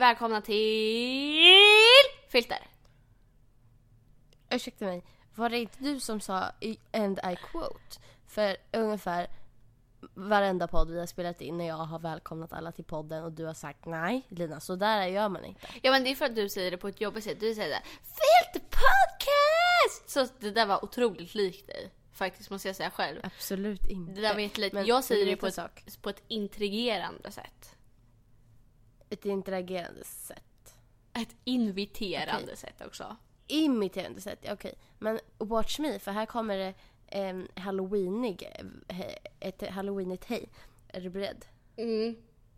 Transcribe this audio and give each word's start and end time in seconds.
välkomna 0.00 0.40
till 0.40 1.44
Filter. 2.28 2.58
Ursäkta 4.50 4.84
mig, 4.84 5.04
var 5.34 5.48
det 5.48 5.58
inte 5.58 5.76
du 5.78 6.00
som 6.00 6.20
sa 6.20 6.52
and 6.92 7.18
I 7.18 7.36
quote? 7.50 8.00
För 8.26 8.56
ungefär 8.72 9.26
varenda 10.14 10.68
podd 10.68 10.90
vi 10.90 10.98
har 10.98 11.06
spelat 11.06 11.40
in 11.40 11.58
när 11.58 11.66
jag 11.66 11.74
har 11.74 11.98
välkomnat 11.98 12.52
alla 12.52 12.72
till 12.72 12.84
podden 12.84 13.24
och 13.24 13.32
du 13.32 13.44
har 13.44 13.54
sagt 13.54 13.86
nej 13.86 14.26
Lina, 14.28 14.60
så 14.60 14.76
där 14.76 15.06
gör 15.06 15.28
man 15.28 15.44
inte. 15.44 15.66
Ja 15.82 15.90
men 15.90 16.04
det 16.04 16.10
är 16.10 16.14
för 16.14 16.24
att 16.24 16.36
du 16.36 16.48
säger 16.48 16.70
det 16.70 16.76
på 16.76 16.88
ett 16.88 17.00
jobbigt 17.00 17.24
sätt. 17.24 17.40
Du 17.40 17.54
säger 17.54 17.68
det 17.68 17.82
Filter 18.02 18.68
podcast! 18.68 20.10
Så 20.10 20.26
det 20.38 20.50
där 20.50 20.66
var 20.66 20.84
otroligt 20.84 21.34
likt 21.34 21.66
dig. 21.66 21.90
Faktiskt 22.12 22.50
måste 22.50 22.68
jag 22.68 22.76
säga 22.76 22.90
själv. 22.90 23.20
Absolut 23.22 23.86
inte. 23.86 24.12
Det 24.12 24.20
där 24.20 24.34
var 24.34 24.40
jättelikt. 24.40 24.74
Men 24.74 24.86
Jag 24.86 25.04
säger 25.04 25.26
det 25.26 25.36
på 25.36 25.46
ett, 25.46 26.02
på 26.02 26.10
ett 26.10 26.22
intrigerande 26.28 27.30
sätt. 27.30 27.76
Ett 29.10 29.24
interagerande 29.24 30.04
sätt. 30.04 30.74
Ett 31.12 31.36
inviterande 31.44 32.42
Okej. 32.44 32.56
sätt 32.56 32.82
också. 32.86 33.16
Imiterande 33.46 34.20
sätt, 34.20 34.38
ja, 34.42 34.52
okej. 34.52 34.74
Men 34.98 35.20
watch 35.38 35.78
me, 35.78 35.98
för 35.98 36.10
här 36.10 36.26
kommer 36.26 36.56
det 36.56 36.74
en 37.06 37.48
halloweenig, 37.56 38.48
ett 39.40 39.70
halloweenigt 39.70 40.24
hej. 40.24 40.48
Är 40.88 41.00
du 41.00 41.10
beredd? 41.10 41.44
Mm. 41.76 42.16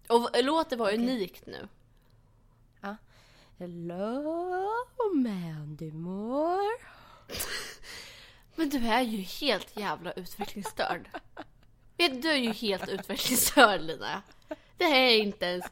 Och 0.09 0.23
v- 0.35 0.43
låten 0.43 0.79
var 0.79 0.93
unikt 0.95 1.47
nu. 1.47 1.69
Hello 3.59 4.69
Mandy 5.15 5.93
Moore. 5.93 6.77
Men 8.55 8.69
du 8.69 8.79
är 8.87 9.01
ju 9.03 9.19
helt 9.19 9.77
jävla 9.77 10.13
utvecklingsstörd. 10.13 11.09
Du 11.97 12.29
är 12.31 12.37
ju 12.37 12.51
helt 12.53 12.89
utvecklingsstörd 12.89 13.81
Lina. 13.81 14.23
Det 14.77 14.85
här 14.85 15.01
är 15.01 15.17
inte 15.19 15.47
ens... 15.47 15.65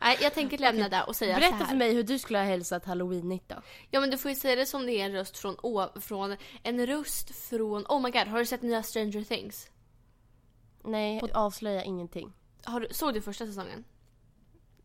Nej, 0.00 0.18
jag 0.20 0.34
tänker 0.34 0.58
lämna 0.58 0.88
det 0.88 1.02
och 1.02 1.16
säga 1.16 1.34
så 1.34 1.40
Berätta 1.40 1.56
här. 1.56 1.64
för 1.66 1.76
mig 1.76 1.94
hur 1.94 2.02
du 2.02 2.18
skulle 2.18 2.38
ha 2.38 2.44
hälsat 2.46 2.84
halloweenigt 2.84 3.48
då. 3.48 3.56
Ja 3.90 4.00
men 4.00 4.10
du 4.10 4.18
får 4.18 4.30
ju 4.30 4.34
säga 4.34 4.56
det 4.56 4.66
som 4.66 4.86
det 4.86 4.92
är 4.92 5.04
en 5.04 5.12
röst 5.12 5.38
från, 5.38 5.56
å- 5.62 6.00
från 6.00 6.36
en 6.62 6.86
röst 6.86 7.34
från, 7.36 7.84
oh 7.88 8.00
my 8.02 8.10
god, 8.10 8.26
har 8.28 8.38
du 8.38 8.46
sett 8.46 8.62
nya 8.62 8.82
Stranger 8.82 9.24
Things? 9.24 9.70
Nej, 10.84 11.20
avslöja 11.34 11.84
ingenting. 11.84 12.32
Har 12.64 12.80
du, 12.80 12.88
såg 12.90 13.14
du 13.14 13.22
första 13.22 13.46
säsongen? 13.46 13.84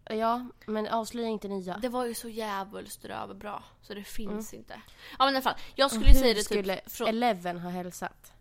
Ja, 0.09 0.45
men 0.65 0.87
avslöja 0.87 1.27
inte 1.27 1.47
nya. 1.47 1.77
Det 1.77 1.89
var 1.89 2.05
ju 2.05 2.13
så 2.13 2.29
jävligt 2.29 3.01
bra 3.35 3.63
så 3.81 3.93
det 3.93 4.03
finns 4.03 4.53
inte. 4.53 4.81
Ja 5.19 5.25
men 5.25 5.33
i 5.33 5.37
alla 5.37 5.41
fall, 5.41 5.55
jag 5.75 5.91
skulle 5.91 6.13
säga 6.13 6.33
det 6.33 6.43
skulle 6.43 6.75
typ 6.75 6.91
från... 6.91 7.07
Eleven 7.07 7.59
ha 7.59 7.69
hälsat? 7.69 8.31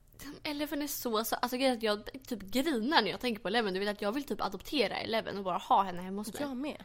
Eleven 0.43 0.83
är 0.83 0.87
så, 0.87 1.25
så 1.25 1.34
alltså 1.37 1.57
att 1.57 1.83
jag 1.83 2.05
typ 2.27 2.41
grinar 2.43 3.03
när 3.03 3.11
jag 3.11 3.20
tänker 3.20 3.43
på 3.43 3.48
Eleven. 3.48 3.75
Du 3.75 3.81
vet 3.81 3.89
att 3.89 4.03
jag 4.03 4.12
vill 4.12 4.25
typ 4.25 4.41
adoptera 4.41 4.97
Eleven 4.97 5.39
och 5.39 5.45
bara 5.45 5.59
ha 5.59 5.83
henne 5.83 6.03
hemma 6.03 6.21
hos 6.21 6.33
mig. 6.33 6.43
Jag 6.43 6.56
med. 6.56 6.84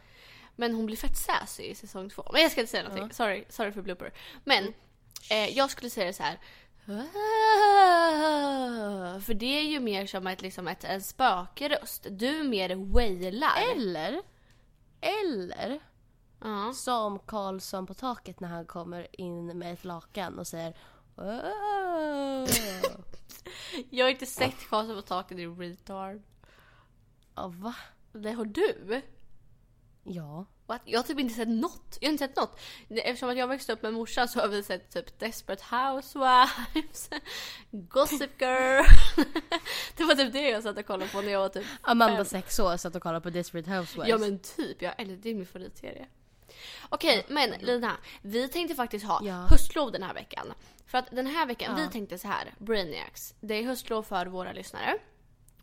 Men 0.56 0.74
hon 0.74 0.86
blir 0.86 0.96
fett 0.96 1.16
sassy 1.18 1.62
i 1.62 1.74
säsong 1.74 2.10
två. 2.10 2.30
Men 2.32 2.42
jag 2.42 2.50
ska 2.52 2.60
inte 2.60 2.70
säga 2.70 2.82
någonting. 2.88 3.12
Sorry, 3.12 3.44
sorry 3.48 3.72
för 3.72 3.82
blooper. 3.82 4.12
Men 4.44 4.74
eh, 5.30 5.56
jag 5.56 5.70
skulle 5.70 5.90
säga 5.90 6.06
det 6.06 6.12
så 6.12 6.22
här. 6.22 6.38
"Ah", 7.90 9.20
För 9.20 9.34
det 9.34 9.58
är 9.58 9.62
ju 9.62 9.80
mer 9.80 10.06
som 10.06 10.26
ett, 10.26 10.42
liksom 10.42 10.68
ett, 10.68 10.84
en 10.84 11.02
spökröst. 11.02 12.06
Du 12.10 12.42
mer 12.42 12.74
wailar. 12.74 13.52
Eller, 13.76 14.22
eller 15.00 15.80
Ja. 16.44 16.72
som 16.74 17.18
Karlsson 17.18 17.86
på 17.86 17.94
taket 17.94 18.40
när 18.40 18.48
han 18.48 18.64
kommer 18.66 19.20
in 19.20 19.58
med 19.58 19.72
ett 19.72 19.84
lakan 19.84 20.38
och 20.38 20.46
säger 20.46 20.74
"Åh." 21.16 21.40
Jag 23.90 24.04
har 24.06 24.10
inte 24.10 24.26
sett 24.26 24.68
Karlsson 24.70 24.96
på 24.96 25.02
taket 25.02 25.38
i 25.38 25.46
retard. 25.46 26.22
Ja, 27.34 27.52
va? 27.56 27.74
Det 28.12 28.30
har 28.32 28.44
du? 28.44 29.02
Ja. 30.04 30.46
What? 30.66 30.80
Jag 30.84 30.98
har 30.98 31.04
typ 31.04 31.18
inte 31.18 31.34
sett 31.34 31.48
något. 31.48 31.98
Jag 32.00 32.08
har 32.08 32.12
inte 32.12 32.26
sett 32.26 32.36
något. 32.36 32.60
Eftersom 32.88 33.28
att 33.30 33.36
jag 33.36 33.46
växte 33.48 33.72
upp 33.72 33.82
med 33.82 33.92
morsan 33.94 34.28
så 34.28 34.40
har 34.40 34.48
vi 34.48 34.62
sett 34.62 34.90
typ 34.90 35.18
Desperate 35.18 35.64
Housewives, 35.76 37.10
Gossip 37.70 38.40
Girl. 38.40 38.84
det 39.96 40.04
var 40.04 40.14
typ 40.14 40.32
det 40.32 40.48
jag 40.50 40.62
satt 40.62 40.78
och 40.78 40.86
kollade 40.86 41.10
på 41.10 41.20
när 41.20 41.32
jag 41.32 41.40
var 41.40 41.48
typ 41.48 41.66
Amanda 41.82 42.16
fem. 42.16 42.24
sex 42.24 42.58
år 42.58 42.76
satt 42.76 42.94
och 42.96 43.02
kollade 43.02 43.20
på 43.20 43.30
Desperate 43.30 43.70
Housewives. 43.70 44.08
Ja 44.08 44.18
men 44.18 44.38
typ, 44.38 44.82
ja, 44.82 44.92
eller 44.92 45.16
det 45.16 45.30
är 45.30 45.34
min 45.34 45.46
favoritserie. 45.46 46.06
Okej, 46.88 47.26
men 47.28 47.50
Lina, 47.50 47.96
vi 48.22 48.48
tänkte 48.48 48.74
faktiskt 48.74 49.06
ha 49.06 49.20
Ja. 49.24 49.46
höstlov 49.50 49.92
den 49.92 50.02
här 50.02 50.14
veckan. 50.14 50.52
För 50.90 50.98
att 50.98 51.10
den 51.10 51.26
här 51.26 51.46
veckan, 51.46 51.74
Ja. 51.78 51.84
vi 51.84 51.92
tänkte 51.92 52.18
så 52.18 52.28
här, 52.28 52.54
Brainiacs, 52.58 53.34
det 53.40 53.54
är 53.54 53.62
höstlov 53.62 54.02
för 54.02 54.26
våra 54.26 54.52
lyssnare. 54.52 54.98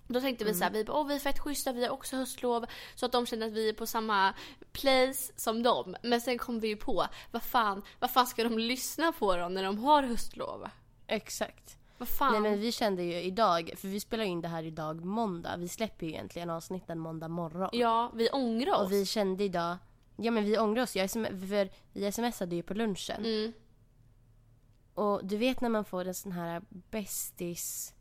Då 0.08 0.22
tänkte 0.22 0.46
vi 0.46 0.52
så 0.54 0.58
Mm. 0.58 0.74
här, 0.74 0.80
vi 0.80 0.84
bara, 0.86 0.98
åh 0.98 1.08
vi 1.08 1.16
är 1.16 1.20
fett 1.20 1.40
schyssta, 1.40 1.72
vi 1.72 1.84
har 1.86 1.92
också 1.94 2.16
höstlov. 2.16 2.66
Så 2.96 3.06
att 3.06 3.12
de 3.12 3.26
känner 3.26 3.48
att 3.48 3.54
vi 3.54 3.70
är 3.70 3.74
på 3.74 3.86
samma 3.86 4.34
place 4.72 5.34
som 5.36 5.64
dem. 5.64 5.96
Men 6.04 6.22
sen 6.22 6.38
kom 6.38 6.60
vi 6.60 6.68
ju 6.68 6.76
på, 6.76 7.06
vad 7.32 7.44
fan, 7.44 7.82
vad 8.00 8.12
fan 8.12 8.28
ska 8.28 8.44
de 8.44 8.58
lyssna 8.60 9.12
på 9.12 9.36
då 9.36 9.48
när 9.50 9.64
de 9.64 9.80
har 9.80 10.04
höstlov? 10.04 10.70
Exakt. 11.08 11.78
Vad 11.98 12.08
fan? 12.10 12.32
Nej 12.32 12.42
men 12.42 12.60
vi 12.62 12.72
kände 12.72 13.04
ju 13.04 13.22
idag, 13.22 13.72
för 13.78 13.88
vi 13.88 14.00
spelar 14.00 14.24
in 14.24 14.42
det 14.42 14.48
här 14.48 14.64
idag 14.64 15.06
måndag. 15.06 15.56
Vi 15.58 15.68
släpper 15.68 16.06
ju 16.06 16.12
egentligen 16.12 16.50
avsnitten 16.50 17.00
måndag 17.00 17.28
morgon. 17.28 17.70
Ja, 17.74 18.12
vi 18.16 18.30
ångrar 18.30 18.74
oss. 18.74 18.82
Och 18.86 18.92
vi 18.92 19.06
kände 19.06 19.44
idag, 19.44 19.78
ja 20.18 20.32
men 20.32 20.44
vi 20.44 20.58
ångrar 20.58 20.84
oss. 20.84 20.96
Jag 20.96 21.12
för 21.12 21.70
vi 21.94 22.12
smsade 22.12 22.56
ju 22.56 22.64
på 22.64 22.74
lunchen. 22.74 23.26
Mm. 23.26 23.54
Och 24.98 25.26
du 25.26 25.38
vet 25.38 25.62
när 25.62 25.70
man 25.70 25.86
får 25.86 26.06
en 26.08 26.14
sån 26.14 26.32
här 26.32 26.62
bästis 26.70 27.94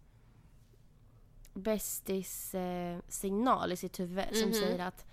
bästis 1.55 2.55
eh, 2.55 2.99
signal 3.09 3.73
i 3.73 3.77
sitt 3.77 4.01
huvud 4.01 4.25
som 4.33 4.49
Mhm. 4.49 4.53
säger 4.55 4.79
att 4.87 5.05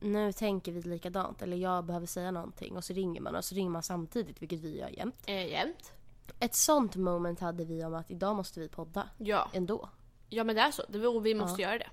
nu 0.00 0.32
tänker 0.32 0.72
vi 0.72 0.82
likadant 0.82 1.42
eller 1.42 1.56
jag 1.56 1.84
behöver 1.84 2.06
säga 2.06 2.30
någonting 2.30 2.76
och 2.76 2.84
så 2.84 2.92
ringer 2.92 3.20
man 3.20 3.34
och 3.36 3.44
så 3.44 3.54
ringer 3.54 3.70
man 3.70 3.82
samtidigt 3.82 4.42
vilket 4.42 4.60
vi 4.60 4.78
gör 4.78 4.88
jämt. 4.88 5.14
Eh, 5.26 5.46
jämt. 5.48 5.92
Ett 6.40 6.54
sånt 6.54 6.96
moment 6.96 7.40
hade 7.40 7.64
vi 7.64 7.84
om 7.84 7.94
att 7.94 8.10
idag 8.10 8.36
måste 8.36 8.60
vi 8.60 8.68
podda 8.68 9.08
Ja. 9.18 9.48
ändå. 9.52 9.88
Ja 10.28 10.44
men 10.44 10.56
det 10.56 10.62
är 10.62 10.70
så, 10.70 10.82
det, 10.88 11.06
och 11.08 11.26
vi 11.26 11.34
måste 11.34 11.62
göra 11.62 11.78
det. 11.78 11.90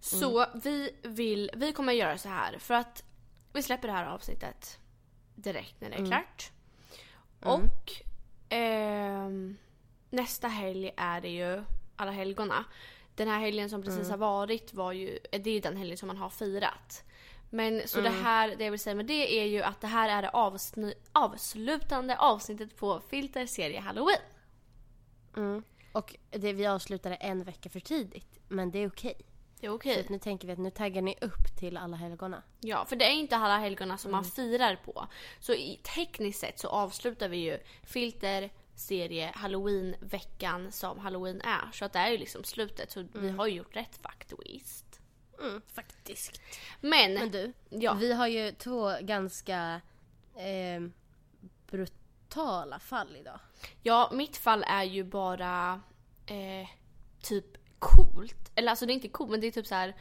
Så 0.00 0.46
vi 0.62 0.90
vill, 1.02 1.50
vi 1.56 1.72
kommer 1.72 1.92
göra 1.92 2.18
så 2.18 2.28
här 2.28 2.58
för 2.58 2.74
att 2.74 3.04
vi 3.52 3.62
släpper 3.62 3.88
det 3.88 3.94
här 3.94 4.06
avsnittet 4.06 4.78
direkt 5.34 5.80
när 5.80 5.90
det 5.90 5.96
är 5.96 6.06
klart. 6.06 6.52
Och 7.42 7.92
ehm, 8.50 9.56
nästa 10.10 10.48
helg 10.48 10.90
är 10.96 11.20
det 11.20 11.28
ju 11.28 11.64
alla 11.96 12.10
helgona. 12.10 12.64
Den 13.14 13.28
här 13.28 13.40
helgen 13.40 13.70
som 13.70 13.82
precis 13.82 14.10
har 14.10 14.16
varit 14.16 14.74
var 14.74 14.92
ju, 14.92 15.18
eh, 15.32 15.42
det 15.42 15.50
är 15.50 15.62
den 15.62 15.76
helgen 15.76 15.98
som 15.98 16.06
man 16.06 16.16
har 16.16 16.30
firat. 16.30 17.04
Men 17.50 17.88
så 17.88 18.00
det 18.00 18.10
här, 18.10 18.56
det 18.56 18.64
jag 18.64 18.70
vill 18.70 18.80
säga 18.80 18.94
med 18.94 19.06
det 19.06 19.40
är 19.40 19.44
ju 19.44 19.62
att 19.62 19.80
det 19.80 19.86
här 19.86 20.08
är 20.08 20.22
det 20.22 20.30
avsni- 20.30 20.94
avslutande 21.12 22.16
avsnittet 22.16 22.76
på 22.76 23.00
Filter 23.10 23.46
serie 23.46 23.80
Halloween. 23.80 24.20
Mm. 25.36 25.62
Och 25.92 26.16
det, 26.30 26.52
vi 26.52 26.66
avslutade 26.66 27.14
en 27.14 27.44
vecka 27.44 27.70
för 27.70 27.80
tidigt. 27.80 28.38
Men 28.48 28.70
det 28.70 28.78
är 28.78 28.88
okej. 28.88 29.14
Det 29.60 29.66
är 29.66 29.70
Så 29.70 29.74
okej. 29.76 30.00
att 30.00 30.08
nu 30.08 30.18
tänker 30.18 30.46
vi 30.46 30.52
att 30.52 30.58
nu 30.58 30.70
taggar 30.70 31.02
ni 31.02 31.16
upp 31.20 31.56
till 31.58 31.76
alla 31.76 31.96
helgona. 31.96 32.42
Ja, 32.60 32.84
för 32.84 32.96
det 32.96 33.04
är 33.04 33.12
inte 33.12 33.36
alla 33.36 33.58
helgona 33.58 33.98
som 33.98 34.12
man 34.12 34.24
firar 34.24 34.76
på. 34.76 35.06
Så 35.40 35.52
i, 35.52 35.80
tekniskt 35.94 36.40
sett 36.40 36.58
så 36.58 36.68
avslutar 36.68 37.28
vi 37.28 37.36
ju 37.36 37.58
filter, 37.82 38.50
serie, 38.74 39.32
halloween-veckan 39.34 40.72
som 40.72 40.98
halloween 40.98 41.40
är. 41.40 41.70
Så 41.72 41.84
att 41.84 41.92
det 41.92 41.98
är 41.98 42.10
ju 42.10 42.18
liksom 42.18 42.44
slutet. 42.44 42.90
Så 42.90 43.06
vi 43.12 43.30
har 43.30 43.46
ju 43.46 43.54
gjort 43.54 43.76
rätt 43.76 43.96
faktiskt. 44.02 45.00
Mm, 45.40 45.62
faktiskt. 45.74 46.40
Men, 46.80 47.14
Men 47.14 47.30
du, 47.30 47.52
ja. 47.68 47.94
vi 47.94 48.12
har 48.12 48.26
ju 48.26 48.52
två 48.52 48.92
ganska 49.00 49.80
eh, 50.36 50.82
brutala 51.70 52.78
fall 52.78 53.16
idag. 53.16 53.38
ja, 53.82 54.10
mitt 54.12 54.36
fall 54.36 54.64
är 54.68 54.84
ju 54.84 55.04
bara 55.04 55.80
eh, 56.26 56.68
typ 57.22 57.46
coolt. 57.80 58.50
Eller 58.54 58.70
alltså 58.70 58.86
det 58.86 58.92
är 58.92 58.94
inte 58.94 59.08
coolt 59.08 59.30
men 59.30 59.40
det 59.40 59.46
är 59.46 59.50
typ 59.50 59.66
så 59.66 59.74
här. 59.74 59.96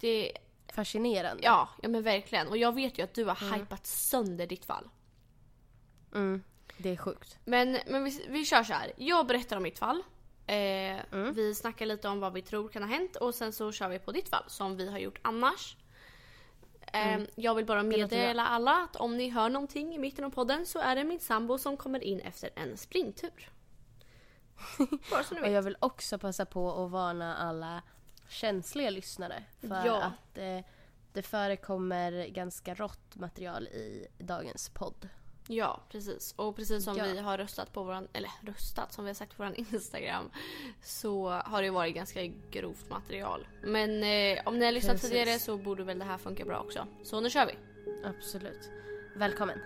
Det, 0.00 0.32
Fascinerande. 0.72 1.42
ja, 1.42 1.68
ja 1.82 1.88
men 1.88 2.02
verkligen. 2.02 2.48
Och 2.48 2.56
jag 2.56 2.74
vet 2.74 2.98
ju 2.98 3.02
att 3.02 3.14
du 3.14 3.24
har 3.24 3.54
hypat 3.58 3.86
sönder 3.86 4.46
ditt 4.46 4.64
fall. 4.64 4.88
Mm, 6.14 6.42
det 6.78 6.90
är 6.90 6.96
sjukt. 6.96 7.38
Men, 7.44 7.78
men 7.86 8.04
vi, 8.04 8.24
vi 8.28 8.44
kör 8.44 8.62
så 8.62 8.72
här. 8.72 8.92
Jag 8.96 9.26
berättar 9.26 9.56
om 9.56 9.62
mitt 9.62 9.78
fall. 9.78 10.02
Eh, 10.46 10.56
Mm. 11.12 11.32
Vi 11.34 11.54
snackar 11.54 11.86
lite 11.86 12.08
om 12.08 12.20
vad 12.20 12.32
vi 12.32 12.42
tror 12.42 12.68
kan 12.68 12.82
ha 12.82 12.90
hänt 12.90 13.16
och 13.16 13.34
sen 13.34 13.52
så 13.52 13.72
kör 13.72 13.88
vi 13.88 13.98
på 13.98 14.12
ditt 14.12 14.28
fall 14.28 14.44
som 14.46 14.76
vi 14.76 14.90
har 14.90 14.98
gjort 14.98 15.18
annars. 15.22 15.76
Eh, 16.92 17.20
Jag 17.34 17.54
vill 17.54 17.66
bara 17.66 17.80
Mm. 17.80 18.00
meddela 18.00 18.46
alla 18.46 18.72
att 18.76 18.96
om 18.96 19.16
ni 19.16 19.28
hör 19.30 19.48
någonting 19.48 19.94
i 19.94 19.98
mitten 19.98 20.24
av 20.24 20.30
podden 20.30 20.66
så 20.66 20.78
är 20.78 20.96
det 20.96 21.04
min 21.04 21.20
sambo 21.20 21.58
som 21.58 21.76
kommer 21.76 22.04
in 22.04 22.20
efter 22.20 22.50
en 22.54 22.76
springtur. 22.76 23.50
Bara 25.10 25.22
så 25.24 25.34
ni 25.34 25.40
Och 25.40 25.46
vet. 25.46 25.52
jag 25.52 25.62
vill 25.62 25.76
också 25.80 26.18
passa 26.18 26.46
på 26.46 26.84
att 26.84 26.90
varna 26.90 27.36
alla 27.36 27.82
känsliga 28.28 28.90
lyssnare 28.90 29.44
för 29.60 29.86
Ja. 29.86 30.02
att 30.02 30.38
eh, 30.38 30.58
det 31.12 31.22
förekommer 31.22 32.26
ganska 32.26 32.74
rått 32.74 33.16
material 33.16 33.66
i 33.68 34.06
dagens 34.18 34.68
podd. 34.68 35.08
Ja, 35.46 35.80
precis. 35.90 36.34
Och 36.36 36.56
precis 36.56 36.84
som 36.84 36.96
Ja. 36.96 37.04
vi 37.04 37.18
har 37.18 37.38
röstat 37.38 37.72
på 37.72 37.82
våran, 37.82 38.08
eller 38.12 38.30
röstat, 38.42 38.92
som 38.92 39.04
vi 39.04 39.08
har 39.10 39.14
sagt 39.14 39.36
på 39.36 39.42
våran 39.42 39.54
Instagram. 39.54 40.30
Så 40.82 41.28
har 41.30 41.62
det 41.62 41.70
varit 41.70 41.94
ganska 41.94 42.26
grovt 42.50 42.90
material. 42.90 43.46
Men 43.62 43.90
eh, 44.02 44.42
om 44.46 44.58
ni 44.58 44.64
har 44.64 44.72
lyssnat 44.72 44.92
Precis. 44.94 45.10
tidigare 45.10 45.38
så 45.38 45.56
borde 45.56 45.84
väl 45.84 45.98
det 45.98 46.04
här 46.04 46.18
funka 46.18 46.44
bra 46.44 46.60
också. 46.60 46.86
Så 47.04 47.20
nu 47.20 47.30
kör 47.30 47.46
vi! 47.46 47.54
Absolut. 48.04 48.70
Välkommen. 49.16 49.58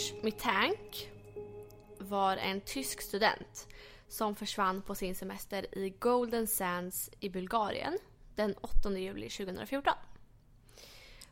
Lars 0.00 0.22
Mittank 0.22 1.10
var 1.98 2.36
en 2.36 2.60
tysk 2.60 3.00
student 3.00 3.68
som 4.08 4.34
försvann 4.34 4.82
på 4.82 4.94
sin 4.94 5.14
semester 5.14 5.78
i 5.78 5.90
Golden 5.90 6.46
Sands 6.46 7.10
i 7.20 7.28
Bulgarien 7.28 7.98
den 8.34 8.54
8 8.60 8.98
juli 8.98 9.28
2014. 9.30 9.92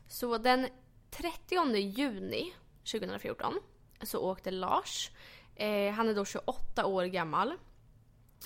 Så 0.07 0.37
den 0.37 0.67
30 1.09 1.75
juni 1.75 2.53
2014 2.91 3.59
så 4.01 4.19
åkte 4.19 4.51
Lars, 4.51 5.11
eh, 5.55 5.93
han 5.93 6.09
är 6.09 6.13
då 6.13 6.25
28 6.25 6.85
år 6.85 7.05
gammal. 7.05 7.53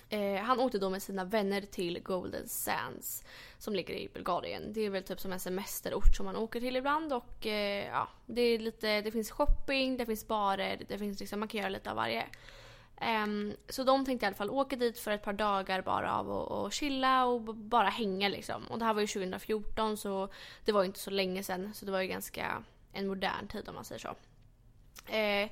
Eh, 0.09 0.41
han 0.41 0.59
åkte 0.59 0.77
då 0.77 0.89
med 0.89 1.03
sina 1.03 1.25
vänner 1.25 1.61
till 1.61 1.99
Golden 2.03 2.47
Sands 2.47 3.23
som 3.57 3.75
ligger 3.75 3.93
i 3.93 4.09
Bulgarien. 4.13 4.73
Det 4.73 4.81
är 4.81 4.89
väl 4.89 5.03
typ 5.03 5.19
som 5.19 5.31
en 5.31 5.39
semesterort 5.39 6.15
som 6.15 6.25
man 6.25 6.35
åker 6.35 6.59
till 6.59 6.75
ibland 6.75 7.13
och 7.13 7.47
eh, 7.47 7.87
ja, 7.87 8.07
det 8.25 8.41
är 8.41 8.59
lite, 8.59 9.01
det 9.01 9.11
finns 9.11 9.31
shopping, 9.31 9.97
det 9.97 10.05
finns 10.05 10.27
barer, 10.27 10.81
det 10.87 10.97
finns 10.97 11.19
liksom, 11.19 11.39
man 11.39 11.49
kan 11.49 11.59
göra 11.59 11.69
lite 11.69 11.89
av 11.89 11.95
varje. 11.95 12.25
Ehm, 12.97 13.53
så 13.69 13.83
de 13.83 14.05
tänkte 14.05 14.25
i 14.25 14.27
alla 14.27 14.35
fall 14.35 14.49
åka 14.49 14.75
dit 14.75 14.99
för 14.99 15.11
ett 15.11 15.23
par 15.23 15.33
dagar 15.33 15.81
bara 15.81 16.15
av 16.15 16.29
och, 16.29 16.63
och 16.63 16.73
chilla 16.73 17.25
och 17.25 17.41
bara 17.55 17.89
hänga 17.89 18.29
liksom. 18.29 18.63
Och 18.65 18.79
det 18.79 18.85
här 18.85 18.93
var 18.93 19.01
ju 19.01 19.07
2014 19.07 19.97
så 19.97 20.29
det 20.65 20.71
var 20.71 20.81
ju 20.81 20.87
inte 20.87 20.99
så 20.99 21.11
länge 21.11 21.43
sedan 21.43 21.73
så 21.73 21.85
det 21.85 21.91
var 21.91 22.01
ju 22.01 22.07
ganska 22.07 22.63
en 22.93 23.07
modern 23.07 23.47
tid 23.47 23.69
om 23.69 23.75
man 23.75 23.85
säger 23.85 23.99
så. 23.99 24.15
Eh, 25.13 25.49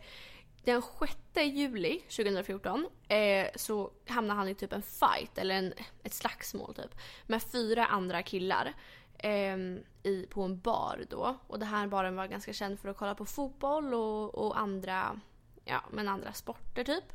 den 0.63 0.81
6 0.81 1.17
juli 1.35 1.99
2014 1.99 2.87
eh, 3.07 3.47
så 3.55 3.91
hamnade 4.07 4.37
han 4.37 4.47
i 4.47 4.55
typ 4.55 4.73
en 4.73 4.81
fight, 4.81 5.37
eller 5.37 5.55
en, 5.55 5.73
ett 6.03 6.13
slagsmål 6.13 6.73
typ, 6.75 6.95
med 7.27 7.43
fyra 7.43 7.85
andra 7.85 8.23
killar 8.23 8.73
eh, 9.17 9.57
i, 10.03 10.27
på 10.29 10.41
en 10.41 10.59
bar 10.59 11.05
då. 11.09 11.37
Och 11.47 11.59
den 11.59 11.67
här 11.67 11.87
baren 11.87 12.15
var 12.15 12.27
ganska 12.27 12.53
känd 12.53 12.79
för 12.79 12.89
att 12.89 12.97
kolla 12.97 13.15
på 13.15 13.25
fotboll 13.25 13.93
och, 13.93 14.35
och 14.35 14.59
andra, 14.59 15.19
ja, 15.65 15.83
men 15.91 16.07
andra 16.07 16.33
sporter 16.33 16.83
typ. 16.83 17.13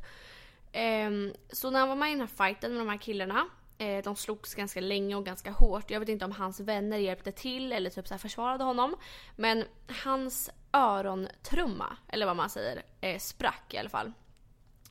Eh, 0.71 1.11
så 1.51 1.71
när 1.71 1.79
han 1.79 1.89
var 1.89 1.95
med 1.95 2.09
i 2.09 2.11
den 2.11 2.19
här 2.19 2.47
fighten 2.47 2.71
med 2.71 2.81
de 2.81 2.89
här 2.89 2.97
killarna 2.97 3.47
eh, 3.77 4.03
de 4.03 4.15
slogs 4.15 4.55
ganska 4.55 4.81
länge 4.81 5.15
och 5.15 5.25
ganska 5.25 5.51
hårt. 5.51 5.91
Jag 5.91 5.99
vet 5.99 6.09
inte 6.09 6.25
om 6.25 6.31
hans 6.31 6.59
vänner 6.59 6.97
hjälpte 6.97 7.31
till 7.31 7.73
eller 7.73 7.89
typ 7.89 8.07
så 8.07 8.13
här 8.13 8.19
försvarade 8.19 8.63
honom. 8.63 8.95
Men 9.35 9.65
hans 10.03 10.49
örontrumma, 10.71 11.97
eller 12.07 12.25
vad 12.25 12.35
man 12.35 12.49
säger, 12.49 12.83
eh, 13.01 13.19
sprack 13.19 13.73
i 13.73 13.77
alla 13.77 13.89
fall. 13.89 14.11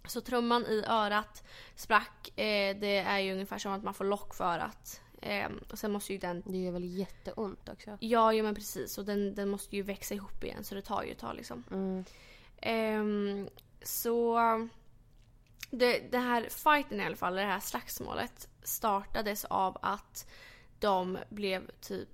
Så 0.09 0.21
trumman 0.21 0.67
i 0.67 0.85
örat 0.88 1.44
sprack. 1.75 2.38
Eh, 2.38 2.77
det 2.77 2.99
är 2.99 3.19
ju 3.19 3.33
ungefär 3.33 3.59
som 3.59 3.73
att 3.73 3.83
man 3.83 3.94
får 3.94 4.05
lock 4.05 4.35
för 4.35 4.59
att. 4.59 5.00
Eh, 5.23 5.49
och 5.71 5.79
sen 5.79 5.93
måste 5.93 6.12
ju 6.12 6.19
den... 6.19 6.43
Det 6.47 6.59
gör 6.59 6.73
väl 6.73 6.99
jätteont 6.99 7.69
också? 7.69 7.99
Ja, 8.00 8.33
ja 8.33 8.43
men 8.43 8.55
precis. 8.55 8.99
Och 8.99 9.05
den, 9.05 9.35
den 9.35 9.49
måste 9.49 9.77
ju 9.77 9.83
växa 9.83 10.15
ihop 10.15 10.44
igen 10.44 10.65
så 10.65 10.75
det 10.75 10.83
tar 10.83 11.03
ju 11.03 11.12
ett 11.12 11.19
tag 11.19 11.37
liksom. 11.37 11.65
Mm. 11.71 12.05
Ehm, 12.61 13.49
så 13.83 14.38
det, 15.71 15.99
det 16.11 16.19
här 16.19 16.49
fighten 16.50 17.00
i 17.00 17.05
alla 17.05 17.17
fall, 17.17 17.35
det 17.35 17.43
här 17.43 17.61
slagsmålet 17.61 18.49
startades 18.67 19.45
av 19.45 19.79
att 19.83 20.27
de 20.79 21.19
blev 21.29 21.71
typ 21.81 22.09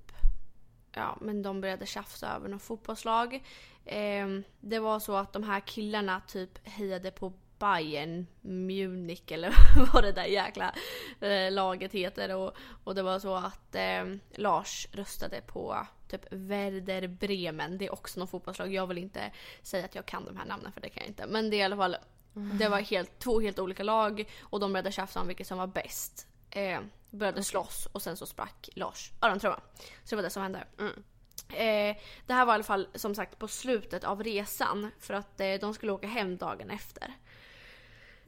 Ja 0.94 1.18
men 1.20 1.42
de 1.42 1.60
började 1.60 1.86
tjafsa 1.86 2.34
över 2.36 2.48
något 2.48 2.62
fotbollslag. 2.62 3.42
Ehm, 3.86 4.44
det 4.60 4.78
var 4.78 5.00
så 5.00 5.16
att 5.16 5.32
de 5.32 5.42
här 5.42 5.60
killarna 5.60 6.20
typ 6.20 6.68
hejade 6.68 7.10
på 7.10 7.32
Bayern 7.58 8.26
Munich 8.40 9.32
eller 9.32 9.54
vad 9.92 10.04
det 10.04 10.12
där 10.12 10.24
jäkla 10.24 10.74
eh, 11.20 11.52
laget 11.52 11.92
heter. 11.92 12.36
Och, 12.36 12.56
och 12.84 12.94
det 12.94 13.02
var 13.02 13.18
så 13.18 13.34
att 13.34 13.74
eh, 13.74 14.04
Lars 14.30 14.88
röstade 14.92 15.40
på 15.40 15.86
typ 16.08 16.24
Werder 16.30 17.06
Bremen. 17.06 17.78
Det 17.78 17.86
är 17.86 17.92
också 17.92 18.20
något 18.20 18.30
fotbollslag. 18.30 18.74
Jag 18.74 18.86
vill 18.86 18.98
inte 18.98 19.32
säga 19.62 19.84
att 19.84 19.94
jag 19.94 20.06
kan 20.06 20.24
de 20.24 20.36
här 20.36 20.46
namnen 20.46 20.72
för 20.72 20.80
det 20.80 20.88
kan 20.88 21.00
jag 21.00 21.10
inte. 21.10 21.26
Men 21.26 21.50
det 21.50 21.56
är 21.56 21.58
i 21.58 21.62
alla 21.62 21.76
fall 21.76 21.96
det 22.32 22.68
var 22.68 22.80
helt, 22.80 23.18
två 23.18 23.40
helt 23.40 23.58
olika 23.58 23.82
lag 23.82 24.30
och 24.40 24.60
de 24.60 24.72
började 24.72 24.92
tjafsa 24.92 25.20
om 25.20 25.28
vilket 25.28 25.46
som 25.46 25.58
var 25.58 25.66
bäst. 25.66 26.26
Eh, 26.52 26.80
började 27.10 27.42
slåss 27.42 27.88
och 27.92 28.02
sen 28.02 28.16
så 28.16 28.26
sprack 28.26 28.68
Lars 28.74 29.12
örontrumman. 29.22 29.60
Så 30.04 30.10
det 30.10 30.16
var 30.16 30.22
det 30.22 30.30
som 30.30 30.42
hände. 30.42 30.64
Mm. 30.78 31.02
Eh, 31.48 31.96
det 32.26 32.34
här 32.34 32.44
var 32.44 32.52
i 32.52 32.54
alla 32.54 32.64
fall 32.64 32.88
som 32.94 33.14
sagt 33.14 33.38
på 33.38 33.48
slutet 33.48 34.04
av 34.04 34.22
resan 34.22 34.90
för 34.98 35.14
att 35.14 35.40
eh, 35.40 35.54
de 35.60 35.74
skulle 35.74 35.92
åka 35.92 36.06
hem 36.06 36.36
dagen 36.36 36.70
efter. 36.70 37.14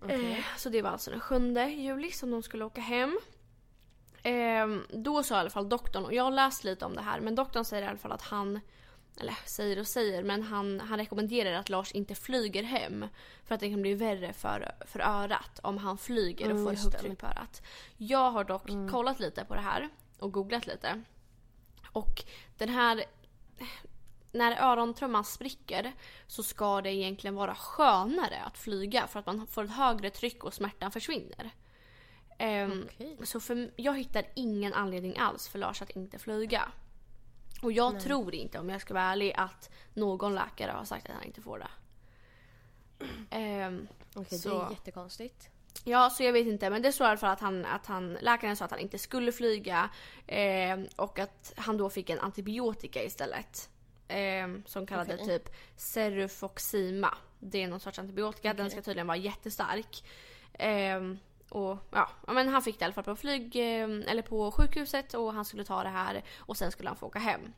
Okej. 0.03 0.32
Eh, 0.32 0.44
så 0.56 0.69
det 0.69 0.82
var 0.82 0.91
alltså 0.91 1.11
den 1.11 1.21
7 1.21 1.55
juli 1.69 2.11
som 2.11 2.31
de 2.31 2.43
skulle 2.43 2.65
åka 2.65 2.81
hem. 2.81 3.19
Eh, 4.23 4.67
då 4.88 5.23
sa 5.23 5.37
i 5.37 5.38
alla 5.38 5.50
fall 5.50 5.69
doktorn, 5.69 6.05
och 6.05 6.15
jag 6.15 6.25
har 6.25 6.31
läst 6.31 6.65
lite 6.65 6.85
om 6.85 6.94
det 6.94 7.03
här, 7.03 7.20
men 7.20 7.35
doktorn 7.35 7.65
säger 7.65 7.82
i 7.82 7.87
alla 7.87 7.99
fall 7.99 8.12
att 8.12 8.23
han 8.23 8.61
eller 9.20 9.34
säger 9.46 9.78
och 9.78 9.87
säger, 9.87 10.22
men 10.22 10.43
han, 10.43 10.81
han 10.81 10.99
rekommenderar 10.99 11.52
att 11.52 11.69
Lars 11.69 11.93
inte 11.93 12.14
flyger 12.14 12.62
hem. 12.62 13.06
För 13.44 13.55
att 13.55 13.61
det 13.61 13.70
kan 13.70 13.82
bli 13.82 13.94
värre 13.94 14.32
för, 14.32 14.72
för 14.87 15.00
örat 15.00 15.61
om 15.62 15.78
han 15.78 15.99
flyger 15.99 16.44
och 16.46 16.50
Mm, 16.50 16.64
får 16.64 16.72
just 16.72 16.84
högt 16.84 16.96
det. 16.96 17.02
tryck 17.02 17.19
på 17.19 17.26
örat. 17.26 17.62
Jag 17.96 18.31
har 18.31 18.44
dock 18.44 18.69
Mm. 18.69 18.90
kollat 18.90 19.20
lite 19.20 19.44
på 19.44 19.55
det 19.55 19.61
här 19.61 19.88
och 20.19 20.32
googlat 20.32 20.66
lite. 20.66 21.02
Och 21.93 22.25
den 22.58 22.69
här... 22.69 23.05
När 24.32 24.62
örontrumman 24.72 25.25
spricker 25.25 25.93
så 26.26 26.43
ska 26.43 26.81
det 26.81 26.93
egentligen 26.93 27.34
vara 27.34 27.55
skönare 27.55 28.43
att 28.46 28.58
flyga 28.58 29.06
för 29.06 29.20
att 29.20 29.26
man 29.26 29.46
får 29.46 29.64
ett 29.64 29.70
högre 29.70 30.10
tryck 30.10 30.44
och 30.44 30.55
smärtan 30.55 30.90
försvinner. 30.93 31.50
Ehm, 32.38 32.88
Okej. 32.94 33.19
så 33.22 33.40
för, 33.40 33.70
jag 33.76 33.99
hittar 33.99 34.25
ingen 34.34 34.75
anledning 34.75 35.19
alls 35.19 35.49
för 35.49 35.58
Lars 35.58 35.82
att 35.82 35.90
inte 35.90 36.19
flyga. 36.19 36.69
Och 37.62 37.73
jag 37.73 37.93
Nej. 37.95 38.03
tror 38.03 38.35
inte, 38.35 38.59
om 38.59 38.69
jag 38.69 38.81
ska 38.81 38.95
vara 38.95 39.05
ärlig, 39.05 39.33
att 39.37 39.71
någon 39.95 40.35
läkare 40.35 40.71
har 40.71 40.85
sagt 40.85 41.06
att 41.08 41.15
han 41.15 41.25
inte 41.25 41.41
får 41.43 41.58
det. 41.58 41.69
Ehm, 43.31 43.89
Okej, 44.15 44.27
det 44.31 44.39
Så- 44.39 44.63
är 44.67 44.70
jättekonstigt. 44.70 45.49
ja, 45.84 46.11
så 46.11 46.23
jag 46.23 46.32
vet 46.32 46.46
inte. 46.46 46.70
Men 46.70 46.82
det 46.82 46.93
står 46.93 47.06
i 47.06 47.08
alla 47.11 47.17
fall 47.19 47.31
att, 47.32 47.41
han, 47.41 47.65
att 47.65 47.87
han, 47.87 48.13
läkaren 48.20 48.56
sa 48.56 48.65
att 48.65 48.70
han 48.70 48.81
inte 48.81 48.99
skulle 48.99 49.32
flyga. 49.32 49.91
ehm, 50.27 50.89
och 50.96 51.19
att 51.19 51.53
han 51.56 51.77
då 51.77 51.91
fick 51.91 52.11
en 52.11 52.19
antibiotika 52.20 53.03
istället. 53.05 53.69
ehm, 54.08 54.63
som 54.67 54.87
kallade 54.87 55.15
Okej. 55.15 55.27
typ 55.27 55.55
Cerufoxima. 55.77 57.15
Det 57.41 57.63
är 57.63 57.69
någon 57.69 57.81
sorts 57.81 57.99
antibiotika. 57.99 58.55
Den 58.55 58.67
Okej. 58.67 58.70
ska 58.70 58.82
tydligen 58.82 59.06
vara 59.06 59.17
jättestark. 59.17 60.05
Ehm, 60.53 61.19
och 61.48 61.79
ja, 61.91 62.08
men 62.27 62.48
han 62.48 62.63
fick 62.63 62.79
det 62.79 62.82
i 62.82 62.84
alla 62.84 62.94
fall 62.94 63.05
på 63.05 63.17
flyg, 63.17 63.56
ehm, 63.56 64.03
eller 64.08 64.22
på 64.22 64.51
sjukhuset 64.53 65.15
och 65.15 65.32
han 65.34 65.44
skulle 65.44 65.65
ta 65.65 65.82
det 65.82 65.89
här 65.89 66.24
och 66.39 66.56
sen 66.56 66.72
skulle 66.72 66.89
han 66.89 66.96
få 66.96 67.06
åka 67.06 67.19
hem. 67.19 67.53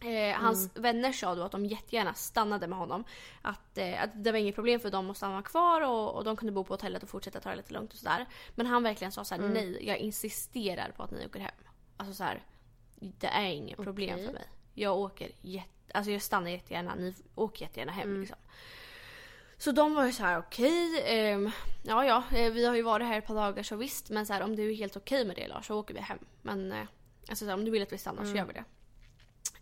Eh, 0.00 0.36
hans 0.40 0.76
vänner 0.76 1.12
sa 1.12 1.34
då 1.34 1.42
att 1.42 1.52
de 1.52 1.66
jättegärna 1.66 2.14
stannade 2.14 2.66
med 2.66 2.78
honom. 2.78 3.04
Att, 3.42 3.78
eh, 3.78 4.02
att 4.02 4.10
det 4.24 4.32
var 4.32 4.38
inget 4.38 4.54
problem 4.54 4.80
för 4.80 4.90
dem 4.90 5.10
att 5.10 5.16
stanna 5.16 5.42
kvar 5.42 5.80
och, 5.80 6.14
och 6.14 6.24
de 6.24 6.36
kunde 6.36 6.52
bo 6.52 6.64
på 6.64 6.74
hotellet 6.74 7.02
och 7.02 7.08
fortsätta 7.08 7.40
ta 7.40 7.50
det 7.50 7.56
lite 7.56 7.72
lugnt 7.72 7.92
och 7.92 7.98
sådär. 7.98 8.26
Men 8.54 8.66
han 8.66 8.82
verkligen 8.82 9.12
sa 9.12 9.24
såhär, 9.24 9.42
Mm. 9.42 9.52
nej 9.54 9.86
jag 9.86 9.98
insisterar 9.98 10.90
på 10.96 11.02
att 11.02 11.10
ni 11.10 11.26
åker 11.26 11.40
hem. 11.40 11.54
Alltså 11.96 12.14
såhär, 12.14 12.42
det 12.96 13.26
är 13.26 13.44
inget 13.50 13.76
problem 13.78 14.14
Okej. 14.14 14.26
för 14.26 14.32
mig. 14.32 14.48
Jag 14.74 14.98
åker 14.98 15.30
jätte, 15.40 15.92
alltså 15.94 16.10
jag 16.10 16.22
stannar 16.22 16.50
jättegärna, 16.50 16.94
ni 16.94 17.14
åker 17.34 17.62
jättegärna 17.64 17.92
hem 17.92 18.08
Mm. 18.08 18.20
liksom. 18.20 18.38
Så 19.58 19.72
de 19.72 19.94
var 19.94 20.04
ju 20.06 20.12
så 20.12 20.22
här: 20.22 20.38
okej, 20.38 21.02
ehm, 21.04 21.50
ja 21.82 22.04
ja, 22.04 22.24
eh, 22.38 22.52
vi 22.52 22.66
har 22.66 22.74
ju 22.74 22.82
varit 22.82 23.06
här 23.06 23.18
ett 23.18 23.26
par 23.26 23.34
dagar 23.34 23.62
så 23.62 23.76
visst. 23.76 24.10
Men 24.10 24.26
så 24.26 24.32
här, 24.32 24.42
om 24.42 24.56
du 24.56 24.70
är 24.70 24.74
helt 24.74 24.96
okej 24.96 25.24
med 25.24 25.36
det 25.36 25.48
Lars 25.48 25.66
så 25.66 25.78
åker 25.78 25.94
vi 25.94 26.00
hem. 26.00 26.18
Men 26.42 26.72
eh, 26.72 26.86
alltså, 27.28 27.44
så 27.44 27.50
här, 27.50 27.54
om 27.54 27.64
du 27.64 27.70
vill 27.70 27.82
att 27.82 27.92
vi 27.92 27.98
stannar 27.98 28.22
så 28.22 28.30
Mm. 28.30 28.36
gör 28.36 28.44
vi 28.46 28.52
det. 28.52 28.64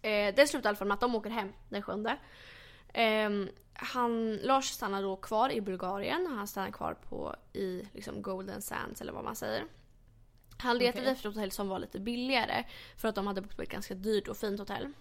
Eh, 0.09 0.35
det 0.35 0.47
slutar 0.47 0.67
i 0.67 0.69
alla 0.69 0.77
fall 0.77 0.89
med 0.89 0.95
att 0.95 1.01
de 1.01 1.15
åker 1.15 1.31
hem 1.31 1.53
den 1.69 1.83
sjunde. 1.83 2.17
Ehm, 2.93 3.49
han, 3.75 4.37
Lars 4.37 4.65
stannar 4.71 5.03
då 5.03 5.17
kvar 5.17 5.51
i 5.53 5.61
Bulgarien. 5.61 6.27
Han 6.27 6.47
stannar 6.49 6.71
kvar 6.71 6.95
på, 6.95 7.37
i 7.53 7.83
liksom 7.93 8.23
Golden 8.23 8.63
Sands 8.63 9.01
eller 9.01 9.13
vad 9.13 9.25
man 9.25 9.37
säger. 9.37 9.65
Han 10.59 10.79
letade 10.79 11.01
Okej. 11.01 11.13
efter 11.13 11.29
ett 11.29 11.35
hotell 11.35 11.51
som 11.51 11.69
var 11.69 11.79
lite 11.79 12.01
billigare 12.01 12.65
för 12.97 13.09
att 13.09 13.15
de 13.15 13.27
hade 13.27 13.41
bott 13.41 13.57
på 13.57 13.63
ett 13.63 13.69
ganska 13.69 13.95
dyrt 13.95 14.29
och 14.29 14.37
fint 14.37 14.61
hotell. 14.61 14.93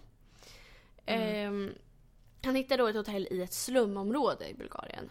Ehm, 1.06 1.74
han 2.44 2.54
hittade 2.54 2.82
då 2.82 2.86
ett 2.88 2.96
hotell 2.96 3.28
i 3.30 3.42
ett 3.42 3.52
slumområde 3.52 4.48
i 4.48 4.54
Bulgarien. 4.54 5.10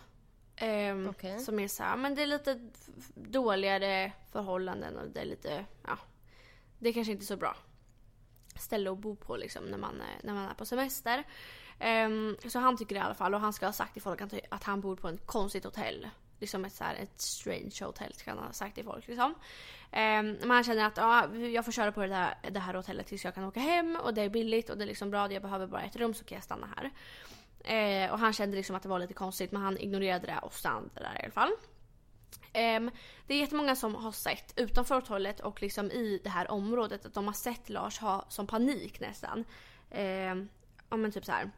Ehm, 0.55 1.09
Okej. 1.09 1.39
Som 1.39 1.59
är 1.59 1.67
så 1.67 1.83
här, 1.83 1.97
men 1.97 2.15
det 2.15 2.21
är 2.21 2.25
lite 2.27 2.69
dåligare 3.15 4.11
förhållanden 4.31 4.97
och 4.97 5.07
det 5.09 5.19
är 5.21 5.25
lite, 5.25 5.65
ja. 5.87 5.97
Det 6.79 6.89
är 6.89 6.93
kanske 6.93 7.11
inte 7.13 7.25
så 7.25 7.37
bra. 7.37 7.55
ställe 8.59 8.91
att 8.91 8.97
bo 8.97 9.15
på 9.15 9.37
liksom 9.37 9.63
när 9.65 9.77
man, 9.77 10.01
är- 10.01 10.25
när 10.25 10.33
man 10.33 10.49
är 10.49 10.53
på 10.53 10.65
semester. 10.65 11.23
Ehm, 11.79 12.37
så 12.47 12.59
han 12.59 12.77
tycker 12.77 12.95
det 12.95 12.99
i 12.99 13.03
alla 13.03 13.13
fall 13.15 13.33
och 13.33 13.39
han 13.39 13.53
ska 13.53 13.65
ha 13.65 13.73
sagt 13.73 13.93
till 13.93 14.01
folk 14.01 14.21
att 14.49 14.63
han 14.63 14.81
bor 14.81 14.95
på 14.95 15.07
ett 15.09 15.25
konstigt 15.25 15.63
hotell. 15.63 16.09
Liksom 16.43 16.65
ett, 16.65 16.73
så 16.73 16.83
här, 16.83 16.95
ett 16.95 17.21
strange 17.21 17.75
hotell 17.81 18.13
kan 18.13 18.37
han 18.37 18.47
ha 18.47 18.53
sagt 18.53 18.75
till 18.75 18.83
folk 18.83 19.07
liksom. 19.07 19.35
Ehm, 19.91 20.37
men 20.39 20.51
han 20.51 20.63
känner 20.63 20.85
att 20.85 20.97
ah, 20.97 21.35
jag 21.35 21.65
får 21.65 21.71
köra 21.71 21.91
på 21.91 22.01
det 22.01 22.07
där, 22.07 22.35
det 22.51 22.59
här 22.59 22.73
hotellet 22.73 23.07
tills 23.07 23.25
jag 23.25 23.35
kan 23.35 23.43
åka 23.43 23.59
hem 23.59 23.97
och 24.03 24.13
det 24.13 24.21
är 24.21 24.29
billigt 24.29 24.69
och 24.69 24.77
det 24.77 24.83
är 24.83 24.87
liksom 24.87 25.11
bra. 25.11 25.31
Jag 25.31 25.41
behöver 25.41 25.67
bara 25.67 25.83
ett 25.83 25.95
rum 25.95 26.13
så 26.13 26.23
kan 26.23 26.35
jag 26.35 26.43
stanna 26.43 26.67
här. 26.75 26.91
Eh, 27.63 28.11
och 28.11 28.19
han 28.19 28.33
kände 28.33 28.57
liksom 28.57 28.75
att 28.75 28.83
det 28.83 28.89
var 28.89 28.99
lite 28.99 29.13
konstigt 29.13 29.51
men 29.51 29.61
han 29.61 29.77
ignorerade 29.77 30.27
det 30.27 30.39
och 30.41 30.53
stannade 30.53 30.89
där 30.95 31.19
i 31.19 31.23
alla 31.23 31.31
fall. 31.31 31.51
Ehm, 32.53 32.91
det 33.27 33.33
är 33.33 33.39
jättemånga 33.39 33.75
som 33.75 33.95
har 33.95 34.11
sett 34.11 34.53
utanför 34.55 34.95
hotellet 34.95 35.39
och 35.39 35.61
liksom 35.61 35.91
i 35.91 36.21
det 36.23 36.29
här 36.29 36.51
området 36.51 37.05
att 37.05 37.13
de 37.13 37.25
har 37.25 37.33
sett 37.33 37.69
Lars 37.69 37.99
ha 37.99 38.25
som 38.29 38.47
panik 38.47 38.99
nästan. 38.99 39.45
Ehm, 39.91 40.49
ja 40.89 40.97
men 40.97 41.11
typ 41.11 41.25
så 41.25 41.31
här. 41.31 41.51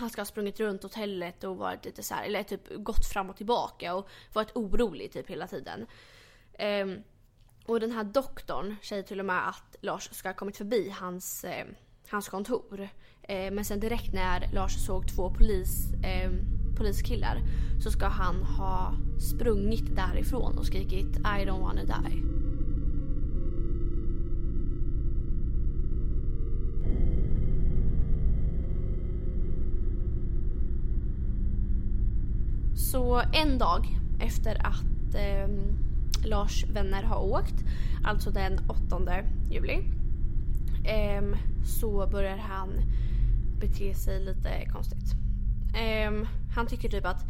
Han 0.00 0.10
ska 0.10 0.20
ha 0.20 0.26
sprungit 0.26 0.60
runt 0.60 0.82
hotellet 0.82 1.44
och 1.44 1.56
varit 1.56 1.84
lite 1.84 2.02
så 2.02 2.14
här, 2.14 2.24
eller 2.24 2.42
typ 2.42 2.74
gått 2.76 3.06
fram 3.06 3.30
och 3.30 3.36
tillbaka 3.36 3.94
och 3.94 4.08
varit 4.32 4.56
orolig 4.56 5.12
typ 5.12 5.30
hela 5.30 5.46
tiden. 5.46 5.86
Um, 6.82 7.02
och 7.66 7.80
den 7.80 7.90
här 7.90 8.04
doktorn 8.04 8.76
säger 8.82 9.02
till 9.02 9.20
och 9.20 9.26
med 9.26 9.48
att 9.48 9.76
Lars 9.80 10.10
ska 10.12 10.28
ha 10.28 10.34
kommit 10.34 10.56
förbi 10.56 10.94
hans, 11.00 11.44
eh, 11.44 11.66
hans 12.08 12.28
kontor. 12.28 12.88
Eh, 13.22 13.50
men 13.52 13.64
sen 13.64 13.80
direkt 13.80 14.12
när 14.12 14.52
Lars 14.52 14.86
såg 14.86 15.08
två 15.08 15.34
polis, 15.34 15.92
eh, 16.04 16.30
poliskillar 16.76 17.40
så 17.82 17.90
ska 17.90 18.06
han 18.06 18.42
ha 18.42 18.94
sprungit 19.20 19.96
därifrån 19.96 20.58
och 20.58 20.66
skrikit 20.66 21.16
I 21.16 21.44
don't 21.46 21.60
wanna 21.60 21.84
die. 21.84 22.47
Så 32.78 33.22
en 33.32 33.58
dag 33.58 33.86
efter 34.20 34.66
att 34.66 35.14
eh, 35.14 35.48
Lars 36.24 36.64
vänner 36.64 37.02
har 37.02 37.22
åkt, 37.22 37.54
alltså 38.04 38.30
den 38.30 38.70
8 38.70 39.22
juli, 39.50 39.78
eh, 40.84 41.22
så 41.80 42.06
börjar 42.06 42.36
han 42.36 42.70
bete 43.60 43.94
sig 43.94 44.24
lite 44.24 44.68
konstigt. 44.72 45.12
Eh, 45.76 46.28
han 46.54 46.66
tycker 46.66 46.88
typ 46.88 47.06
att, 47.06 47.22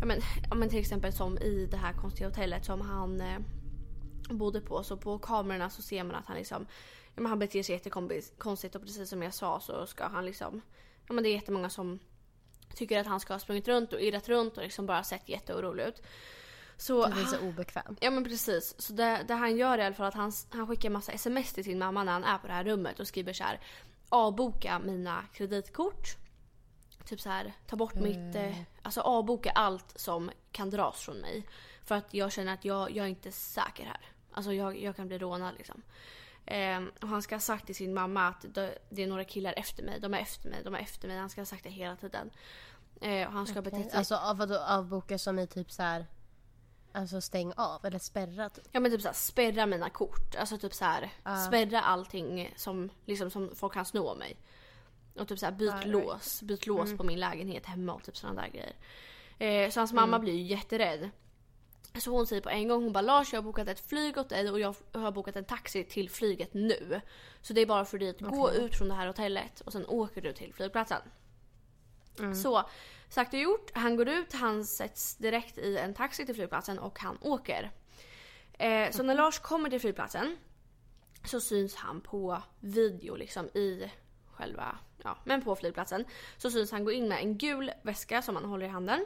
ja 0.00 0.06
men, 0.06 0.20
ja 0.50 0.54
men 0.54 0.68
till 0.68 0.78
exempel 0.78 1.12
som 1.12 1.38
i 1.38 1.68
det 1.70 1.76
här 1.76 1.92
konstiga 1.92 2.28
hotellet 2.28 2.64
som 2.64 2.80
han 2.80 3.20
eh, 3.20 3.38
bodde 4.30 4.60
på, 4.60 4.82
så 4.82 4.96
på 4.96 5.18
kamerorna 5.18 5.70
så 5.70 5.82
ser 5.82 6.04
man 6.04 6.16
att 6.16 6.26
han 6.26 6.36
liksom, 6.36 6.66
ja 7.14 7.22
men 7.22 7.26
han 7.26 7.38
beter 7.38 7.62
sig 7.62 7.74
jättekonstigt 7.74 8.74
och 8.74 8.82
precis 8.82 9.10
som 9.10 9.22
jag 9.22 9.34
sa 9.34 9.60
så 9.60 9.86
ska 9.86 10.04
han 10.04 10.24
liksom, 10.24 10.60
ja 11.06 11.14
men 11.14 11.24
det 11.24 11.30
är 11.30 11.34
jättemånga 11.34 11.70
som 11.70 11.98
tycker 12.76 13.00
att 13.00 13.06
han 13.06 13.20
ska 13.20 13.34
ha 13.34 13.38
sprungit 13.38 13.68
runt 13.68 13.92
och 13.92 14.00
irrat 14.00 14.28
runt 14.28 14.56
och 14.56 14.62
liksom 14.62 14.86
bara 14.86 15.04
sett 15.04 15.28
jätteorolig 15.28 15.84
ut. 15.84 16.02
Så 16.76 17.06
Du 17.06 17.20
är 17.20 17.24
så 17.24 17.38
obekväm. 17.38 17.96
Ja 18.00 18.10
men 18.10 18.24
precis. 18.24 18.74
Så 18.78 18.92
det, 18.92 19.24
det 19.28 19.34
han 19.34 19.56
gör 19.56 19.78
är 19.78 19.82
i 19.82 19.86
alla 19.86 19.94
fall 19.94 20.06
att 20.06 20.14
han, 20.14 20.32
han 20.50 20.66
skickar 20.66 20.90
massa 20.90 21.12
sms 21.12 21.52
till 21.52 21.64
sin 21.64 21.78
mamma 21.78 22.04
när 22.04 22.12
han 22.12 22.24
är 22.24 22.38
på 22.38 22.46
det 22.46 22.52
här 22.52 22.64
rummet 22.64 23.00
och 23.00 23.08
skriver 23.08 23.32
så 23.32 23.44
här. 23.44 23.60
Avboka 24.08 24.78
mina 24.78 25.24
kreditkort. 25.32 26.16
Typ 27.04 27.20
så 27.20 27.28
här, 27.28 27.52
ta 27.66 27.76
bort 27.76 27.94
mitt... 27.94 28.34
Eh, 28.34 28.56
alltså 28.82 29.00
avboka 29.00 29.50
allt 29.50 29.92
som 29.96 30.30
kan 30.52 30.70
dras 30.70 31.00
från 31.00 31.16
mig. 31.16 31.46
För 31.84 31.94
att 31.94 32.14
jag 32.14 32.32
känner 32.32 32.54
att 32.54 32.64
jag, 32.64 32.90
jag 32.90 33.04
är 33.04 33.10
inte 33.10 33.32
säker 33.32 33.84
här. 33.84 34.00
Alltså 34.32 34.52
jag, 34.52 34.78
jag 34.78 34.96
kan 34.96 35.08
bli 35.08 35.18
rånad 35.18 35.54
liksom. 35.58 35.82
Ehm, 36.46 36.90
och 37.02 37.08
han 37.08 37.22
ska 37.22 37.34
ha 37.34 37.40
sagt 37.40 37.66
till 37.66 37.74
sin 37.74 37.94
mamma 37.94 38.28
att 38.28 38.44
det, 38.90 39.02
är 39.02 39.06
några 39.06 39.24
killar 39.24 39.54
efter 39.56 39.82
mig. 39.82 40.00
De 40.00 40.14
är 40.14 40.18
efter 40.18 40.48
mig, 40.50 40.60
de 40.64 40.74
är 40.74 40.78
efter 40.78 41.08
mig. 41.08 41.18
Han 41.18 41.30
ska 41.30 41.40
ha 41.40 41.46
sagt 41.46 41.64
det 41.64 41.70
hela 41.70 41.96
tiden. 41.96 42.30
Eh, 43.00 43.26
och 43.26 43.32
han 43.32 43.46
ska 43.46 43.54
ha 43.54 43.62
betett 43.62 43.90
sig 43.90 43.98
Alltså 43.98 44.14
av, 44.14 44.36
vadå, 44.36 44.58
avboka 44.58 45.18
som 45.18 45.38
i 45.38 45.46
typ 45.46 45.70
så 45.70 45.82
här. 45.82 46.06
Alltså 46.92 47.20
stäng 47.20 47.52
av 47.56 47.84
eller 47.86 47.98
spärra 47.98 48.48
typ. 48.48 48.64
Ja 48.72 48.80
men 48.80 48.90
typ 48.90 49.02
såhär 49.02 49.14
spärra 49.14 49.66
mina 49.66 49.90
kort. 49.90 50.34
Alltså 50.34 50.58
typ 50.58 50.74
såhär 50.74 51.12
spärra 51.48 51.80
allting 51.80 52.54
som, 52.56 52.90
liksom, 53.04 53.30
som 53.30 53.54
folk 53.54 53.72
kan 53.72 53.84
sno 53.84 54.14
mig. 54.14 54.36
Och 55.14 55.28
typ 55.28 55.38
såhär 55.38 55.52
byt 55.52 55.74
right. 55.74 55.86
lås. 55.86 56.42
Byt 56.42 56.66
lås 56.66 56.96
på 56.96 57.04
min 57.04 57.20
lägenhet 57.20 57.66
hemma 57.66 57.94
och 57.94 58.02
typ 58.02 58.16
sådana 58.16 58.42
där 58.42 58.48
grejer. 58.48 58.74
Eh, 59.38 59.70
så 59.70 59.80
hans 59.80 59.92
mamma 59.92 60.18
blir 60.18 60.32
ju 60.32 60.42
jätterädd. 60.42 61.10
Så 61.98 62.10
hon 62.10 62.26
säger 62.26 62.42
på 62.42 62.50
en 62.50 62.68
gång, 62.68 62.82
hon 62.84 62.92
bara 62.92 63.00
Lars 63.00 63.32
jag 63.32 63.38
har 63.38 63.44
bokat 63.44 63.68
ett 63.68 63.88
flyg 63.88 64.18
åt 64.18 64.28
dig 64.28 64.50
och 64.50 64.60
jag 64.60 64.74
har 64.92 65.12
bokat 65.12 65.36
en 65.36 65.44
taxi 65.44 65.84
till 65.84 66.10
flyget 66.10 66.54
nu. 66.54 67.00
Så 67.42 67.52
det 67.52 67.60
är 67.60 67.66
bara 67.66 67.84
för 67.84 67.98
dig 67.98 68.08
att 68.08 68.20
gå 68.20 68.48
Okej. 68.48 68.64
ut 68.64 68.74
från 68.74 68.88
det 68.88 68.94
här 68.94 69.06
hotellet 69.06 69.60
och 69.60 69.72
sen 69.72 69.86
åker 69.86 70.22
du 70.22 70.32
till 70.32 70.54
flygplatsen. 70.54 71.02
Så 72.34 72.68
sagt 73.08 73.34
och 73.34 73.40
gjort, 73.40 73.70
han 73.74 73.96
går 73.96 74.08
ut, 74.08 74.32
han 74.32 74.64
sätts 74.64 75.16
direkt 75.16 75.58
i 75.58 75.76
en 75.76 75.94
taxi 75.94 76.26
till 76.26 76.34
flygplatsen 76.34 76.78
och 76.78 76.98
han 76.98 77.18
åker. 77.20 77.70
Eh, 78.52 78.90
så 78.90 79.02
när 79.02 79.14
Lars 79.14 79.38
kommer 79.38 79.70
till 79.70 79.80
flygplatsen 79.80 80.36
så 81.24 81.40
syns 81.40 81.74
han 81.74 82.00
på 82.00 82.42
video 82.60 83.16
liksom 83.16 83.46
i 83.46 83.90
själva, 84.26 84.78
ja 85.02 85.18
men 85.24 85.42
på 85.42 85.56
flygplatsen. 85.56 86.04
Så 86.36 86.50
syns 86.50 86.72
han 86.72 86.84
gå 86.84 86.92
in 86.92 87.08
med 87.08 87.18
en 87.18 87.38
gul 87.38 87.70
väska 87.82 88.22
som 88.22 88.36
han 88.36 88.44
håller 88.44 88.66
i 88.66 88.68
handen. 88.68 89.04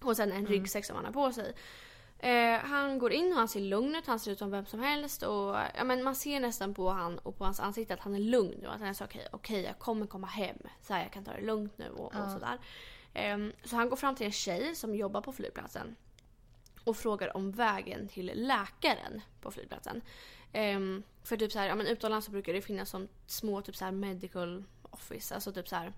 Och 0.00 0.16
sen 0.16 0.32
en 0.32 0.46
ryggsäck 0.46 0.84
som 0.84 0.96
han 0.96 1.04
har 1.04 1.12
på 1.12 1.32
sig. 1.32 1.54
Eh, 2.22 2.58
han 2.58 2.98
går 2.98 3.12
in 3.12 3.32
och 3.32 3.38
han 3.38 3.48
ser 3.48 3.60
lugn 3.60 3.94
ut, 3.94 4.06
han 4.06 4.18
ser 4.18 4.32
ut 4.32 4.38
som 4.38 4.50
vem 4.50 4.66
som 4.66 4.80
helst 4.80 5.22
och 5.22 5.56
ja, 5.76 5.84
men 5.84 6.02
man 6.02 6.14
ser 6.14 6.40
nästan 6.40 6.74
på 6.74 6.90
han 6.90 7.18
och 7.18 7.36
på 7.36 7.44
hans 7.44 7.60
ansikte 7.60 7.94
att 7.94 8.00
han 8.00 8.14
är 8.14 8.18
lugn 8.18 8.58
nu. 8.62 8.66
Att 8.66 8.80
han 8.80 8.88
är 8.88 8.92
så 8.92 9.04
okej, 9.04 9.26
okej 9.32 9.62
jag 9.62 9.78
kommer 9.78 10.06
komma 10.06 10.26
hem. 10.26 10.56
Så 10.82 10.94
här, 10.94 11.02
jag 11.02 11.12
kan 11.12 11.24
ta 11.24 11.32
det 11.32 11.46
lugnt 11.46 11.78
nu 11.78 11.90
och, 11.90 12.14
och 12.14 12.30
sådär. 12.30 12.58
Ehm, 13.14 13.52
så 13.64 13.76
han 13.76 13.88
går 13.88 13.96
fram 13.96 14.14
till 14.14 14.26
en 14.26 14.32
tjej 14.32 14.74
som 14.74 14.94
jobbar 14.94 15.20
på 15.20 15.32
flygplatsen. 15.32 15.96
Och 16.84 16.96
frågar 16.96 17.36
om 17.36 17.52
vägen 17.52 18.08
till 18.08 18.32
läkaren 18.34 19.20
på 19.40 19.50
flygplatsen. 19.50 20.02
Ehm, 20.52 21.02
för 21.24 21.36
typ 21.36 21.52
så 21.52 21.58
här, 21.58 21.66
ja 21.66 21.74
men 21.74 21.86
utomlands 21.86 22.26
så 22.26 22.32
brukar 22.32 22.52
det 22.52 22.62
finnas 22.62 22.90
som 22.90 23.08
små 23.26 23.62
typ 23.62 23.76
så 23.76 23.84
här 23.84 23.92
medical 23.92 24.64
office. 24.82 25.34
Alltså 25.34 25.52
typ 25.52 25.68
så 25.68 25.76
här 25.76 25.92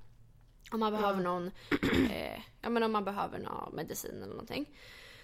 om 0.71 0.81
man 0.81 0.93
behöver 0.93 1.23
någon, 1.23 1.51
eh, 2.11 2.41
ja 2.61 2.69
men 2.69 2.83
om 2.83 2.93
man 2.93 3.05
behöver 3.05 3.39
någon 3.39 3.75
medicin 3.75 4.17
eller 4.17 4.27
någonting. 4.27 4.67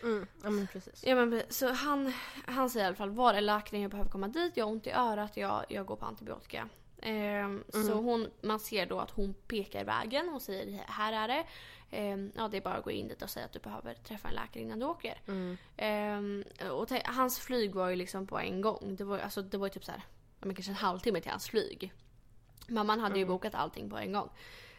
Mm. 0.02 0.26
Ja 0.42 0.50
men 0.50 0.66
precis. 0.66 1.04
Ja, 1.04 1.14
men, 1.14 1.42
så 1.48 1.72
han, 1.72 2.12
han 2.46 2.70
säger 2.70 2.84
i 2.84 2.86
alla 2.86 2.96
fall 2.96 3.10
var 3.10 3.34
är 3.34 3.40
läkaren 3.40 3.82
jag 3.82 3.90
behöver 3.90 4.10
komma 4.10 4.28
dit, 4.28 4.56
jag 4.56 4.64
har 4.64 4.72
ont 4.72 4.86
i 4.86 4.90
örat, 4.90 5.36
jag, 5.36 5.64
jag 5.68 5.86
går 5.86 5.96
på 5.96 6.06
antibiotika. 6.06 6.68
Ehm, 7.02 7.64
Så 7.72 7.94
hon, 7.94 8.30
man 8.40 8.60
ser 8.60 8.86
då 8.86 9.00
att 9.00 9.10
hon 9.10 9.34
pekar 9.34 9.84
vägen 9.84 10.28
och 10.28 10.42
säger 10.42 10.84
här 10.88 11.12
är 11.12 11.28
det. 11.28 11.44
Ehm, 11.90 12.32
ja, 12.36 12.48
det 12.48 12.56
är 12.56 12.60
bara 12.60 12.74
att 12.74 12.84
gå 12.84 12.90
in 12.90 13.08
dit 13.08 13.22
och 13.22 13.30
säga 13.30 13.44
att 13.46 13.52
du 13.52 13.58
behöver 13.58 13.94
träffa 13.94 14.28
en 14.28 14.34
läkare 14.34 14.62
innan 14.62 14.78
du 14.78 14.86
åker. 14.86 15.20
Mm. 15.28 15.56
Ehm, 15.76 16.44
och 16.70 16.88
hans 17.04 17.38
flyg 17.38 17.74
var 17.74 17.88
ju 17.88 17.96
liksom 17.96 18.26
på 18.26 18.38
en 18.38 18.60
gång. 18.60 18.96
Det 18.96 19.04
var, 19.04 19.18
alltså, 19.18 19.42
det 19.42 19.58
var 19.58 19.66
ju 19.66 19.70
typ 19.70 19.84
så 19.84 19.92
här, 19.92 20.02
ja, 20.40 20.46
men 20.46 20.54
kanske 20.54 20.72
en 20.72 20.76
halvtimme 20.76 21.20
till 21.20 21.30
hans 21.30 21.48
flyg. 21.48 21.92
Mamman 22.68 23.00
hade 23.00 23.18
ju 23.18 23.24
bokat 23.24 23.54
allting 23.54 23.90
på 23.90 23.96
en 23.96 24.12
gång. 24.12 24.30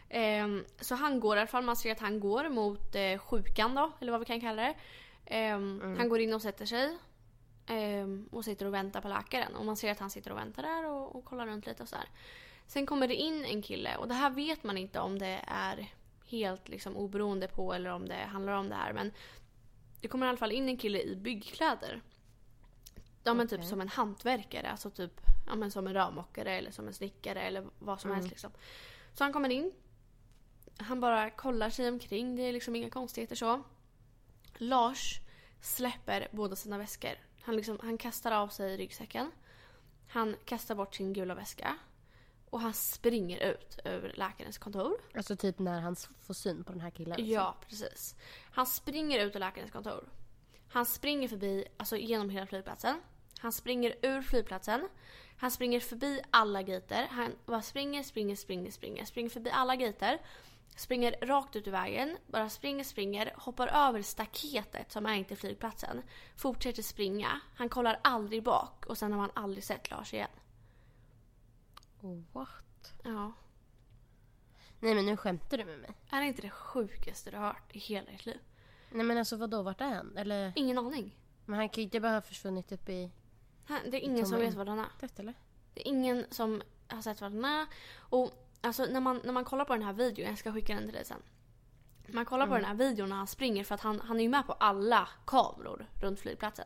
Ehm, 0.09 0.65
så 0.79 0.95
han 0.95 1.19
går 1.19 1.37
i 1.37 1.39
alla 1.39 1.47
fall, 1.47 1.63
man 1.63 1.75
ser 1.75 1.91
att 1.91 1.99
han 1.99 2.19
går 2.19 2.49
mot 2.49 2.95
eh, 2.95 3.17
sjukan 3.17 3.75
då, 3.75 3.91
eller 3.99 4.11
vad 4.11 4.19
vi 4.19 4.25
kan 4.25 4.41
kalla 4.41 4.61
det. 4.61 4.75
Ehm, 5.29 5.95
Han 5.97 6.09
går 6.09 6.19
in 6.19 6.33
och 6.33 6.41
sätter 6.41 6.65
sig. 6.65 6.97
ehm, 7.67 8.29
och 8.31 8.45
sitter 8.45 8.65
och 8.65 8.73
väntar 8.73 9.01
på 9.01 9.07
läkaren. 9.07 9.55
Och 9.55 9.65
man 9.65 9.77
ser 9.77 9.91
att 9.91 9.99
han 9.99 10.09
sitter 10.09 10.31
och 10.31 10.37
väntar 10.37 10.63
där 10.63 10.85
och, 10.85 11.15
och 11.15 11.25
kollar 11.25 11.47
runt 11.47 11.65
lite 11.65 11.83
och 11.83 11.89
så 11.89 11.95
här. 11.95 12.09
Sen 12.67 12.85
kommer 12.85 13.07
det 13.07 13.15
in 13.15 13.45
en 13.45 13.61
kille 13.61 13.95
och 13.97 14.07
det 14.07 14.13
här 14.13 14.29
vet 14.29 14.63
man 14.63 14.77
inte 14.77 14.99
om 14.99 15.19
det 15.19 15.39
är 15.47 15.93
helt 16.25 16.69
liksom 16.69 16.95
oberoende 16.97 17.47
på 17.47 17.73
eller 17.73 17.89
om 17.89 18.07
det 18.07 18.15
handlar 18.15 18.53
om 18.53 18.69
det 18.69 18.75
här. 18.75 18.93
Men 18.93 19.11
det 20.01 20.07
kommer 20.07 20.25
i 20.25 20.29
alla 20.29 20.37
fall 20.37 20.51
in 20.51 20.69
en 20.69 20.77
kille 20.77 21.01
i 21.01 21.15
byggkläder. 21.15 22.01
Ja 23.23 23.33
men 23.33 23.47
typ 23.47 23.59
Okej. 23.59 23.69
som 23.69 23.81
en 23.81 23.87
hantverkare, 23.89 24.69
alltså 24.71 24.89
typ 24.89 25.21
ja, 25.47 25.55
men 25.55 25.71
som 25.71 25.87
en 25.87 25.93
rörmokare 25.93 26.51
eller 26.57 26.71
som 26.71 26.87
en 26.87 26.93
snickare 26.93 27.41
eller 27.41 27.67
vad 27.79 28.01
som 28.01 28.09
Mm. 28.09 28.15
helst 28.19 28.29
liksom. 28.29 28.51
Så 29.13 29.23
han 29.23 29.33
kommer 29.33 29.49
in. 29.49 29.71
Han 30.77 30.99
bara 30.99 31.29
kollar 31.29 31.69
sig 31.69 31.89
omkring, 31.89 32.35
det 32.35 32.41
är 32.41 32.53
liksom 32.53 32.75
inga 32.75 32.89
konstigheter 32.89 33.35
så. 33.35 33.61
Lars 34.61 35.21
släpper 35.61 36.27
båda 36.31 36.55
sina 36.55 36.77
väskor. 36.77 37.13
Han, 37.41 37.55
liksom, 37.55 37.79
han 37.81 37.97
kastar 37.97 38.31
av 38.31 38.47
sig 38.47 38.77
ryggsäcken. 38.77 39.31
Han 40.07 40.35
kastar 40.45 40.75
bort 40.75 40.95
sin 40.95 41.13
gula 41.13 41.35
väska. 41.35 41.77
Och 42.49 42.59
han 42.61 42.73
springer 42.73 43.39
ut 43.39 43.79
över 43.83 44.13
läkarens 44.15 44.57
kontor. 44.57 45.01
Alltså 45.15 45.35
typ 45.35 45.59
när 45.59 45.81
han 45.81 45.95
får 46.21 46.33
syn 46.33 46.63
på 46.63 46.71
den 46.71 46.81
här 46.81 46.89
killen. 46.89 47.17
liksom. 47.17 47.33
Ja, 47.33 47.55
precis. 47.69 48.15
Han 48.51 48.65
springer 48.65 49.25
ut 49.25 49.35
ur 49.35 49.39
läkarens 49.39 49.71
kontor. 49.71 50.09
Han 50.69 50.85
springer 50.85 51.27
förbi, 51.27 51.65
alltså 51.77 51.97
genom 51.97 52.29
hela 52.29 52.45
flygplatsen. 52.45 53.01
Han 53.39 53.51
springer 53.51 53.95
ur 54.01 54.21
flygplatsen. 54.21 54.89
Han 55.37 55.51
springer 55.51 55.79
förbi 55.79 56.21
alla 56.29 56.63
gater. 56.63 57.07
Han 57.11 57.35
bara 57.45 57.61
springer, 57.61 58.03
springer, 58.03 58.35
springer, 58.35 58.71
springer. 58.71 59.05
Springer 59.05 59.29
förbi 59.29 59.49
alla 59.49 59.75
gater. 59.75 60.19
Springer 60.79 61.15
rakt 61.21 61.55
ut 61.55 61.67
ur 61.67 61.71
vägen. 61.71 62.17
Bara 62.27 62.49
springer, 62.49 62.83
springer. 62.83 63.33
Hoppar 63.37 63.67
över 63.67 64.01
staketet 64.01 64.91
som 64.91 65.05
är 65.05 65.13
in 65.13 65.25
till 65.25 65.37
flygplatsen. 65.37 66.01
Fortsätter 66.35 66.83
springa. 66.83 67.39
Han 67.55 67.69
kollar 67.69 67.99
aldrig 68.03 68.43
bak 68.43 68.85
och 68.85 68.97
sen 68.97 69.11
har 69.11 69.19
man 69.19 69.31
aldrig 69.33 69.63
sett 69.63 69.89
Lars 69.91 70.13
igen. 70.13 70.29
What? 72.31 72.93
Ja. 73.03 73.31
Nej 74.79 74.95
men 74.95 75.05
nu 75.05 75.17
skämtar 75.17 75.57
du 75.57 75.65
med 75.65 75.79
mig. 75.79 75.91
Är 76.11 76.21
det 76.21 76.27
inte 76.27 76.41
det 76.41 76.49
sjukaste 76.49 77.31
du 77.31 77.37
har 77.37 77.45
hört 77.47 77.75
i 77.75 77.79
hela 77.79 78.11
ditt 78.11 78.25
liv? 78.25 78.39
Nej 78.91 79.05
men 79.05 79.17
alltså 79.17 79.35
vadå, 79.35 79.61
vart 79.61 79.81
är 79.81 79.95
han? 79.95 80.17
Eller? 80.17 80.53
Ingen 80.55 80.77
aning. 80.77 81.15
Men 81.45 81.59
han 81.59 81.69
kan 81.69 81.81
ju 81.81 81.83
inte 81.83 81.99
bara 81.99 82.13
ha 82.13 82.21
försvunnit 82.21 82.71
upp 82.71 82.89
i 82.89 83.11
Han- 83.65 83.79
Det 83.91 83.97
är 83.97 84.01
ingen 84.01 84.25
som 84.25 84.39
vet 84.39 84.53
var 84.53 84.65
han 84.65 84.79
är. 84.79 84.85
det 84.99 85.19
eller? 85.19 85.33
Det 85.73 85.81
är 85.81 85.87
ingen 85.87 86.25
som 86.31 86.61
har 86.87 87.01
sett 87.01 87.21
vad 87.21 87.31
den 87.31 87.45
är. 87.45 87.67
Och 87.97 88.31
alltså 88.61 88.85
när 88.85 88.99
man, 88.99 89.21
när 89.23 89.33
man 89.33 89.45
kollar 89.45 89.65
på 89.65 89.73
den 89.73 89.83
här 89.83 89.93
videon, 89.93 90.25
jag 90.29 90.37
ska 90.37 90.51
skicka 90.53 90.73
den 90.75 90.83
till 90.83 90.93
dig 90.93 91.05
sen. 91.05 91.21
Man 92.07 92.25
kollar 92.25 92.47
på 92.47 92.53
den 92.53 92.65
här 92.65 92.73
videon 92.73 93.09
när 93.09 93.15
han 93.15 93.27
springer, 93.27 93.63
för 93.63 93.75
att 93.75 93.81
han, 93.81 93.99
han 93.99 94.19
är 94.19 94.23
ju 94.23 94.29
med 94.29 94.45
på 94.47 94.53
alla 94.53 95.09
kameror 95.25 95.85
runt 96.01 96.19
flygplatsen. 96.19 96.65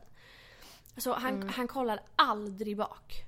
Så 0.96 1.12
han, 1.14 1.48
han 1.48 1.68
kollar 1.68 2.00
aldrig 2.16 2.76
bak. 2.76 3.24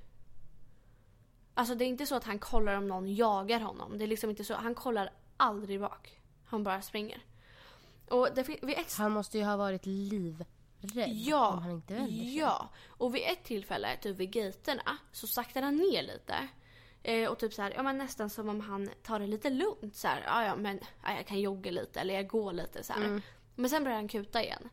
Alltså 1.53 1.75
det 1.75 1.85
är 1.85 1.87
inte 1.87 2.05
så 2.05 2.15
att 2.15 2.23
han 2.23 2.39
kollar 2.39 2.75
om 2.75 2.87
någon 2.87 3.15
jagar 3.15 3.59
honom. 3.59 3.97
Det 3.97 4.05
är 4.05 4.07
liksom 4.07 4.29
inte 4.29 4.43
så. 4.43 4.53
Han 4.53 4.75
kollar 4.75 5.09
aldrig 5.37 5.79
bak. 5.81 6.21
Han 6.45 6.63
bara 6.63 6.81
springer. 6.81 7.21
Och 8.09 8.37
ett 8.37 8.97
Han 8.97 9.11
måste 9.11 9.37
ju 9.37 9.43
ha 9.43 9.57
varit 9.57 9.85
livrädd 9.85 11.09
Ja, 11.09 11.47
om 11.47 11.59
han 11.59 11.71
inte 11.71 11.93
vänder 11.93 12.11
sig. 12.11 12.37
ja. 12.37 12.69
Och 12.87 13.15
vid 13.15 13.21
ett 13.25 13.43
tillfälle, 13.43 13.97
typ 13.97 14.17
vid 14.17 14.31
gaterna, 14.31 14.97
så 15.11 15.27
saktade 15.27 15.65
han 15.65 15.75
ner 15.75 16.03
lite. 16.03 16.47
Eh, 17.07 17.29
och 17.29 17.39
typ 17.39 17.53
så 17.53 17.61
här, 17.61 17.73
ja 17.75 17.83
men 17.83 17.97
nästan 17.97 18.29
som 18.29 18.49
om 18.49 18.61
han 18.61 18.89
tar 19.03 19.19
det 19.19 19.27
lite 19.27 19.49
lugnt 19.49 19.95
så 19.95 20.07
här, 20.07 20.23
ja 20.25 20.45
ja 20.45 20.55
men 20.55 20.79
ja, 21.03 21.13
jag 21.15 21.27
kan 21.27 21.39
jogga 21.39 21.71
lite 21.71 21.99
eller 21.99 22.13
jag 22.13 22.27
går 22.27 22.53
lite 22.53 22.83
så. 22.83 22.93
Mm. 22.93 23.21
Men 23.55 23.69
sen 23.69 23.83
börjar 23.83 23.97
han 23.97 24.07
kuta 24.07 24.43
igen. 24.43 24.69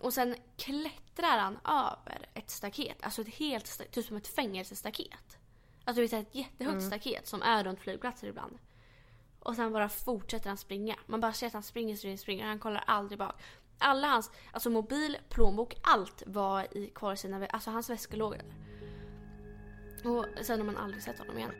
Och 0.00 0.14
sen 0.14 0.36
klättrar 0.56 1.38
han 1.38 1.58
över 1.64 2.28
ett 2.34 2.50
staket, 2.50 2.96
alltså 3.02 3.22
ett 3.22 3.28
helt 3.34 3.66
staket, 3.66 3.92
typ 3.92 4.06
som 4.06 4.16
ett 4.16 4.26
fängelsestaket. 4.26 5.38
Alltså 5.84 6.02
det 6.02 6.12
är 6.12 6.20
ett 6.20 6.34
jättehögt 6.34 6.72
Mm. 6.78 6.86
staket 6.90 7.26
som 7.26 7.42
är 7.42 7.64
runt 7.64 7.80
flygplatser 7.80 8.26
ibland. 8.26 8.58
Och 9.40 9.56
sen 9.56 9.72
bara 9.72 9.88
fortsätter 9.88 10.48
han 10.48 10.56
springa. 10.56 10.96
Man 11.06 11.20
bara 11.20 11.32
ser 11.32 11.46
att 11.46 11.52
han 11.52 11.62
springer, 11.62 11.96
springer, 11.96 12.16
springer. 12.16 12.46
Han 12.46 12.58
kollar 12.58 12.84
aldrig 12.86 13.18
bak. 13.18 13.42
Alla 13.78 14.08
hans, 14.08 14.30
alltså 14.52 14.70
mobil, 14.70 15.16
plånbok, 15.28 15.74
allt 15.82 16.22
var 16.26 16.76
i 16.76 16.86
kvar 16.94 17.12
i 17.12 17.16
sina, 17.16 17.46
alltså 17.46 17.70
hans 17.70 17.90
väskor 17.90 18.16
låg 18.16 18.32
där. 18.32 18.44
Och 20.04 20.26
sen 20.42 20.60
har 20.60 20.66
man 20.66 20.76
aldrig 20.76 21.02
sett 21.02 21.18
honom 21.18 21.38
igen. 21.38 21.52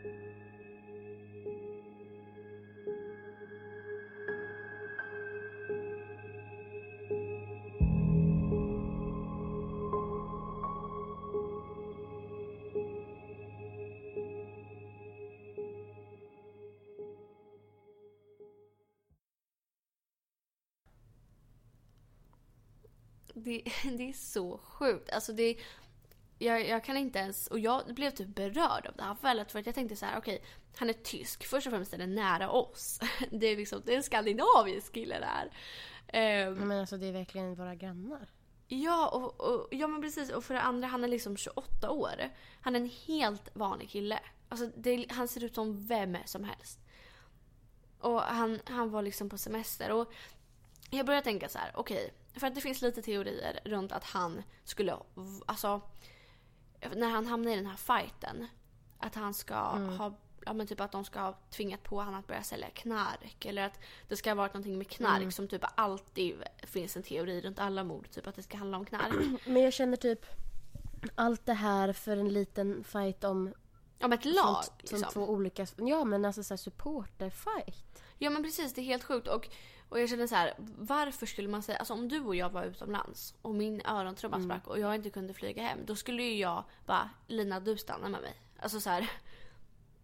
Det, 23.43 23.63
det 23.97 24.09
är 24.09 24.13
så 24.13 24.57
sjukt. 24.57 25.09
Alltså 25.09 25.33
det, 25.33 25.57
jag, 26.43 26.67
jag 26.67 26.83
kan 26.83 26.97
inte 26.97 27.19
ens... 27.19 27.47
Och 27.47 27.59
jag 27.59 27.95
blev 27.95 28.11
typ 28.11 28.27
berörd 28.27 28.87
av 28.87 28.95
det 28.95 29.03
här 29.03 29.15
fallet 29.15 29.51
för 29.51 29.59
att 29.59 29.65
jag 29.65 29.75
tänkte 29.75 29.95
så 29.95 30.05
här: 30.05 30.17
okej, 30.17 30.43
han 30.77 30.89
är 30.89 30.93
tysk. 30.93 31.45
Först 31.45 31.67
och 31.67 31.73
främst 31.73 31.93
är 31.93 31.97
det 31.97 32.07
nära 32.07 32.49
oss. 32.49 32.99
Det 33.31 33.47
är 33.47 33.57
liksom, 33.57 33.81
det 33.85 33.93
är 33.93 33.97
en 33.97 34.03
skandinavisk 34.03 34.93
kille 34.93 35.19
där. 35.19 35.51
Ehm, 36.07 36.53
Men 36.53 36.79
alltså 36.79 36.97
det 36.97 37.07
är 37.07 37.11
verkligen 37.11 37.55
våra 37.55 37.75
grannar. 37.75 38.29
Ja, 38.67 39.07
och, 39.07 39.41
och, 39.41 39.67
ja 39.71 39.87
men 39.87 40.01
precis. 40.01 40.29
Och 40.29 40.43
för 40.43 40.53
det 40.53 40.61
andra, 40.61 40.87
han 40.87 41.03
är 41.03 41.07
liksom 41.07 41.37
28 41.37 41.89
år. 41.89 42.29
Han 42.61 42.75
är 42.75 42.79
en 42.79 42.91
helt 43.07 43.55
vanlig 43.55 43.89
kille. 43.89 44.19
Alltså, 44.49 44.69
det, 44.77 45.05
han 45.09 45.27
ser 45.27 45.43
ut 45.43 45.55
som 45.55 45.87
vem 45.87 46.17
som 46.25 46.43
helst. 46.43 46.79
Och 47.99 48.21
han, 48.21 48.59
han 48.65 48.91
var 48.91 49.01
liksom 49.01 49.29
på 49.29 49.37
semester. 49.37 49.91
Och 49.91 50.13
jag 50.89 51.05
började 51.05 51.23
tänka 51.23 51.49
så 51.49 51.57
här, 51.57 51.71
okej. 51.75 52.13
för 52.35 52.47
att 52.47 52.55
det 52.55 52.61
finns 52.61 52.81
lite 52.81 53.01
teorier 53.01 53.59
runt 53.65 53.91
att 53.91 54.03
han 54.03 54.43
skulle, 54.63 54.95
alltså. 55.45 55.81
När 56.95 57.09
han 57.09 57.27
hamnade 57.27 57.53
i 57.53 57.55
den 57.55 57.65
här 57.65 57.77
fighten. 57.77 58.47
Att 58.97 59.15
han 59.15 59.33
ska 59.33 59.55
ha, 59.75 60.13
ja 60.45 60.53
men 60.53 60.67
typ 60.67 60.81
att 60.81 60.91
de 60.91 61.05
ska 61.05 61.19
ha 61.19 61.37
tvingat 61.49 61.83
på 61.83 61.99
honom 61.99 62.15
att 62.15 62.27
börja 62.27 62.43
sälja 62.43 62.69
knark. 62.69 63.45
Eller 63.45 63.65
att 63.65 63.79
det 64.07 64.15
ska 64.15 64.29
ha 64.29 64.35
varit 64.35 64.53
någonting 64.53 64.77
med 64.77 64.89
knark 64.89 65.33
som 65.33 65.47
typ 65.47 65.63
alltid 65.75 66.35
finns 66.63 66.97
en 66.97 67.03
teori 67.03 67.41
runt 67.41 67.59
alla 67.59 67.83
mord. 67.83 68.09
Typ 68.09 68.27
att 68.27 68.35
det 68.35 68.43
ska 68.43 68.57
handla 68.57 68.77
om 68.77 68.85
knark. 68.85 69.13
Men 69.45 69.61
jag 69.61 69.73
känner 69.73 69.97
typ 69.97 70.25
allt 71.15 71.45
det 71.45 71.53
här 71.53 71.93
för 71.93 72.17
en 72.17 72.29
liten 72.29 72.83
fight 72.83 73.23
om 73.23 73.53
Om 74.01 74.13
ett 74.13 74.25
lag 74.25 74.63
som, 74.63 74.87
som 74.87 74.97
liksom. 74.97 75.13
två 75.13 75.29
olika, 75.29 75.67
ja 75.77 76.03
men 76.03 76.25
alltså 76.25 76.43
såhär 76.43 76.57
supporterfight. 76.57 78.03
Ja 78.17 78.29
men 78.29 78.43
precis, 78.43 78.73
det 78.73 78.81
är 78.81 78.85
helt 78.85 79.03
sjukt. 79.03 79.27
Och, 79.27 79.49
och 79.93 79.99
jag 79.99 80.09
känner 80.09 80.27
så 80.27 80.35
här, 80.35 80.53
varför 80.77 81.25
skulle 81.25 81.47
man 81.47 81.63
säga, 81.63 81.77
alltså 81.77 81.93
om 81.93 82.07
du 82.07 82.19
och 82.19 82.35
jag 82.35 82.49
var 82.49 82.63
utomlands 82.63 83.35
och 83.41 83.55
min 83.55 83.81
örontrumma 83.85 84.35
Mm. 84.35 84.49
sprack 84.49 84.67
och 84.67 84.79
jag 84.79 84.95
inte 84.95 85.09
kunde 85.09 85.33
flyga 85.33 85.63
hem. 85.63 85.79
Då 85.85 85.95
skulle 85.95 86.23
ju 86.23 86.39
jag 86.39 86.63
bara, 86.85 87.09
Lina 87.27 87.59
du 87.59 87.77
stannar 87.77 88.09
med 88.09 88.21
mig. 88.21 88.35
Alltså 88.59 88.79
så 88.79 88.89
här. 88.89 89.09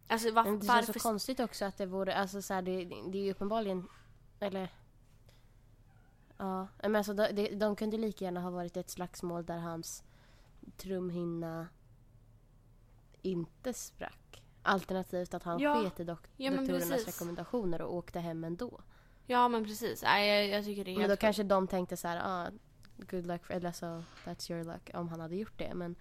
Alltså 0.07 0.31
var, 0.31 0.43
det 0.43 0.51
varför... 0.51 0.67
känns 0.85 0.93
så 1.03 1.09
konstigt 1.09 1.39
också 1.39 1.65
att 1.65 1.77
det 1.77 1.85
vore, 1.85 2.15
alltså 2.15 2.41
såhär 2.41 2.61
det, 2.61 2.85
det 3.11 3.17
är 3.17 3.23
ju 3.23 3.31
uppenbarligen, 3.31 3.87
eller 4.39 4.69
Ja, 6.37 6.67
men 6.81 6.95
alltså 6.95 7.13
de, 7.13 7.31
de, 7.31 7.55
de 7.55 7.75
kunde 7.75 7.97
lika 7.97 8.25
gärna 8.25 8.41
ha 8.41 8.49
varit 8.49 8.77
ett 8.77 8.89
slagsmål 8.89 9.45
där 9.45 9.57
hans 9.57 10.03
trumhinna 10.77 11.67
inte 13.21 13.73
sprack. 13.73 14.43
Alternativt 14.63 15.33
att 15.33 15.43
han 15.43 15.59
Ja. 15.59 15.81
sket 15.81 15.99
i 15.99 16.03
dok- 16.03 16.27
Ja, 16.37 16.51
doktorernas 16.51 16.89
precis. 16.89 17.07
rekommendationer 17.07 17.81
och 17.81 17.95
åkte 17.95 18.19
hem 18.19 18.43
ändå. 18.43 18.81
Ja 19.31 19.47
men 19.47 19.63
precis, 19.65 20.03
Nej, 20.03 20.29
jag, 20.49 20.57
jag 20.57 20.65
tycker 20.65 20.83
det 20.85 20.91
är 20.91 20.93
Men 20.93 21.01
helt 21.01 21.09
då 21.09 21.13
sjukt. 21.13 21.21
kanske 21.21 21.43
de 21.43 21.67
tänkte 21.67 21.97
så 21.97 22.07
här, 22.07 22.21
ah, 22.23 22.51
good 22.97 23.25
luck, 23.27 23.45
for, 23.45 23.53
eller 23.53 23.71
så, 23.71 24.03
that's 24.25 24.51
your 24.51 24.63
luck, 24.63 24.89
om 24.93 25.07
han 25.09 25.19
hade 25.19 25.35
gjort 25.35 25.57
det. 25.57 25.73
Men, 25.73 25.95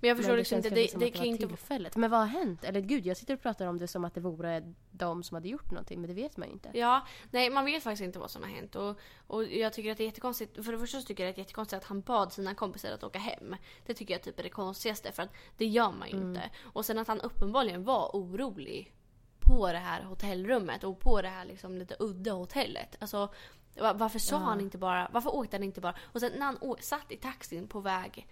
Men 0.00 0.08
jag 0.08 0.16
förstår 0.16 0.32
men 0.32 0.38
liksom 0.38 0.56
känns 0.62 0.66
inte, 0.66 0.76
kanske 0.76 0.86
det, 0.86 0.90
som 0.90 1.00
det 1.00 1.06
att 1.06 1.12
kan 1.14 1.24
ju 1.24 1.30
var 1.30 1.34
inte 1.34 1.46
tillfället. 1.48 1.96
Men 1.96 2.10
vad 2.10 2.20
har 2.20 2.26
hänt? 2.26 2.64
Eller 2.64 2.80
gud, 2.80 3.06
jag 3.06 3.16
sitter 3.16 3.34
och 3.34 3.42
pratar 3.42 3.66
om 3.66 3.78
det 3.78 3.86
som 3.88 4.04
att 4.04 4.14
det 4.14 4.20
vore 4.20 4.74
de 4.90 5.22
som 5.22 5.34
hade 5.34 5.48
gjort 5.48 5.70
någonting, 5.70 6.00
men 6.00 6.08
det 6.08 6.14
vet 6.14 6.36
man 6.36 6.48
ju 6.48 6.52
inte. 6.52 6.70
Ja, 6.74 7.06
nej 7.30 7.50
man 7.50 7.64
vet 7.64 7.82
faktiskt 7.82 8.02
inte 8.02 8.18
vad 8.18 8.30
som 8.30 8.42
har 8.42 8.50
hänt. 8.50 8.76
Och, 8.76 8.98
och 9.26 9.44
jag 9.44 9.72
tycker 9.72 9.90
att 9.92 9.98
det 9.98 10.04
är 10.04 10.06
jättekonstigt. 10.06 10.64
För 10.64 10.72
det 10.72 10.78
första 10.78 11.00
så 11.00 11.06
tycker 11.06 11.22
jag 11.24 11.30
att 11.30 11.36
det 11.36 11.40
är 11.40 11.42
jättekonstigt 11.44 11.82
att 11.82 11.88
han 11.88 12.00
bad 12.00 12.32
sina 12.32 12.54
kompisar 12.54 12.90
att 12.92 13.04
åka 13.04 13.18
hem. 13.18 13.56
Det 13.86 13.94
tycker 13.94 14.14
jag 14.14 14.22
typ 14.22 14.38
är 14.38 14.42
det 14.42 14.48
konstigaste 14.50 15.12
för 15.12 15.22
att 15.22 15.30
det 15.56 15.66
gör 15.66 15.92
man 15.92 16.08
ju 16.08 16.16
Mm. 16.16 16.28
inte. 16.28 16.50
Och 16.62 16.84
sen 16.84 16.98
att 16.98 17.08
han 17.08 17.20
uppenbarligen 17.20 17.84
var 17.84 18.10
orolig 18.12 18.94
på 19.48 19.72
det 19.72 19.78
här 19.78 20.02
hotellrummet 20.02 20.84
och 20.84 21.00
på 21.00 21.22
det 21.22 21.28
här 21.28 21.44
liksom 21.44 21.78
lite 21.78 21.96
udda 21.98 22.32
hotellet. 22.32 22.96
Alltså 23.00 23.28
va- 23.76 23.92
varför 23.92 24.18
sa 24.18 24.36
Ja. 24.36 24.40
han 24.40 24.60
inte 24.60 24.78
bara, 24.78 25.08
varför 25.12 25.34
åkte 25.34 25.56
han 25.56 25.64
inte 25.64 25.80
bara? 25.80 25.94
Och 26.02 26.20
sen 26.20 26.32
när 26.36 26.46
han 26.46 26.58
satt 26.80 27.12
i 27.12 27.16
taxin 27.16 27.68
på 27.68 27.80
väg 27.80 28.26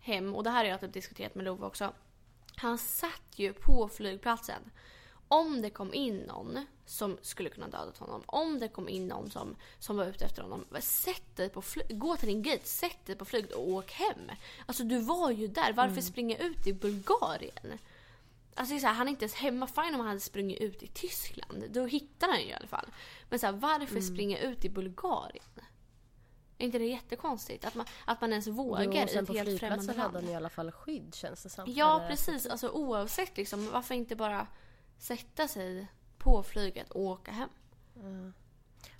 hem, 0.00 0.34
och 0.34 0.44
det 0.44 0.50
här 0.50 0.64
har 0.64 0.70
jag 0.70 0.80
typ 0.80 0.92
diskuterat 0.92 1.34
med 1.34 1.44
Love 1.44 1.66
också. 1.66 1.92
Han 2.56 2.78
satt 2.78 3.22
ju 3.36 3.52
på 3.52 3.88
flygplatsen. 3.88 4.70
Om 5.28 5.62
det 5.62 5.70
kom 5.70 5.94
in 5.94 6.16
någon 6.16 6.66
som 6.86 7.18
skulle 7.22 7.48
kunna 7.50 7.68
dödat 7.68 7.98
honom, 7.98 8.22
om 8.26 8.58
det 8.58 8.68
kom 8.68 8.88
in 8.88 9.06
någon 9.08 9.30
som, 9.30 9.56
som 9.78 9.96
var 9.96 10.04
ute 10.04 10.24
efter 10.24 10.42
honom. 10.42 10.64
Sätt 10.80 11.36
dig 11.36 11.48
på 11.48 11.62
gå 11.90 12.16
till 12.16 12.28
din 12.28 12.42
gate, 12.42 12.66
sätt 12.68 13.06
dig 13.06 13.16
på 13.16 13.24
flyget 13.24 13.52
och 13.52 13.68
åk 13.68 13.92
hem. 13.92 14.30
Alltså 14.66 14.84
du 14.84 14.98
var 14.98 15.30
ju 15.30 15.46
där, 15.46 15.72
varför 15.72 16.00
springa 16.00 16.36
ut 16.36 16.66
i 16.66 16.72
Bulgarien? 16.72 17.78
Alltså 18.56 18.78
så 18.78 18.86
här, 18.86 18.94
han 18.94 19.06
är 19.06 19.10
inte 19.10 19.24
ens 19.24 19.34
hemma. 19.34 19.66
Fine 19.66 19.94
om 19.94 20.00
han 20.00 20.06
hade 20.06 20.20
sprungit 20.20 20.60
ut 20.60 20.82
i 20.82 20.86
Tyskland. 20.86 21.64
Då 21.70 21.86
hittar 21.86 22.28
han 22.28 22.40
ju 22.40 22.46
i 22.46 22.52
alla 22.52 22.66
fall. 22.66 22.86
Men 23.28 23.38
så 23.38 23.46
här, 23.46 23.52
varför 23.52 24.00
springa 24.00 24.38
ut 24.38 24.64
i 24.64 24.68
Bulgarien? 24.70 25.44
Är 26.58 26.64
inte 26.64 26.78
det 26.78 26.84
jättekonstigt? 26.86 27.64
Att 27.64 27.74
man, 27.74 27.86
att 28.04 28.20
man 28.20 28.30
ens 28.30 28.46
vågar 28.46 28.84
Jo, 28.84 28.92
i 28.92 28.98
ett 28.98 29.26
på 29.26 29.32
helt 29.32 29.58
främmande 29.58 29.58
flygplatsen 29.58 29.88
hade 29.88 30.12
land. 30.12 30.16
han 30.16 30.32
i 30.32 30.36
alla 30.36 30.48
fall 30.48 30.72
skydd 30.72 31.14
känns 31.14 31.42
det 31.42 31.48
som. 31.48 31.64
Ja, 31.72 31.96
Eller- 31.96 32.08
precis. 32.08 32.46
Alltså 32.46 32.68
oavsett 32.68 33.36
liksom. 33.36 33.70
Varför 33.70 33.94
inte 33.94 34.16
bara 34.16 34.46
sätta 34.98 35.48
sig 35.48 35.86
på 36.18 36.42
flyget 36.42 36.90
och 36.90 37.00
åka 37.00 37.30
hem? 37.30 37.48
Ja. 37.94 38.32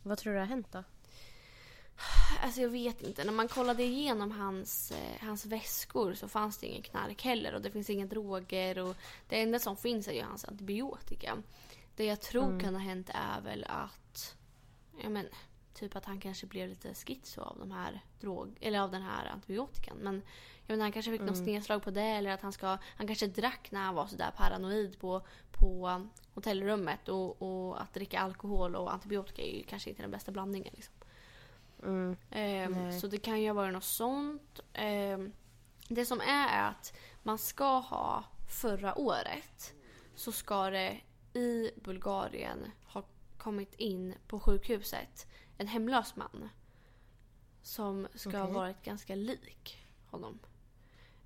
Vad 0.03 0.19
tror 0.19 0.33
du 0.33 0.39
har 0.39 0.47
hänt 0.47 0.73
då? 0.73 0.85
Alltså 2.43 2.61
jag 2.61 2.69
vet 2.69 3.03
inte. 3.03 3.25
När 3.25 3.33
man 3.33 3.49
kollade 3.49 3.83
igenom 3.83 4.31
hans, 4.31 4.91
eh, 4.91 5.27
hans 5.27 5.47
väskor 5.47 6.15
så 6.15 6.29
fanns 6.29 6.59
det 6.59 6.67
ingen 6.67 6.83
knark 6.83 7.23
heller 7.23 7.55
och 7.55 7.63
det 7.63 7.71
finns 7.71 7.91
inga 7.91 8.07
droger 8.07 8.79
och 8.79 8.97
det 9.29 9.43
enda 9.43 9.59
som 9.59 9.77
finns 9.77 10.09
är 10.09 10.13
ju 10.13 10.23
hans 10.23 10.45
antibiotika. 10.45 11.37
Det 11.97 12.05
jag 12.05 12.21
tror 12.21 12.61
kan 12.61 12.75
ha 12.75 12.81
hänt 12.81 13.11
är 13.15 13.41
väl 13.41 13.65
att, 13.69 14.37
ja 15.03 15.09
men, 15.09 15.29
typ 15.75 15.97
att 15.97 16.05
han 16.05 16.21
kanske 16.21 16.47
blev 16.47 16.69
lite 16.69 16.95
schizo 16.95 17.41
av 17.41 17.59
de 17.59 17.73
här 17.73 18.01
drog, 18.21 18.59
eller 18.61 18.81
av 18.81 18.91
den 18.91 19.03
här 19.03 19.27
antibiotikan. 19.27 19.97
Men 19.97 20.23
jag 20.67 20.75
menar, 20.75 20.85
han 20.85 20.93
kanske 20.93 21.13
fick 21.13 21.21
något 21.21 21.37
snedslag 21.37 21.83
på 21.83 21.91
det 21.91 22.03
eller 22.03 22.31
att 22.31 22.43
han 22.43 22.53
ska, 22.53 22.79
han 22.97 23.07
kanske 23.07 23.27
drack 23.27 23.69
när 23.71 23.81
han 23.81 23.95
var 23.95 24.07
sådär 24.07 24.31
paranoid 24.37 24.99
på, 24.99 25.23
på 25.51 26.01
hotellrummet 26.35 27.09
och, 27.09 27.43
och 27.43 27.83
att 27.83 27.95
dricka 27.95 28.21
alkohol 28.21 28.77
och 28.77 28.93
antibiotika 28.95 29.43
är 29.43 29.57
ju 29.57 29.63
kanske 29.63 29.91
inte 29.91 30.03
den 30.03 30.11
bästa 30.11 30.33
blandningen 30.33 30.75
liksom. 30.77 30.96
Mm. 31.87 32.17
Ehm, 32.31 33.01
så 33.01 33.07
det 33.07 33.19
kan 33.19 33.41
ju 33.43 33.53
vara 33.53 33.71
något 33.71 33.85
sånt. 33.85 34.61
Ehm, 34.73 35.33
det 35.89 36.05
som 36.07 36.21
är 36.21 36.49
är 36.49 36.69
att 36.69 36.93
man 37.23 37.39
ska 37.39 37.79
ha 37.79 38.25
förra 38.49 38.99
året 38.99 39.75
så 40.15 40.33
ska 40.33 40.71
det 40.71 41.01
i 41.33 41.71
Bulgarien 41.77 42.71
ha 42.87 43.03
kommit 43.39 43.75
in 43.75 44.15
på 44.27 44.41
sjukhuset 44.41 45.27
en 45.59 45.67
hemlös 45.67 46.17
man. 46.17 46.49
Som 47.63 48.09
ska 48.15 48.31
ha 48.39 48.43
Okej. 48.45 48.55
varit 48.55 48.83
ganska 48.85 49.15
lik 49.15 49.79
honom. 50.11 50.39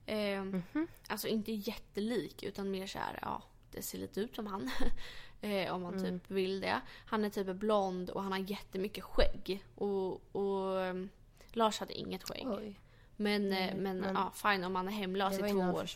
Eh, 0.07 0.45
Mhm. 0.45 0.87
Alltså 1.09 1.29
inte 1.29 1.53
jättelik 1.53 2.43
utan 2.43 2.71
mer 2.71 2.87
så 2.87 2.99
här, 2.99 3.19
ja 3.23 3.43
det 3.73 3.83
ser 3.83 3.99
lite 3.99 4.21
ut 4.21 4.35
som 4.35 4.47
han. 4.47 4.71
eh, 5.41 5.75
om 5.75 5.83
man 5.83 5.95
Mm. 5.99 6.21
typ 6.21 6.31
vill 6.31 6.61
det. 6.61 6.81
Han 7.07 7.25
är 7.25 7.31
typ 7.31 7.47
blond 7.57 8.11
och 8.11 8.23
han 8.23 8.33
har 8.33 8.39
jättemycket 8.39 9.05
skägg. 9.05 9.65
Och, 9.75 10.35
och 10.37 10.81
ehm, 10.83 11.09
Lars 11.53 11.81
hade 11.81 11.93
inget 11.95 12.23
skägg. 12.29 12.47
Oj. 12.49 12.81
Men, 13.17 13.49
Nej, 13.49 13.75
men, 13.77 13.99
men- 14.01 14.15
ja, 14.15 14.33
fine 14.35 14.65
om 14.65 14.73
man 14.73 14.89
är 14.89 14.93
hemlös 14.93 15.35
i 15.35 15.43
två 15.53 15.59
år. 15.59 15.87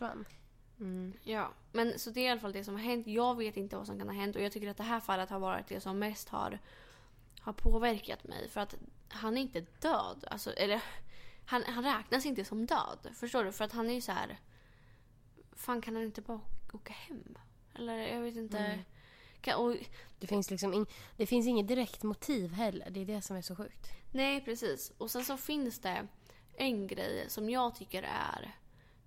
Mm. 0.80 1.12
Ja, 1.22 1.50
men 1.72 1.98
så 1.98 2.10
det 2.10 2.20
är 2.20 2.24
i 2.24 2.28
alla 2.28 2.40
fall 2.40 2.52
det 2.52 2.64
som 2.64 2.74
har 2.74 2.82
hänt. 2.82 3.06
Jag 3.06 3.36
vet 3.36 3.56
inte 3.56 3.76
vad 3.76 3.86
som 3.86 3.98
kan 3.98 4.08
ha 4.08 4.14
hänt 4.14 4.36
och 4.36 4.42
jag 4.42 4.52
tycker 4.52 4.70
att 4.70 4.76
det 4.76 4.82
här 4.82 5.00
fallet 5.00 5.30
har 5.30 5.38
varit 5.38 5.66
det 5.66 5.80
som 5.80 5.98
mest 5.98 6.28
har, 6.28 6.58
har 7.40 7.52
påverkat 7.52 8.24
mig. 8.24 8.48
För 8.48 8.60
att 8.60 8.74
han 9.08 9.36
är 9.36 9.40
inte 9.40 9.60
död. 9.80 10.24
Alltså, 10.30 10.52
eller 10.52 10.82
han, 11.46 11.62
han 11.62 11.84
räknas 11.84 12.26
inte 12.26 12.44
som 12.44 12.66
död. 12.66 12.98
Förstår 13.14 13.44
du? 13.44 13.52
För 13.52 13.64
att 13.64 13.72
han 13.72 13.90
är 13.90 13.94
ju 13.94 14.00
så 14.00 14.12
här. 14.12 14.38
Fan 15.52 15.80
kan 15.80 15.94
han 15.94 16.04
inte 16.04 16.20
bara 16.22 16.40
åka 16.72 16.92
hem? 16.92 17.38
Eller 17.74 17.96
jag 17.98 18.20
vet 18.20 18.36
inte. 18.36 18.58
Mm. 18.58 18.80
Kan, 19.44 19.54
och, 19.60 19.76
Det 20.18 20.26
finns 20.26 20.50
liksom 20.50 20.74
in, 20.74 20.86
det 21.16 21.26
finns 21.26 21.46
inget 21.46 21.68
direkt 21.68 22.02
motiv 22.02 22.52
heller. 22.52 22.90
Det 22.90 23.00
är 23.00 23.04
det 23.04 23.22
som 23.22 23.36
är 23.36 23.42
så 23.42 23.56
sjukt. 23.56 23.88
nej 24.12 24.44
precis. 24.44 24.92
Och 24.98 25.10
sen 25.10 25.24
så 25.24 25.36
finns 25.36 25.78
det 25.78 26.06
en 26.56 26.86
grej 26.86 27.24
som 27.28 27.50
jag 27.50 27.74
tycker 27.74 28.02
är 28.02 28.54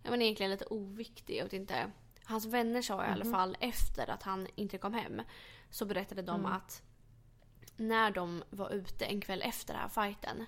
ja, 0.04 0.10
men 0.12 0.22
egentligen 0.22 0.52
lite 0.52 0.66
oviktig. 0.66 1.38
Jag 1.38 1.44
vet 1.44 1.54
inte. 1.54 1.92
Hans 2.24 2.46
vänner 2.46 2.82
sa 2.82 3.06
i 3.06 3.08
alla 3.08 3.24
Mhm. 3.26 3.34
fall 3.34 3.58
efter 3.60 4.10
att 4.10 4.24
han 4.24 4.48
inte 4.56 4.78
kom 4.78 4.94
hem 4.94 5.22
så 5.70 5.86
berättade 5.86 6.22
de 6.22 6.40
Mm. 6.40 6.52
att 6.52 6.82
när 7.78 8.12
de 8.12 8.44
var 8.50 8.70
ute 8.70 9.06
en 9.06 9.22
kväll 9.22 9.42
efter 9.42 9.74
den 9.74 9.82
här 9.82 9.90
fighten 9.90 10.46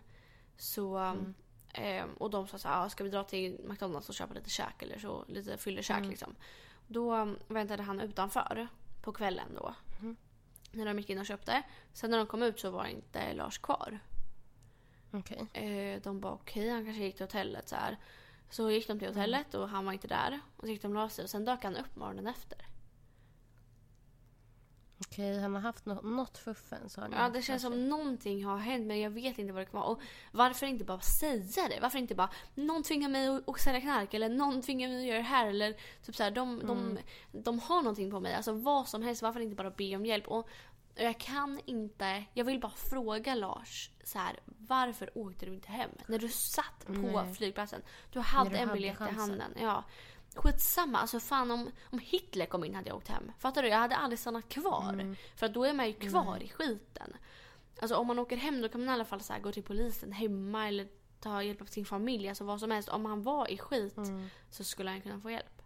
så 0.58 0.98
Mm. 0.98 1.34
eh, 1.74 2.06
och 2.18 2.30
de 2.30 2.48
sa 2.48 2.58
så 2.58 2.68
här, 2.68 2.86
"Ah, 2.86 2.90
ska 2.90 3.04
vi 3.04 3.10
dra 3.10 3.24
till 3.24 3.60
McDonalds 3.70 4.10
och 4.10 4.16
köpa 4.16 4.34
lite 4.34 4.50
käk 4.50 4.82
eller 4.84 5.00
så, 5.00 5.26
lite 5.28 5.58
fyllekäk 5.58 5.98
Mm. 5.98 6.10
liksom. 6.10 6.36
Då 6.88 7.16
um, 7.16 7.38
väntade 7.48 7.84
han 7.84 8.00
utanför 8.00 8.68
på 9.10 9.14
kvällen 9.14 9.48
då. 9.56 9.76
Mhm. 10.00 10.16
När 10.72 10.86
de 10.86 10.98
gick 10.98 11.10
in 11.10 11.20
och 11.20 11.26
köpte. 11.26 11.64
Sen 11.94 12.12
när 12.12 12.18
de 12.18 12.28
kom 12.28 12.44
ut 12.44 12.60
så 12.60 12.72
var 12.72 12.86
inte 12.86 13.34
Lars 13.34 13.58
kvar. 13.58 14.00
Okej. 15.12 15.48
Eh, 15.54 16.02
de 16.02 16.20
bara 16.20 16.34
okej, 16.34 16.70
han 16.70 16.86
kanske 16.86 17.04
gick 17.04 17.16
till 17.16 17.26
hotellet 17.26 17.70
så 17.70 17.76
här. 17.76 17.98
Så 18.50 18.72
gick 18.72 18.88
de 18.88 19.00
till 19.00 19.08
hotellet 19.08 19.54
och 19.54 19.70
han 19.70 19.86
var 19.86 19.94
inte 19.94 20.08
där. 20.08 20.40
Och 20.58 20.64
så 20.64 20.68
gick 20.68 20.82
de 20.82 20.88
och 20.88 20.94
la 20.94 21.10
sig 21.10 21.24
och 21.24 21.30
sen 21.30 21.46
dök 21.46 21.64
han 21.64 21.76
upp 21.76 21.96
morgonen 21.96 22.28
efter. 22.28 22.58
Okej, 25.02 25.40
han 25.42 25.54
har 25.56 25.62
haft 25.62 25.86
något, 25.86 26.04
något 26.04 26.38
fuffen 26.38 26.90
sa 26.90 27.08
ni. 27.08 27.16
Ja, 27.16 27.30
det 27.30 27.42
känns 27.42 27.62
som 27.62 27.90
någonting 27.90 28.46
har 28.46 28.58
hänt 28.58 28.88
men 28.88 29.00
jag 29.00 29.10
vet 29.10 29.38
inte 29.40 29.54
vad 29.54 29.62
det 29.62 29.66
kan 29.66 29.80
vara. 29.80 29.90
Och 29.90 30.02
varför 30.32 30.66
inte 30.66 30.86
bara 30.86 31.00
säga 31.00 31.68
det? 31.70 31.80
Varför 31.82 32.00
inte 32.00 32.16
bara 32.16 32.30
någon 32.56 32.84
tvingar 32.84 33.10
mig 33.10 33.42
att, 33.48 33.60
sälja 33.60 33.82
knark 33.82 34.14
eller 34.14 34.30
någon 34.30 34.62
tvingar 34.62 34.88
mig 34.90 34.98
att 35.00 35.06
göra 35.08 35.18
det 35.18 35.24
här 35.24 35.48
eller 35.48 35.76
typ 36.06 36.16
så 36.16 36.24
här, 36.24 36.32
de, 36.32 36.60
de, 36.60 36.80
Mm. 36.80 36.98
de 37.32 37.60
har 37.60 37.82
någonting 37.82 38.12
på 38.12 38.20
mig. 38.20 38.34
Alltså 38.34 38.52
vad 38.52 38.88
som 38.88 39.02
helst. 39.02 39.22
Varför 39.22 39.40
inte 39.40 39.56
bara 39.56 39.72
be 39.72 39.96
om 39.96 40.06
hjälp? 40.06 40.28
Och 40.28 40.50
jag 40.96 41.20
kan 41.20 41.60
inte, 41.66 42.24
jag 42.34 42.46
vill 42.46 42.60
bara 42.60 42.72
fråga 42.72 43.36
Lars 43.36 43.92
så 44.04 44.20
här, 44.20 44.40
varför 44.46 45.18
åkte 45.18 45.46
du 45.46 45.54
inte 45.54 45.72
hem? 45.72 45.90
När 46.08 46.20
du 46.20 46.30
satt 46.30 46.86
på 46.86 46.92
Nej. 46.94 47.34
flygplatsen. 47.34 47.82
Du 48.12 48.20
hade 48.20 48.50
du 48.50 48.56
en 48.56 48.68
hade 48.68 48.74
biljett 48.80 48.96
i 48.96 48.98
chansen. 48.98 49.20
handen. 49.20 49.52
Ja. 49.62 49.84
Skitsamma, 50.36 50.98
alltså 51.00 51.20
fan 51.20 51.52
om, 51.52 51.72
om 51.92 52.00
Hitler 52.00 52.46
kom 52.46 52.64
in 52.64 52.76
hade 52.76 52.88
jag 52.90 52.98
åkt 52.98 53.08
hem. 53.08 53.32
Fattar 53.40 53.64
du? 53.64 53.70
Jag 53.70 53.78
hade 53.78 53.96
aldrig 53.96 54.20
stannat 54.20 54.50
kvar. 54.50 54.90
Mm. 54.94 55.16
För 55.36 55.46
att 55.46 55.54
då 55.54 55.64
är 55.64 55.74
man 55.74 55.88
ju 55.88 55.94
kvar 55.94 56.44
i 56.44 56.50
skiten. 56.50 57.18
Alltså 57.82 57.96
om 57.96 58.08
man 58.08 58.20
åker 58.20 58.38
hem 58.38 58.62
då 58.62 58.70
kan 58.70 58.82
man 58.82 58.90
i 58.90 58.94
alla 58.94 59.06
fall 59.06 59.22
så 59.22 59.34
gå 59.44 59.52
till 59.52 59.64
polisen 59.64 60.12
hemma 60.12 60.68
eller 60.68 60.88
ta 61.20 61.44
hjälp 61.44 61.62
av 61.62 61.66
sin 61.66 61.86
familj. 61.86 62.30
Alltså 62.30 62.44
vad 62.44 62.60
som 62.60 62.72
helst. 62.72 62.90
Om 62.90 63.06
han 63.06 63.24
var 63.24 63.52
i 63.52 63.58
skit 63.58 63.98
Mm. 63.98 64.28
så 64.50 64.64
skulle 64.64 64.90
han 64.90 65.02
kunna 65.02 65.20
få 65.20 65.32
hjälp. 65.32 65.62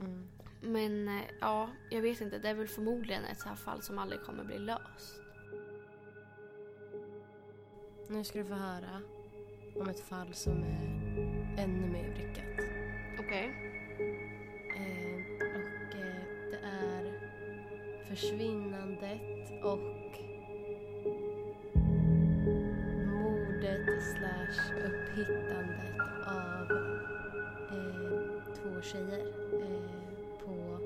Mm. 0.00 0.28
Men 0.60 1.08
eh, 1.08 1.24
ja, 1.40 1.68
jag 1.90 2.02
vet 2.02 2.20
inte. 2.20 2.38
Det 2.38 2.48
är 2.48 2.54
väl 2.54 2.68
förmodligen 2.68 3.24
ett 3.24 3.40
så 3.40 3.48
här 3.48 3.56
fall 3.56 3.82
som 3.82 3.98
aldrig 3.98 4.22
kommer 4.22 4.44
bli 4.44 4.58
löst. 4.58 5.20
Nu 8.08 8.24
ska 8.24 8.38
du 8.38 8.44
få 8.44 8.54
höra 8.54 9.00
om 9.80 9.88
ett 9.88 10.00
fall 10.00 10.34
som 10.34 10.52
är 10.62 11.04
ännu 11.58 11.86
mer 11.86 12.14
vrickat. 12.14 12.53
Okej. 13.34 13.50
Eh, 14.76 15.16
och 15.56 15.94
eh, 15.94 16.50
det 16.50 16.58
är 16.62 17.04
försvinnandet 18.08 19.64
och 19.64 19.78
mordet 23.06 23.86
slash 24.02 24.74
upphittandet 24.76 26.00
av 26.26 26.72
eh, 27.70 28.54
två 28.54 28.82
tjejer 28.82 29.26
eh, 29.62 30.44
på, 30.44 30.78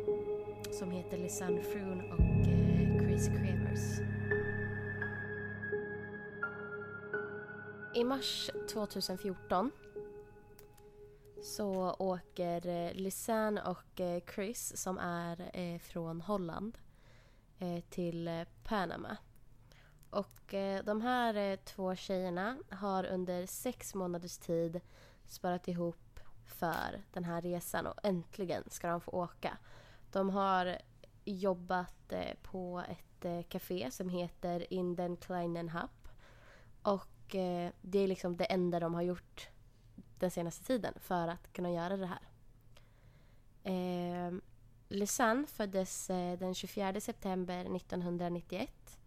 som 0.72 0.90
heter 0.90 1.18
Lisanne 1.18 1.62
Froon 1.62 2.00
och 2.12 2.44
Chris 3.02 3.28
Kremers. 3.28 4.00
I 7.94 8.04
mars 8.04 8.50
2014 8.72 9.70
så 11.42 11.96
åker 11.98 12.66
eh, 12.66 12.94
Lisanne 12.94 13.62
och 13.62 14.00
eh, 14.00 14.22
Chris 14.34 14.76
som 14.76 14.98
är 14.98 15.50
eh, 15.52 15.78
från 15.78 16.20
Holland 16.20 16.78
eh, 17.58 17.80
till 17.90 18.44
Panama. 18.64 19.16
Och 20.10 20.54
de 20.84 21.00
här 21.00 21.56
två 21.56 21.94
tjejerna 21.94 22.56
har 22.70 23.04
under 23.04 23.46
sex 23.46 23.94
månaders 23.94 24.38
tid 24.38 24.80
sparat 25.26 25.68
ihop 25.68 26.20
för 26.46 27.02
den 27.12 27.24
här 27.24 27.42
resan 27.42 27.86
och 27.86 28.00
äntligen 28.02 28.64
ska 28.70 28.88
de 28.88 29.00
få 29.00 29.10
åka. 29.10 29.58
De 30.12 30.30
har 30.30 30.78
jobbat 31.24 32.12
på 32.42 32.84
ett 32.88 33.48
café 33.48 33.90
som 33.90 34.08
heter 34.08 34.72
Inden 34.72 35.16
kleinen 35.16 35.68
Hub. 35.68 36.08
Och 36.82 37.26
det 37.80 37.98
är 37.98 38.06
liksom 38.06 38.36
det 38.36 38.44
enda 38.44 38.80
de 38.80 38.94
har 38.94 39.02
gjort 39.02 39.48
den 40.20 40.30
senaste 40.30 40.64
tiden 40.64 40.94
för 41.00 41.28
att 41.28 41.52
kunna 41.52 41.70
göra 41.70 41.96
det 41.96 42.06
här. 42.06 42.22
Eh, 43.62 44.32
Lisanne 44.88 45.46
föddes 45.46 46.06
den 46.38 46.54
24 46.54 47.00
september 47.00 47.76
1991 47.76 48.98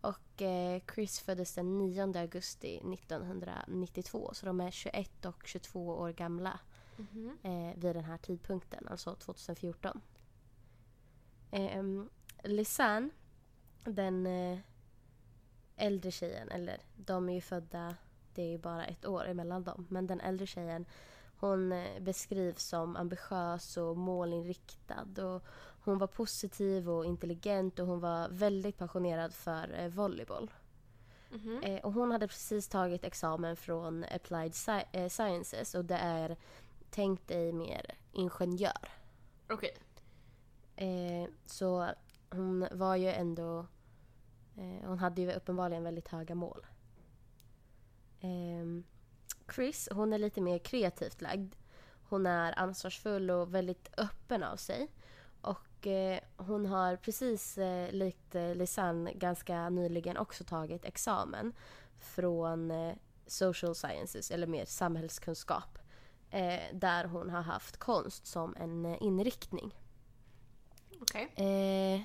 och 0.00 0.42
eh, 0.42 0.82
Chris 0.94 1.20
föddes 1.20 1.54
den 1.54 1.78
9 1.78 2.18
augusti 2.18 2.76
1992 2.76 4.30
så 4.34 4.46
de 4.46 4.60
är 4.60 4.70
21 4.70 5.24
och 5.24 5.46
22 5.46 5.88
år 5.88 6.10
gamla 6.12 6.60
Mhm. 6.96 7.38
eh, 7.42 7.78
vid 7.80 7.96
den 7.96 8.04
här 8.04 8.18
tidpunkten, 8.18 8.88
alltså 8.88 9.14
2014. 9.14 10.00
Eh, 11.50 11.82
Lisanne, 12.44 13.10
den 13.84 14.26
äldre 15.76 16.10
tjejen, 16.10 16.50
eller 16.50 16.80
de 16.96 17.28
är 17.28 17.32
ju 17.34 17.40
födda, 17.40 17.96
det 18.34 18.42
är 18.42 18.50
ju 18.50 18.58
bara 18.58 18.84
ett 18.84 19.06
år 19.06 19.24
emellan 19.28 19.64
dem, 19.64 19.86
men 19.90 20.06
den 20.06 20.20
äldre 20.20 20.46
tjejen 20.46 20.86
hon 21.36 21.72
eh, 21.72 22.00
beskrivs 22.00 22.62
som 22.62 22.96
ambitiös 22.96 23.76
och 23.76 23.96
målinriktad 23.96 25.24
och 25.26 25.42
hon 25.84 25.98
var 25.98 26.06
positiv 26.06 26.90
och 26.90 27.04
intelligent 27.06 27.78
och 27.78 27.86
hon 27.86 28.00
var 28.00 28.28
väldigt 28.28 28.78
passionerad 28.78 29.34
för 29.34 29.74
eh, 29.80 29.88
volleyboll. 29.88 30.50
Mhm. 31.30 31.62
Eh, 31.62 31.80
och 31.84 31.92
hon 31.92 32.10
hade 32.10 32.28
precis 32.28 32.68
tagit 32.68 33.04
examen 33.04 33.56
från 33.56 34.04
Applied 34.04 34.52
Sci- 34.52 35.08
Sciences 35.08 35.74
och 35.74 35.84
det 35.84 35.96
är 35.96 36.36
tänkt 36.90 37.28
dig 37.28 37.52
mer 37.52 37.94
ingenjör. 38.12 38.88
Okej. 39.50 39.76
Eh, 40.76 41.30
så 41.46 41.88
hon 42.30 42.68
var 42.72 42.96
ju 42.96 43.08
ändå... 43.08 43.66
Hon 44.84 44.98
hade 44.98 45.22
ju 45.22 45.32
uppenbarligen 45.32 45.84
väldigt 45.84 46.08
höga 46.08 46.34
mål. 46.34 46.66
Eh, 48.22 48.82
Chris, 49.54 49.88
hon 49.92 50.12
är 50.12 50.18
lite 50.18 50.40
mer 50.40 50.58
kreativt 50.58 51.20
lagd. 51.20 51.54
Hon 52.08 52.26
är 52.26 52.58
ansvarsfull 52.58 53.30
och 53.30 53.54
väldigt 53.54 53.88
öppen 53.98 54.42
av 54.42 54.56
sig. 54.56 54.88
Och 55.40 55.86
eh, 55.86 56.20
hon 56.36 56.66
har 56.66 56.96
precis 56.96 57.58
eh, 57.58 57.92
likt 57.92 58.34
eh, 58.34 58.54
Lisanne 58.54 59.12
ganska 59.12 59.68
nyligen 59.68 60.16
också 60.16 60.44
tagit 60.44 60.84
examen 60.84 61.52
från 61.98 62.70
eh, 62.70 62.94
social 63.26 63.74
sciences, 63.74 64.30
eller 64.30 64.46
mer 64.46 64.64
samhällskunskap. 64.64 65.78
Eh, 66.30 66.60
där 66.72 67.04
hon 67.04 67.30
har 67.30 67.42
haft 67.42 67.76
konst 67.76 68.26
som 68.26 68.56
en 68.56 68.86
inriktning. 68.86 69.74
Okej. 71.00 71.32
Eh, 71.36 72.02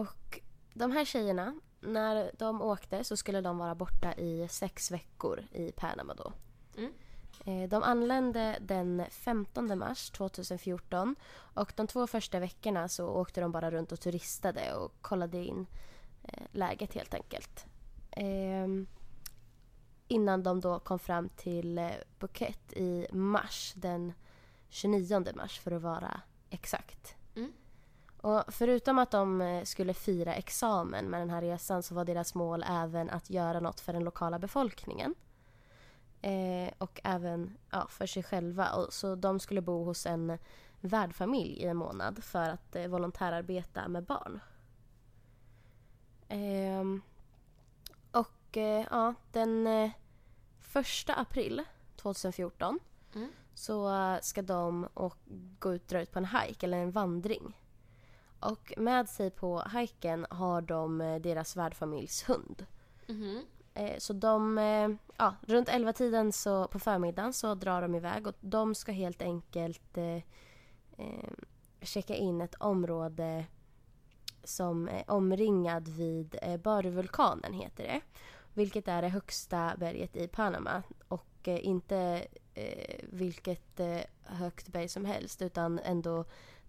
och 0.00 0.40
de 0.74 0.92
här 0.92 1.04
tjejerna, 1.04 1.60
när 1.86 2.30
de 2.38 2.62
åkte 2.62 3.04
så 3.04 3.16
skulle 3.16 3.40
de 3.40 3.58
vara 3.58 3.74
borta 3.74 4.14
i 4.14 4.48
sex 4.50 4.90
veckor 4.90 5.44
i 5.52 5.72
Panama 5.72 6.14
då. 6.14 6.32
Mm. 6.76 6.92
Eh, 7.44 7.68
De 7.68 7.82
anlände 7.82 8.58
den 8.60 9.04
15 9.10 9.78
mars 9.78 10.10
2014 10.10 11.16
och 11.54 11.72
de 11.76 11.86
två 11.86 12.06
första 12.06 12.38
veckorna 12.38 12.88
så 12.88 13.08
åkte 13.08 13.40
de 13.40 13.52
bara 13.52 13.70
runt 13.70 13.92
och 13.92 14.00
turistade 14.00 14.74
och 14.74 14.92
kollade 15.00 15.38
in 15.44 15.66
eh, 16.22 16.42
läget 16.52 16.94
helt 16.94 17.14
enkelt. 17.14 17.66
Ehm, 18.10 18.86
Innan 20.08 20.42
de 20.42 20.60
då 20.60 20.78
kom 20.78 20.98
fram 20.98 21.28
till 21.28 21.78
eh, 21.78 21.90
Phuket 22.18 22.72
i 22.72 23.06
mars, 23.12 23.72
den 23.76 24.12
29 24.68 25.24
mars 25.34 25.60
för 25.60 25.70
att 25.72 25.82
vara 25.82 26.20
exakt. 26.50 27.14
Och 28.26 28.44
förutom 28.48 28.98
att 28.98 29.10
de 29.10 29.40
eh, 29.40 29.64
skulle 29.64 29.94
fira 29.94 30.34
examen 30.34 31.10
med 31.10 31.20
den 31.20 31.30
här 31.30 31.42
resan 31.42 31.82
så 31.82 31.94
var 31.94 32.04
deras 32.04 32.34
mål 32.34 32.64
även 32.68 33.10
att 33.10 33.30
göra 33.30 33.60
något 33.60 33.80
för 33.80 33.92
den 33.92 34.04
lokala 34.04 34.38
befolkningen. 34.38 35.14
Eh, 36.22 36.72
och 36.78 37.00
även 37.04 37.56
ja, 37.70 37.86
för 37.88 38.06
sig 38.06 38.22
själva. 38.22 38.72
Och, 38.72 38.92
så 38.92 39.14
de 39.14 39.40
skulle 39.40 39.60
bo 39.60 39.84
hos 39.84 40.06
en 40.06 40.38
värdfamilj 40.80 41.52
i 41.52 41.64
en 41.64 41.76
månad 41.76 42.24
för 42.24 42.50
att 42.50 42.76
eh, 42.76 42.86
volontärarbeta 42.86 43.88
med 43.88 44.02
barn. 44.04 44.40
Ehm, 46.28 47.02
och 48.10 48.56
eh, 48.56 48.86
ja, 48.90 49.14
den 49.32 49.66
eh, 49.66 49.90
första 50.60 51.14
april 51.14 51.64
2014 51.96 52.78
Mm. 53.14 53.28
så 53.54 53.94
eh, 53.94 54.20
ska 54.20 54.42
de 54.42 54.88
och 54.94 55.16
gå 55.58 55.74
ut 55.74 55.88
dra 55.88 56.00
ut 56.00 56.12
på 56.12 56.18
en 56.18 56.24
hike 56.26 56.66
eller 56.66 56.78
en 56.78 56.90
vandring. 56.90 57.54
Och 58.40 58.72
med 58.76 59.08
sig 59.08 59.30
på 59.30 59.62
hiken 59.74 60.26
har 60.30 60.60
de 60.60 61.00
eh, 61.00 61.20
deras 61.20 61.56
värdfamiljs 61.56 62.28
hund. 62.28 62.66
Eh, 63.74 63.98
Så 63.98 64.12
de, 64.12 64.58
eh, 64.58 64.88
ja, 65.16 65.34
runt 65.42 65.68
11-tiden 65.68 66.32
så 66.32 66.68
på 66.68 66.78
förmiddagen 66.78 67.32
så 67.32 67.54
drar 67.54 67.82
de 67.82 67.94
iväg 67.94 68.26
och 68.26 68.34
de 68.40 68.74
ska 68.74 68.92
helt 68.92 69.22
enkelt 69.22 69.98
eh, 69.98 70.22
checka 71.82 72.14
in 72.14 72.40
ett 72.40 72.54
område 72.54 73.44
som 74.44 74.88
är 74.88 75.10
omringad 75.10 75.88
vid 75.88 76.36
eh, 76.42 76.56
Baruvulkanen 76.56 77.52
heter 77.52 77.84
det. 77.84 78.00
Vilket 78.54 78.88
är 78.88 79.02
det 79.02 79.08
högsta 79.08 79.72
berget 79.78 80.16
i 80.16 80.28
Panama 80.28 80.82
och 81.08 81.48
eh, 81.48 81.66
inte 81.66 82.26
eh, 82.54 83.00
vilket 83.02 83.80
högt 84.22 84.68
berg 84.68 84.88
som 84.88 85.04
helst 85.04 85.42
utan 85.42 85.78
ändå 85.78 86.24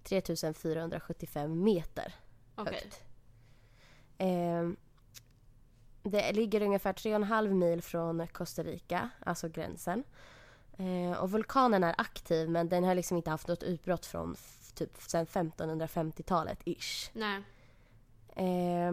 3475 0.07 1.63
meter 1.63 2.13
Okej. 2.55 2.73
högt. 2.73 3.03
Eh, 4.17 4.69
det 6.03 6.31
ligger 6.33 6.61
ungefär 6.61 6.93
3,5 6.93 7.53
mil 7.53 7.81
från 7.81 8.27
Costa 8.27 8.63
Rica, 8.63 9.09
alltså 9.19 9.49
gränsen. 9.49 10.03
Eh, 10.77 11.11
och 11.11 11.31
vulkanen 11.31 11.83
är 11.83 11.95
aktiv 11.97 12.49
men 12.49 12.69
den 12.69 12.83
har 12.83 12.95
liksom 12.95 13.17
inte 13.17 13.29
haft 13.29 13.47
något 13.47 13.63
utbrott 13.63 14.05
från 14.05 14.35
typ 14.75 15.01
sen 15.07 15.25
1550-talet 15.25 16.59
ish. 16.65 17.11
Nej. 17.13 17.41
Eh, 18.35 18.91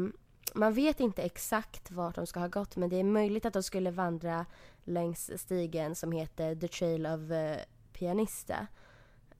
man 0.55 0.75
vet 0.75 1.01
inte 1.01 1.23
exakt 1.23 1.91
vart 1.91 2.15
de 2.15 2.27
ska 2.27 2.41
ha 2.41 2.49
gått 2.49 2.77
men 2.77 2.89
det 2.89 2.97
är 2.97 3.05
möjligt 3.05 3.47
att 3.47 3.53
de 3.53 3.63
skulle 3.63 3.91
vandra 3.91 4.47
längs 4.85 5.31
stigen 5.37 5.95
som 5.95 6.13
heter 6.13 6.55
The 6.55 6.69
Trail 6.69 7.07
of 7.07 7.31
eh, 7.31 7.59
Pianista. 7.93 8.67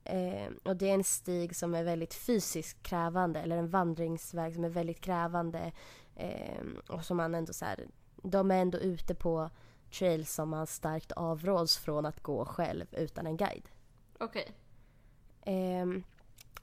Eh, 0.05 0.51
och 0.63 0.75
det 0.75 0.89
är 0.89 0.93
en 0.93 1.03
stig 1.03 1.55
som 1.55 1.75
är 1.75 1.83
väldigt 1.83 2.13
fysiskt 2.13 2.83
krävande 2.83 3.39
eller 3.39 3.57
en 3.57 3.69
vandringsväg 3.69 4.53
som 4.53 4.63
är 4.63 4.69
väldigt 4.69 5.01
krävande 5.01 5.71
eh, 6.15 6.65
och 6.87 7.05
som 7.05 7.17
man 7.17 7.35
ändå 7.35 7.53
så 7.53 7.65
här, 7.65 7.87
de 8.15 8.51
är 8.51 8.61
ändå 8.61 8.77
ute 8.77 9.15
på 9.15 9.49
trails 9.99 10.33
som 10.33 10.49
man 10.49 10.67
starkt 10.67 11.11
avråds 11.11 11.77
från 11.77 12.05
att 12.05 12.23
gå 12.23 12.45
själv 12.45 12.85
utan 12.91 13.27
en 13.27 13.37
guide. 13.37 13.69
Okej. 14.19 14.51
Ehm, 15.41 16.03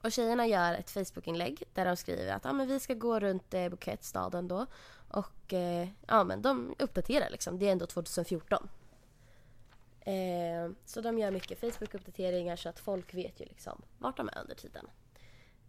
och 0.03 0.13
tjejerna 0.13 0.47
gör 0.47 0.75
ett 0.75 0.91
Facebookinlägg 0.91 1.63
där 1.75 1.85
de 1.85 1.97
skriver 1.97 2.33
att 2.33 2.47
ah, 2.47 2.53
men 2.53 2.69
vi 2.69 2.81
ska 2.81 2.95
gå 2.95 3.21
runt 3.21 3.55
eh, 3.55 3.69
Phuket, 3.69 4.05
staden 4.05 4.49
då. 4.49 4.67
Och 5.09 5.53
eh, 5.53 5.89
ja, 6.07 6.25
men 6.25 6.43
de 6.43 6.75
uppdaterar 6.79 7.31
liksom. 7.31 7.59
Det 7.59 7.69
är 7.69 7.73
ändå 7.73 7.87
2014. 7.87 8.69
Ehm, 10.05 10.77
så 10.85 11.01
de 11.01 11.19
gör 11.19 11.31
mycket 11.31 11.61
Facebook-uppdateringar 11.61 12.57
så 12.57 12.69
att 12.69 12.79
folk 12.79 13.15
vet 13.15 13.41
ju 13.41 13.45
liksom 13.45 13.83
vart 13.99 14.17
de 14.17 14.29
är 14.29 14.39
under 14.39 14.55
tiden. 14.55 14.87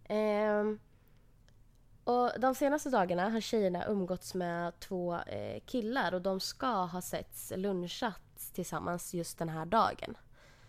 Ehm, 0.04 0.78
och 2.04 2.30
de 2.40 2.54
senaste 2.54 2.90
dagarna 2.90 3.30
har 3.30 3.40
tjejerna 3.40 3.86
umgåtts 3.86 4.34
med 4.34 4.80
två 4.80 5.14
eh, 5.14 5.60
killar 5.66 6.14
och 6.14 6.22
de 6.22 6.40
ska 6.40 6.66
ha 6.66 7.00
setts 7.00 7.52
lunchat 7.56 8.50
tillsammans 8.52 9.14
just 9.14 9.38
den 9.38 9.48
här 9.48 9.66
dagen. 9.66 10.16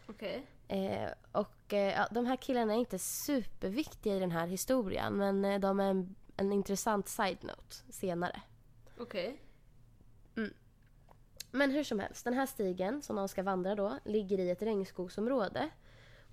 Okej. 0.07 0.45
Eh, 0.67 1.09
och 1.31 1.73
eh, 1.73 1.93
ja, 1.93 2.07
de 2.11 2.25
här 2.25 2.35
killarna 2.35 2.73
är 2.73 2.77
inte 2.77 2.99
superviktiga 2.99 4.15
i 4.15 4.19
den 4.19 4.31
här 4.31 4.47
historien 4.47 5.17
men 5.17 5.45
eh, 5.45 5.59
de 5.59 5.79
är 5.79 5.89
en, 5.89 6.15
en 6.37 6.51
intressant 6.51 7.07
side-note 7.07 7.75
senare. 7.89 8.41
Okej. 8.97 9.41
Men 11.55 11.71
hur 11.71 11.83
som 11.83 11.99
helst, 11.99 12.23
den 12.23 12.33
här 12.33 12.45
stigen 12.45 13.01
som 13.01 13.15
de 13.15 13.27
ska 13.27 13.43
vandra 13.43 13.75
då 13.75 13.99
ligger 14.05 14.39
i 14.39 14.49
ett 14.49 14.61
regnskogsområde. 14.61 15.69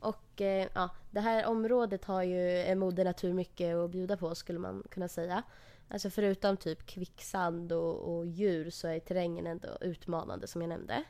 Och 0.01 0.41
eh, 0.41 0.69
ja, 0.75 0.91
det 1.11 1.21
här 1.21 1.47
området 1.47 2.05
har 2.05 2.23
ju 2.23 2.59
eh, 2.59 2.77
Moder 2.77 3.05
Natur 3.05 3.33
mycket 3.33 3.77
att 3.77 3.91
bjuda 3.91 4.17
på 4.17 4.35
skulle 4.35 4.59
man 4.59 4.83
kunna 4.91 5.09
säga. 5.09 5.43
Alltså 5.89 6.11
förutom 6.11 6.57
typ 6.57 6.87
kvicksand 6.87 7.73
och, 7.73 8.17
och 8.17 8.27
djur 8.27 8.71
så 8.71 8.89
är 8.89 9.01
terrängen 9.01 9.47
ändå 9.47 9.69
utmanande 9.81 10.47
som 10.47 10.61
jag 10.61 10.69
nämnde. 10.69 11.05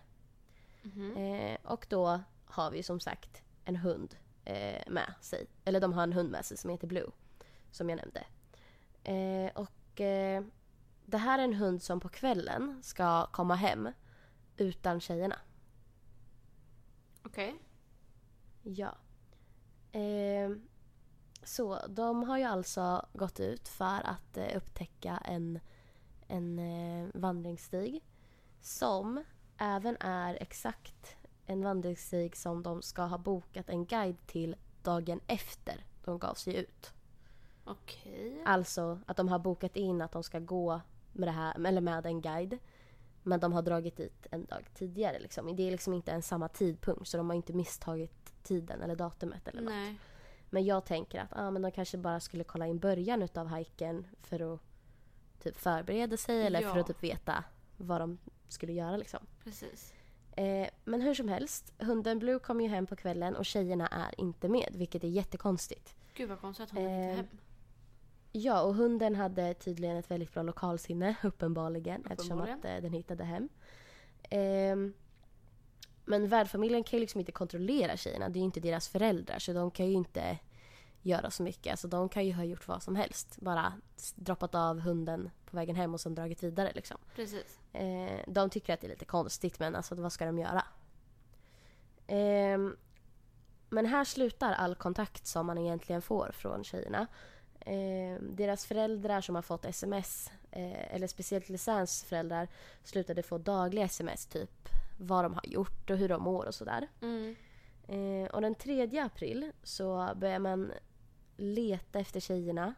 Mhm. 0.83 1.17
Eh, 1.17 1.59
och 1.63 1.87
då 1.89 2.21
har 2.45 2.71
vi 2.71 2.83
som 2.83 3.01
sagt 3.01 3.43
en 3.65 3.77
hund 3.77 4.17
eh, 4.45 4.83
med 4.89 5.15
sig. 5.21 5.47
Eller 5.65 5.81
de 5.81 5.93
har 5.93 6.03
en 6.03 6.13
hund 6.13 6.31
med 6.31 6.45
sig 6.45 6.57
som 6.57 6.71
heter 6.71 6.87
Blue. 6.87 7.11
Som 7.71 7.91
jag 7.91 7.97
nämnde. 7.97 8.25
Eh, 9.05 9.53
och 9.55 10.01
eh, 10.01 10.43
det 11.07 11.19
här 11.19 11.39
är 11.39 11.45
en 11.45 11.55
hund 11.55 11.83
som 11.83 12.01
på 12.01 12.09
kvällen 12.09 12.81
ska 12.83 13.27
komma 13.27 13.55
hem 13.55 13.89
utan 14.57 15.01
tjejerna. 15.01 15.39
Okej. 17.23 17.55
Ja. 18.63 18.97
Eh, 19.93 20.51
så 21.43 21.79
de 21.89 22.23
har 22.23 22.39
ju 22.39 22.45
alltså 22.45 23.07
gått 23.13 23.41
ut 23.41 23.69
för 23.69 24.07
att 24.07 24.37
eh, 24.37 24.57
upptäcka 24.57 25.23
en, 25.25 25.61
en 26.29 26.59
eh, 26.59 27.09
vandringsstig 27.15 28.05
som 28.61 29.25
även 29.59 29.97
är 30.01 30.39
exakt 30.41 31.17
en 31.47 31.63
vandringsstig 31.63 32.37
som 32.37 32.63
de 32.63 32.83
ska 32.83 33.03
ha 33.03 33.19
bokat 33.19 33.69
en 33.69 33.87
guide 33.87 34.27
till 34.27 34.57
dagen 34.83 35.21
efter 35.27 35.85
de 36.05 36.19
gav 36.19 36.35
sig 36.35 36.57
ut. 36.57 36.93
Okej. 37.65 38.43
Alltså 38.45 39.01
att 39.07 39.17
de 39.17 39.29
har 39.29 39.39
bokat 39.39 39.77
in 39.77 40.03
att 40.03 40.13
de 40.13 40.23
ska 40.23 40.39
gå 40.39 40.81
med, 41.13 41.29
det 41.29 41.33
här, 41.33 41.67
eller 41.67 41.81
med 41.81 42.07
en 42.07 42.21
guide. 42.21 42.59
Men 43.23 43.41
de 43.41 43.53
har 43.53 43.63
dragit 43.63 43.97
dit 43.97 44.27
en 44.31 44.45
dag 44.45 44.69
tidigare. 44.75 45.19
Liksom. 45.19 45.57
Det 45.57 45.63
är 45.67 45.71
liksom 45.71 45.95
inte 45.95 46.11
ens 46.11 46.27
samma 46.27 46.49
tidpunkt 46.49 47.09
så 47.09 47.17
de 47.17 47.29
har 47.31 47.37
inte 47.37 47.53
misstagit 47.53 48.33
tiden 48.43 48.83
eller 48.83 48.97
datumet 48.97 49.49
eller 49.49 49.63
något. 49.63 49.73
Nej. 49.73 49.99
Men 50.51 50.65
jag 50.65 50.85
tänker 50.85 51.21
att 51.21 51.29
ah, 51.33 51.51
men 51.51 51.63
de 51.63 51.71
kanske 51.73 51.99
bara 51.99 52.21
skulle 52.21 52.45
kolla 52.45 52.67
in 52.67 52.79
början 52.79 53.23
utav 53.23 53.47
hajken 53.47 54.07
för 54.23 54.55
att 54.55 54.61
typ 55.43 55.57
förbereda 55.57 56.17
sig 56.17 56.47
eller 56.47 56.61
för 56.61 56.67
Ja. 56.77 56.81
att 56.81 56.87
typ 56.87 57.03
veta 57.03 57.45
vad 57.77 58.01
de 58.01 58.19
skulle 58.49 58.73
göra 58.73 58.97
liksom. 58.97 59.27
Precis. 59.45 59.93
Eh, 60.37 60.69
men 60.85 61.01
hur 61.01 61.15
som 61.15 61.29
helst, 61.29 61.73
hunden 61.79 62.19
Blue 62.19 62.39
kommer 62.39 62.65
ju 62.65 62.71
hem 62.71 62.87
på 62.87 62.97
kvällen 62.97 63.37
och 63.37 63.47
tjejerna 63.47 63.87
är 63.87 64.21
inte 64.21 64.49
med 64.49 64.69
vilket 64.73 65.05
är 65.05 65.09
jättekonstigt. 65.09 65.95
Gud 66.15 66.29
vad 66.29 66.41
konstigt 66.41 66.65
att 66.65 66.71
hon 66.71 66.83
inte 66.83 66.93
Eh, 66.95 67.17
hem. 67.17 67.27
Ja, 68.33 68.63
och 68.63 68.75
hunden 68.75 69.15
hade 69.15 69.55
tydligen 69.55 69.97
ett 69.97 70.11
väldigt 70.11 70.33
bra 70.33 70.43
lokalsinne 70.43 71.17
uppenbarligen, 71.23 72.07
eftersom 72.11 72.41
att 72.41 72.65
eh, 72.65 72.77
den 72.77 72.93
hittade 72.93 73.25
hem. 73.25 73.49
Ehm, 74.31 74.95
men 76.05 76.29
värdfamiljen 76.29 76.85
kan 76.85 76.97
ju 76.97 77.01
liksom 77.01 77.21
inte 77.21 77.33
kontrollera 77.33 77.97
tjejerna, 77.97 78.29
det 78.29 78.39
är 78.39 78.41
ju 78.41 78.45
inte 78.45 78.61
deras 78.61 78.89
föräldrar 78.89 79.39
så 79.39 79.53
de 79.53 79.71
kan 79.71 79.87
ju 79.87 79.93
inte 79.93 80.39
göra 81.03 81.31
så 81.31 81.43
mycket. 81.43 81.71
Alltså 81.71 81.89
de 81.89 82.09
kan 82.09 82.27
ju 82.27 82.33
ha 82.33 82.45
gjort 82.45 82.69
vad 82.69 82.83
som 82.83 82.97
helst, 82.97 83.37
bara 83.41 83.73
droppat 84.15 84.55
av 84.55 84.81
hunden 84.81 85.31
på 85.45 85.57
vägen 85.57 85.77
hem 85.77 85.95
och 85.95 86.01
sen 86.01 86.15
dragit 86.15 86.43
vidare 86.43 86.73
liksom. 86.75 86.99
Precis. 87.17 87.61
Eh, 87.73 88.21
de 88.27 88.51
tycker 88.51 88.75
att 88.75 88.81
det 88.81 88.87
är 88.87 88.91
lite 88.91 89.05
konstigt 89.05 89.59
men 89.59 89.77
alltså 89.77 89.95
vad 89.95 90.13
ska 90.13 90.27
de 90.27 90.39
göra? 90.39 90.65
Ehm, 92.07 92.77
men 93.69 93.87
här 93.87 94.05
slutar 94.05 94.53
all 94.53 94.75
kontakt 94.75 95.27
som 95.27 95.47
man 95.47 95.59
egentligen 95.59 96.03
får 96.03 96.31
från 96.33 96.65
tjejerna. 96.65 97.07
Ehm, 97.67 98.37
deras 98.37 98.67
föräldrar 98.67 99.21
som 99.21 99.35
har 99.35 99.43
fått 99.43 99.65
sms, 99.65 100.31
eh, 100.51 100.95
eller 100.95 101.07
speciellt 101.07 101.49
Lisans 101.49 102.05
föräldrar, 102.05 102.49
slutade 102.85 103.23
få 103.23 103.39
dagliga 103.39 103.85
sms 103.85 104.27
typ 104.27 104.69
vad 104.99 105.25
de 105.25 105.35
har 105.35 105.47
gjort 105.47 105.91
och 105.91 105.97
hur 105.97 106.09
de 106.09 106.23
mår 106.23 106.47
och 106.47 106.55
sådär. 106.55 106.89
Mm. 107.01 107.37
Eh, 107.89 108.31
och 108.31 108.41
den 108.41 108.55
3 108.55 108.99
april 108.99 109.53
så 109.63 110.13
börjar 110.17 110.39
man 110.39 110.73
leta 111.37 111.99
efter 111.99 112.21
tjejerna 112.21 112.75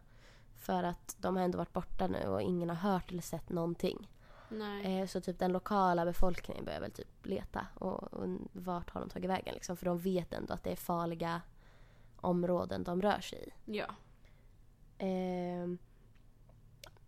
för 0.55 0.83
att 0.83 1.17
de 1.19 1.37
har 1.37 1.43
ändå 1.43 1.59
varit 1.59 1.73
borta 1.73 2.07
nu 2.07 2.27
och 2.27 2.43
ingen 2.43 2.69
har 2.69 2.77
hört 2.77 3.11
eller 3.11 3.23
sett 3.23 3.49
någonting. 3.49 4.09
Eh, 4.85 5.07
så 5.07 5.21
typ 5.21 5.39
den 5.39 5.53
lokala 5.53 6.05
befolkningen 6.05 6.65
börjar 6.65 6.81
väl 6.81 6.91
typ 6.91 7.27
leta. 7.27 7.67
Och, 7.75 8.15
och 8.15 8.29
vart 8.53 8.91
har 8.91 9.01
de 9.01 9.11
tagit 9.11 9.31
vägen 9.31 9.55
liksom? 9.55 9.77
För 9.77 9.87
de 9.87 9.99
vet 9.99 10.33
ändå 10.33 10.55
att 10.55 10.65
det 10.65 10.73
är 10.73 10.77
farliga 10.77 11.41
områden 12.17 12.85
de 12.85 13.03
rör 13.03 13.21
sig 13.21 13.49
i. 13.49 13.77
Ja. 13.77 13.87
Ehm, 14.99 15.79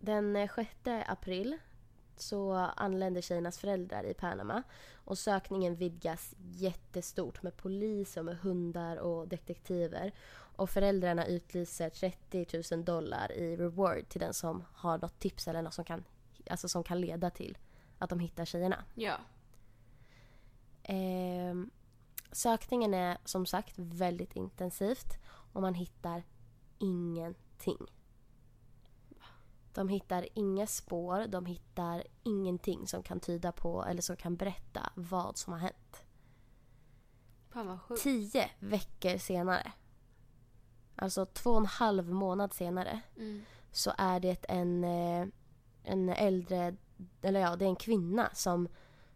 den 0.07 0.49
6 0.55 0.71
april 1.07 1.59
så 2.17 2.53
anländer 2.55 3.21
tjejernas 3.21 3.59
föräldrar 3.59 4.05
i 4.05 4.15
Panama 4.15 4.63
och 4.95 5.19
sökningen 5.19 5.77
vidgas 5.77 6.35
jättestort 6.39 7.43
med 7.43 7.57
polis 7.57 8.17
och 8.17 8.25
med 8.25 8.39
hundar 8.39 8.97
och 8.97 9.29
detektiver. 9.29 10.13
Och 10.57 10.71
föräldrarna 10.71 11.27
utlyser 11.27 11.91
30 11.91 12.75
000 12.75 12.85
dollar 12.85 13.33
i 13.33 13.57
reward 13.57 14.09
till 14.09 14.21
den 14.21 14.35
som 14.35 14.65
har 14.73 14.99
något 14.99 15.19
tips 15.19 15.49
eller 15.49 15.63
något 15.63 15.75
som 15.75 15.85
kan, 15.85 16.05
alltså 16.51 16.69
som 16.69 16.85
kan 16.85 17.01
leda 17.01 17.31
till 17.31 17.59
att 17.99 18.11
de 18.11 18.19
hittar 18.19 18.45
tjejerna. 18.45 18.85
Ja. 18.95 19.17
Ehm, 20.83 21.71
sökningen 22.33 22.95
är 22.95 23.19
som 23.25 23.47
sagt 23.47 23.75
väldigt 23.79 24.37
intensivt 24.37 25.19
och 25.53 25.63
man 25.63 25.75
hittar 25.75 26.23
ingenting. 26.79 27.87
De 29.77 29.89
hittar 29.89 30.29
inga 30.35 30.67
spår, 30.67 31.27
de 31.27 31.47
hittar 31.47 32.05
ingenting 32.23 32.87
som 32.87 33.03
kan 33.03 33.21
tyda 33.21 33.53
på 33.53 33.85
eller 33.85 34.03
som 34.03 34.17
kan 34.17 34.37
berätta 34.37 34.93
vad 34.95 35.37
som 35.39 35.53
har 35.53 35.61
hänt. 35.61 36.05
Fan 37.49 37.67
vad 37.67 37.81
sjukt. 37.81 38.03
Tio 38.03 38.51
veckor 38.61 39.19
senare, 39.19 39.73
alltså 40.97 41.27
två 41.27 41.51
och 41.51 41.57
en 41.57 41.67
halv 41.67 42.11
månad 42.11 42.55
senare, 42.55 43.01
Mm. 43.17 43.43
så 43.73 43.93
är 43.99 44.21
det 44.21 44.45
en, 44.49 44.85
eh, 44.85 45.27
en 45.83 46.09
äldre, 46.09 46.77
eller 47.23 47.41
ja, 47.41 47.57
det 47.57 47.65
är 47.65 47.69
en 47.69 47.77
kvinna 47.77 48.31
som, 48.35 48.69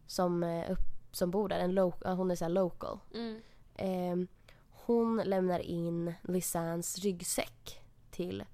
som, 0.06 0.42
eh, 0.42 0.70
upp, 0.70 0.78
som 1.12 1.30
bor 1.30 1.48
där. 1.48 1.58
En 1.58 1.74
lo, 1.74 1.92
hon 2.04 2.30
är 2.30 2.34
så 2.36 2.48
local. 2.48 2.98
Mm. 3.14 3.40
Eh, 3.74 4.28
hon 4.70 5.16
lämnar 5.24 5.58
in 5.60 6.14
Lisans 6.22 6.98
ryggsäck 6.98 7.80
till 8.10 8.44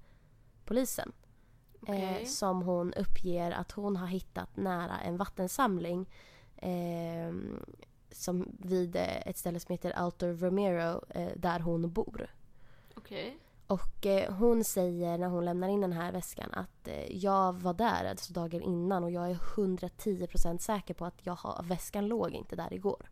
polisen. 0.65 1.11
Eh, 1.87 2.25
som 2.25 2.61
hon 2.61 2.93
uppger 2.93 3.51
att 3.51 3.71
hon 3.71 3.95
har 3.95 4.07
hittat 4.07 4.57
nära 4.57 4.99
en 4.99 5.17
vattensamling 5.17 6.09
eh, 6.55 7.33
som 8.11 8.57
vid 8.59 8.95
eh, 8.95 9.27
ett 9.27 9.37
ställe 9.37 9.59
som 9.59 9.73
heter 9.73 9.91
Alto 9.91 10.27
Romero 10.27 11.01
eh, 11.09 11.31
där 11.35 11.59
hon 11.59 11.91
bor. 11.91 12.35
Okej. 12.95 13.37
Och 13.67 14.05
eh, 14.05 14.33
hon 14.33 14.63
säger 14.63 15.17
när 15.17 15.27
hon 15.27 15.45
lämnar 15.45 15.67
in 15.67 15.81
den 15.81 15.93
här 15.93 16.11
väskan 16.11 16.53
att 16.53 16.87
eh, 16.87 17.17
jag 17.17 17.53
var 17.53 17.73
där 17.73 18.09
alltså 18.09 18.33
dagen 18.33 18.61
innan 18.61 19.03
och 19.03 19.11
jag 19.11 19.31
är 19.31 19.35
110% 19.35 20.57
säker 20.57 20.93
på 20.93 21.05
att 21.05 21.25
jag 21.25 21.35
har, 21.35 21.63
väskan 21.63 22.07
låg 22.07 22.31
inte 22.31 22.55
där 22.55 22.73
igår. 22.73 23.09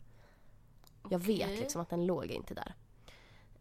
Jag 1.10 1.20
vet 1.20 1.50
liksom 1.60 1.82
att 1.82 1.90
den 1.90 2.06
låg 2.06 2.26
inte 2.26 2.54
där. 2.54 2.76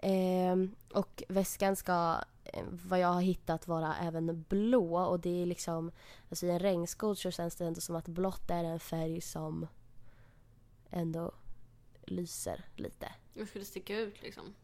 Ehm, 0.07 0.75
och 0.93 1.23
väskan 1.29 1.77
ska, 1.77 2.21
eh, 2.45 2.65
vad 2.71 2.99
jag 2.99 3.09
har 3.09 3.21
hittat, 3.21 3.69
vara 3.69 3.97
även 3.97 4.43
blå 4.49 4.97
och 4.99 5.21
det 5.21 5.43
är 5.43 5.47
liksom, 5.47 5.91
alltså 6.31 6.47
i 6.47 6.51
en 6.51 6.59
regnskog 6.59 7.19
så 7.19 7.31
känns 7.31 7.57
det 7.57 7.67
ändå 7.67 7.81
som 7.81 7.97
att 7.97 8.09
blått 8.09 8.51
är 8.51 8.65
en 8.65 8.81
färg 8.81 9.21
som 9.21 9.67
ändå 10.91 11.33
lyser 12.03 12.65
lite. 12.77 13.13
Jag 13.33 13.49
skulle 13.49 13.65
sticka 13.65 13.99
ut 13.99 14.23
liksom. 14.23 14.55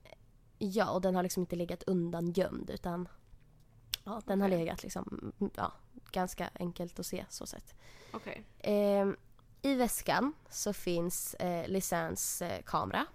Ja, 0.58 0.90
och 0.90 1.00
den 1.00 1.14
har 1.14 1.22
liksom 1.22 1.40
inte 1.40 1.56
legat 1.56 1.82
undan 1.82 2.32
gömd 2.32 2.70
utan 2.70 3.08
ja, 4.04 4.22
den 4.26 4.40
har 4.40 4.48
Okej. 4.48 4.58
legat 4.58 4.82
liksom, 4.82 5.32
mm, 5.38 5.50
ja, 5.56 5.72
ganska 6.12 6.50
enkelt 6.54 6.98
att 6.98 7.06
se 7.06 7.24
så 7.28 7.46
sett. 7.46 7.74
Okej. 8.12 8.44
Ehm, 8.58 9.16
I 9.62 9.74
väskan 9.74 10.32
så 10.50 10.72
finns 10.72 11.34
eh, 11.34 11.68
Lisans 11.68 12.42
eh, 12.42 12.62
kamera, 12.62 13.06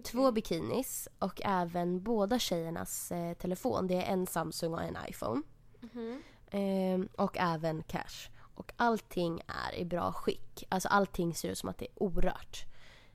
två 0.00 0.32
bikinis 0.32 1.08
och 1.18 1.40
även 1.44 2.02
båda 2.02 2.38
tjejernas 2.38 3.12
eh, 3.12 3.34
telefon. 3.34 3.86
Det 3.86 3.94
är 3.94 4.12
en 4.12 4.26
Samsung 4.26 4.74
och 4.74 4.82
en 4.82 4.96
iPhone. 5.08 5.42
Mhm. 5.80 6.22
Ehm, 6.50 7.08
och 7.16 7.36
även 7.38 7.82
cash. 7.82 8.30
Och 8.54 8.72
allting 8.76 9.40
är 9.46 9.74
i 9.78 9.84
bra 9.84 10.12
skick. 10.12 10.64
Alltså 10.68 10.88
allting 10.88 11.34
ser 11.34 11.48
ut 11.48 11.58
som 11.58 11.68
att 11.68 11.78
det 11.78 11.84
är 11.84 12.02
orört. 12.02 12.64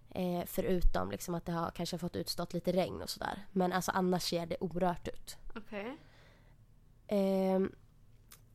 Eh, 0.09 0.43
förutom 0.45 1.11
liksom 1.11 1.35
att 1.35 1.45
det 1.45 1.51
har 1.51 1.71
kanske 1.71 1.97
fått 1.97 2.15
utstått 2.15 2.53
lite 2.53 2.71
regn 2.71 3.01
och 3.01 3.09
sådär. 3.09 3.45
Men 3.51 3.73
alltså 3.73 3.91
annars 3.91 4.23
ser 4.23 4.45
det 4.45 4.57
orört 4.59 5.07
ut. 5.07 5.37
Okej. 5.55 5.97
Ehm, 7.07 7.71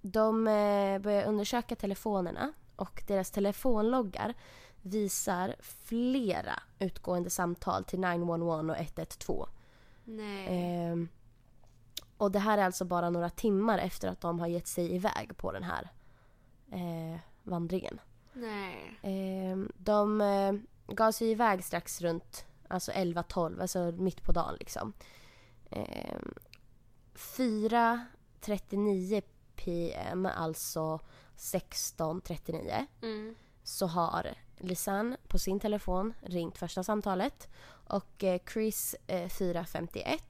de 0.02 0.46
eh, 0.46 0.98
börjar 0.98 1.24
undersöka 1.24 1.76
telefonerna 1.76 2.52
och 2.76 3.02
deras 3.06 3.30
telefonloggar 3.30 4.34
visar 4.82 5.56
flera 5.60 6.62
utgående 6.78 7.30
samtal 7.30 7.84
till 7.84 8.00
911 8.00 8.72
och 8.72 8.78
112. 8.80 9.46
Nej. 10.04 10.46
Ehm, 10.48 11.08
och 12.16 12.30
det 12.30 12.38
här 12.38 12.58
är 12.58 12.64
alltså 12.64 12.84
bara 12.84 13.10
några 13.10 13.30
timmar 13.30 13.78
efter 13.78 14.08
att 14.08 14.20
de 14.20 14.40
har 14.40 14.46
gett 14.46 14.66
sig 14.66 14.94
iväg 14.94 15.36
på 15.36 15.52
den 15.52 15.62
här 15.62 15.88
eh, 16.72 17.18
vandringen. 17.42 18.00
Nej. 18.32 18.98
Ehm, 19.02 19.72
de 19.76 20.20
eh, 20.20 20.52
gav 20.94 21.12
sig 21.12 21.30
iväg 21.30 21.64
strax 21.64 22.00
runt 22.00 22.44
alltså 22.68 22.92
11-12, 22.92 23.60
alltså 23.60 23.78
mitt 23.78 24.22
på 24.22 24.32
dagen 24.32 24.56
liksom. 24.58 24.92
Ehm, 25.70 26.34
4.39 27.14 29.22
PM, 29.56 30.26
alltså 30.26 31.00
16.39 31.36 32.86
Mm. 33.02 33.34
så 33.62 33.86
har 33.86 34.34
Lisanne 34.60 35.16
på 35.28 35.38
sin 35.38 35.60
telefon 35.60 36.12
ringt 36.20 36.58
första 36.58 36.82
samtalet 36.82 37.48
och 37.68 38.24
eh, 38.24 38.40
Chris 38.52 38.96
eh, 39.06 39.28
4.51 39.28 40.20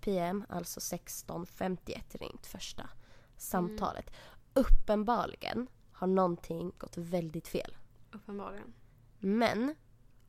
PM, 0.00 0.44
alltså 0.48 0.80
16.51 0.80 2.18
ringt 2.18 2.46
första 2.46 2.88
samtalet. 3.36 4.10
Uppenbarligen 4.54 5.66
har 5.92 6.06
någonting 6.06 6.72
gått 6.78 6.96
väldigt 6.96 7.48
fel. 7.48 7.76
Uppenbarligen. 8.12 8.72
Men 9.18 9.74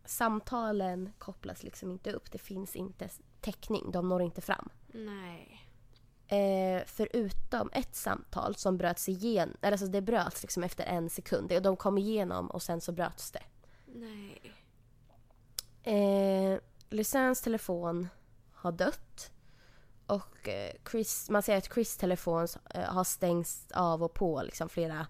samtalen 0.06 1.14
kopplas 1.18 1.64
liksom 1.64 1.92
inte 1.92 2.12
upp. 2.12 2.32
Det 2.32 2.38
finns 2.38 2.76
inte 2.76 3.10
täckning. 3.42 3.92
De 3.92 4.10
når 4.10 4.22
inte 4.22 4.42
fram. 4.42 4.70
Nej. 4.88 5.68
Eh, 6.28 6.84
förutom 6.86 7.70
ett 7.74 7.96
samtal 7.96 8.56
som 8.56 8.78
bröts 8.78 9.10
igen, 9.10 9.58
eller 9.62 9.72
alltså 9.72 9.88
det 9.88 10.02
bröts 10.02 10.42
liksom 10.42 10.64
efter 10.64 10.84
en 10.84 11.10
sekund. 11.10 11.62
De 11.64 11.78
kom 11.78 11.98
igenom 11.98 12.52
och 12.52 12.62
sen 12.62 12.82
så 12.82 12.92
bröts 12.92 13.32
det. 13.32 13.44
Nej. 13.94 14.54
Eh, 15.84 16.60
Lucins 16.90 17.42
telefon 17.42 18.08
har 18.54 18.72
dött. 18.72 19.32
Och 20.08 20.50
eh, 20.50 20.72
Chris, 20.92 21.30
man 21.30 21.44
ser 21.44 21.58
att 21.58 21.74
Chris 21.74 21.98
telefon 21.98 22.48
eh, 22.70 22.84
har 22.94 23.04
stängts 23.04 23.72
av 23.72 24.04
och 24.04 24.14
på 24.14 24.42
liksom 24.44 24.70
flera, 24.70 25.08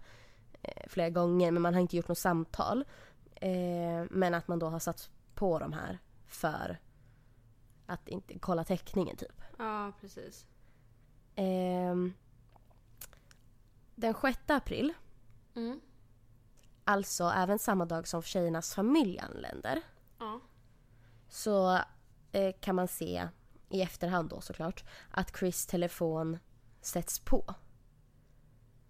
eh, 0.62 0.84
flera 0.88 1.10
gånger 1.10 1.52
men 1.52 1.62
man 1.62 1.74
har 1.74 1.82
inte 1.82 1.96
gjort 1.98 2.08
något 2.08 2.18
samtal. 2.18 2.86
Eh, 3.36 4.04
men 4.10 4.34
att 4.34 4.48
man 4.48 4.60
då 4.60 4.68
har 4.68 4.80
satt 4.80 5.10
på 5.36 5.60
de 5.60 5.74
här 5.74 6.00
för 6.28 6.80
att 7.86 8.08
inte 8.08 8.40
kolla 8.40 8.64
täckningen 8.64 9.18
typ. 9.18 9.42
Ja, 9.58 9.92
precis. 10.02 10.46
Ehm, 11.36 12.14
den 13.96 14.14
6 14.22 14.40
april, 14.48 14.94
Mm. 15.56 15.82
Alltså 16.84 17.24
även 17.36 17.60
samma 17.60 17.86
dag 17.86 18.08
som 18.08 18.22
tjejernas 18.22 18.76
familj 18.76 19.20
anländer, 19.20 19.82
Ja. 20.20 20.40
så 21.30 21.80
eh, 22.32 22.56
kan 22.60 22.76
man 22.76 22.88
se 22.88 23.28
i 23.70 23.82
efterhand 23.82 24.30
då 24.30 24.42
såklart 24.42 24.84
att 25.12 25.38
Chris 25.38 25.66
telefon 25.66 26.38
sätts 26.82 27.20
på. 27.20 27.56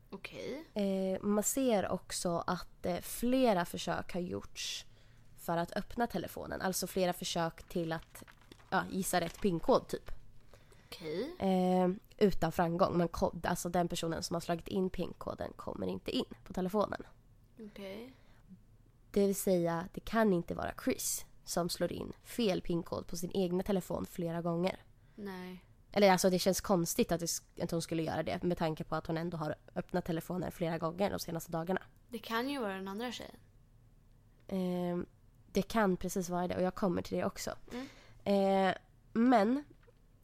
Okej. 0.10 0.66
Eh, 0.74 1.22
man 1.22 1.44
ser 1.44 1.90
också 1.92 2.44
att 2.48 2.86
eh, 2.86 3.02
flera 3.02 3.66
försök 3.66 4.14
har 4.14 4.22
gjorts 4.22 4.86
för 5.38 5.58
att 5.58 5.78
öppna 5.78 6.08
telefonen. 6.08 6.62
Alltså 6.62 6.88
flera 6.88 7.14
försök 7.14 7.64
till 7.64 7.92
att 7.92 8.24
ja, 8.70 8.84
gissa 8.90 9.22
rätt 9.22 9.42
pinkod 9.42 9.88
typ. 9.88 10.12
Okej. 10.88 11.36
Eh, 11.40 11.90
utan 12.18 12.52
framgång. 12.52 12.98
Man 12.98 13.10
alltså 13.44 13.70
den 13.70 13.88
personen 13.88 14.24
som 14.24 14.34
har 14.34 14.42
slagit 14.42 14.68
in 14.68 14.90
pinkoden 14.90 15.54
kommer 15.56 15.88
inte 15.88 16.12
in 16.12 16.26
på 16.44 16.54
telefonen. 16.54 17.04
Okej. 17.66 18.14
Det 19.12 19.28
vill 19.28 19.36
säga, 19.36 19.88
det 19.94 20.00
kan 20.00 20.34
inte 20.34 20.54
vara 20.54 20.74
Chris 20.84 21.26
som 21.44 21.70
slår 21.70 21.92
in 21.92 22.14
fel 22.24 22.62
pinkod 22.62 23.08
på 23.08 23.18
sin 23.18 23.32
egna 23.34 23.64
telefon 23.64 24.06
flera 24.06 24.42
gånger. 24.42 24.84
Nej. 25.16 25.66
Eller 25.92 26.12
alltså 26.12 26.30
det 26.30 26.40
känns 26.40 26.62
konstigt 26.62 27.12
att, 27.12 27.20
det, 27.20 27.64
att 27.64 27.72
hon 27.72 27.82
skulle 27.82 28.04
göra 28.04 28.24
det 28.24 28.44
med 28.44 28.58
tanke 28.58 28.84
på 28.84 28.96
att 28.96 29.08
hon 29.08 29.18
ändå 29.18 29.38
har 29.38 29.56
öppnat 29.76 30.06
telefonen 30.06 30.52
flera 30.52 30.78
gånger 30.78 31.10
de 31.10 31.20
senaste 31.20 31.52
dagarna. 31.52 31.82
Det 32.10 32.20
kan 32.20 32.50
ju 32.50 32.60
vara 32.60 32.74
den 32.74 32.88
andra 32.88 33.12
tjejen. 33.12 33.36
Eh, 34.48 35.06
det 35.52 35.62
kan 35.62 35.98
precis 35.98 36.30
vara 36.30 36.48
det 36.48 36.56
och 36.56 36.62
jag 36.62 36.76
kommer 36.76 37.02
till 37.02 37.18
det 37.18 37.26
också. 37.26 37.52
Mm. 37.72 37.88
Eh, 38.70 38.76
men 39.14 39.64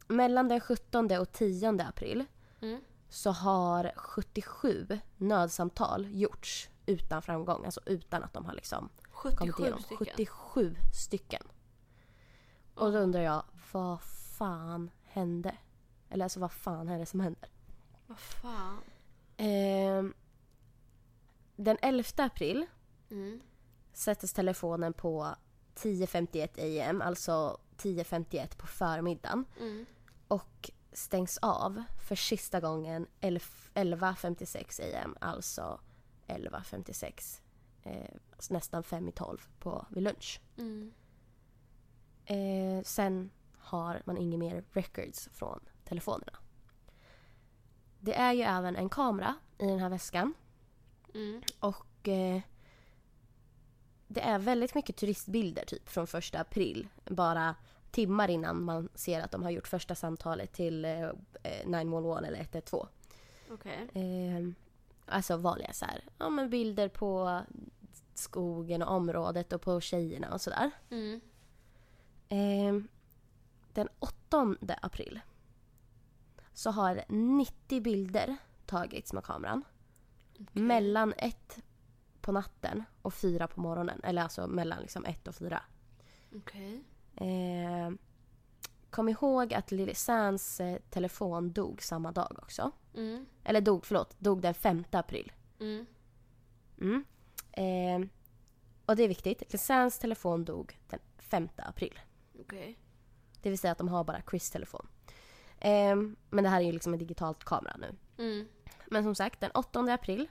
mellan 0.08 0.48
den 0.48 0.60
17 0.60 1.10
och 1.18 1.32
10 1.32 1.82
april 1.82 2.24
Mm. 2.60 2.80
så 3.08 3.30
har 3.30 3.92
77 3.96 4.98
nödsamtal 5.16 6.06
gjorts 6.10 6.68
utan 6.88 7.22
framgång. 7.22 7.64
Alltså 7.64 7.80
utan 7.86 8.24
att 8.24 8.32
de 8.32 8.44
har 8.44 8.54
liksom 8.54 8.88
kommit 9.12 9.38
77 9.54 9.62
igenom. 9.62 9.80
stycken. 9.80 10.06
77 10.06 10.76
stycken. 10.94 11.42
Och 12.74 12.92
då 12.92 12.98
undrar 12.98 13.20
jag, 13.20 13.42
vad 13.72 14.02
fan 14.38 14.90
hände? 15.04 15.56
Eller 16.10 16.24
alltså 16.24 16.40
vad 16.40 16.52
fan 16.52 16.88
är 16.88 16.98
det 16.98 17.06
som 17.06 17.20
händer? 17.20 17.48
Vad 18.06 18.18
fan. 18.18 18.78
Ehm, 19.36 20.14
den 21.56 21.76
11 21.82 22.04
april 22.16 22.66
Mm. 23.10 23.40
sättes 23.92 24.32
telefonen 24.32 24.92
på 24.92 25.34
10.51 25.74 26.88
am, 26.90 27.02
alltså 27.02 27.58
10.51 27.76 28.56
på 28.56 28.66
förmiddagen. 28.66 29.44
Mm. 29.60 29.86
Och 30.28 30.70
stängs 30.92 31.38
av 31.38 31.82
för 32.08 32.14
sista 32.16 32.60
gången 32.60 33.06
11 33.20 33.40
11.56 33.74 35.02
am, 35.04 35.16
alltså 35.20 35.80
11.56. 36.28 37.40
Eh, 37.82 38.14
alltså 38.32 38.54
nästan 38.54 38.82
fem 38.82 39.08
i 39.08 39.12
tolv 39.12 39.38
på, 39.58 39.86
vid 39.90 40.02
lunch. 40.02 40.40
Mm. 40.56 40.92
Eh, 42.24 42.82
sen 42.82 43.30
har 43.58 44.02
man 44.04 44.16
inga 44.16 44.38
mer 44.38 44.64
records 44.72 45.28
från 45.32 45.60
telefonerna. 45.84 46.38
Det 48.00 48.14
är 48.14 48.32
ju 48.32 48.42
även 48.42 48.76
en 48.76 48.88
kamera 48.88 49.34
i 49.58 49.66
den 49.66 49.78
här 49.78 49.88
väskan. 49.88 50.34
Mm. 51.14 51.42
Och 51.60 52.08
eh, 52.08 52.40
det 54.06 54.20
är 54.20 54.38
väldigt 54.38 54.74
mycket 54.74 54.96
turistbilder 54.96 55.64
typ 55.64 55.88
från 55.88 56.06
första 56.06 56.40
april. 56.40 56.88
Bara 57.04 57.54
timmar 57.90 58.28
innan 58.28 58.62
man 58.62 58.88
ser 58.94 59.20
att 59.20 59.30
de 59.30 59.42
har 59.42 59.50
gjort 59.50 59.68
första 59.68 59.94
samtalet 59.94 60.52
till 60.52 60.84
eh, 60.84 61.02
eh, 61.42 61.66
911 61.66 62.18
eller 62.26 62.40
112. 62.40 62.88
Okej. 63.50 63.88
Eh, 63.92 64.52
alltså 65.08 65.36
vanliga 65.36 65.72
så 65.72 65.84
här, 65.84 66.04
ja 66.18 66.30
men 66.30 66.50
bilder 66.50 66.88
på 66.88 67.42
skogen 68.14 68.82
och 68.82 68.94
området 68.94 69.52
och 69.52 69.62
på 69.62 69.80
tjejerna 69.80 70.32
och 70.32 70.40
sådär. 70.40 70.70
Mm. 70.90 71.20
Eh, 72.28 72.90
den 73.72 73.88
8 73.98 74.56
april 74.82 75.20
så 76.52 76.70
har 76.70 77.04
90 77.08 77.80
bilder 77.80 78.36
tagits 78.66 79.12
med 79.12 79.24
kameran. 79.24 79.64
Mellan 80.52 81.12
ett 81.16 81.58
på 82.20 82.32
natten 82.32 82.84
och 83.02 83.14
fyra 83.14 83.48
på 83.48 83.60
morgonen. 83.60 84.00
Eller 84.04 84.22
alltså 84.22 84.46
mellan 84.46 84.80
liksom 84.80 85.04
ett 85.04 85.28
och 85.28 85.34
fyra. 85.34 85.62
Okej. 86.34 86.84
Eh, 87.16 87.90
kom 88.90 89.08
ihåg 89.08 89.54
att 89.54 89.70
Lily 89.70 89.94
Sands 89.94 90.60
eh, 90.60 90.78
telefon 90.90 91.52
dog 91.52 91.82
samma 91.82 92.12
dag 92.12 92.38
också. 92.42 92.70
Mm. 92.94 93.26
Eller 93.44 93.60
dog, 93.60 93.86
förlåt, 93.86 94.20
dog 94.20 94.42
den 94.42 94.54
5 94.54 94.84
april. 94.90 95.32
Mm. 95.60 95.86
Mm. 96.80 97.04
Eh, 97.52 98.08
och 98.86 98.96
det 98.96 99.02
är 99.02 99.08
viktigt. 99.08 99.40
Lily 99.40 99.58
Sands 99.58 99.98
telefon 99.98 100.44
dog 100.44 100.78
den 100.88 101.00
5 101.18 101.48
april. 101.56 102.00
Okej. 102.40 102.78
Det 103.42 103.50
vill 103.50 103.58
säga 103.58 103.72
att 103.72 103.78
de 103.78 103.88
har 103.88 104.04
bara 104.04 104.22
Chris 104.30 104.50
telefon. 104.50 104.86
Eh, 105.58 105.96
men 106.30 106.44
det 106.44 106.48
här 106.48 106.60
är 106.60 106.64
ju 106.64 106.72
liksom 106.72 106.92
en 106.92 106.98
digitalt 106.98 107.44
kamera 107.44 107.76
nu. 107.76 107.96
Mm. 108.24 108.48
Men 108.86 109.02
som 109.02 109.14
sagt, 109.14 109.40
den 109.40 109.50
8 109.50 109.80
april 109.80 110.28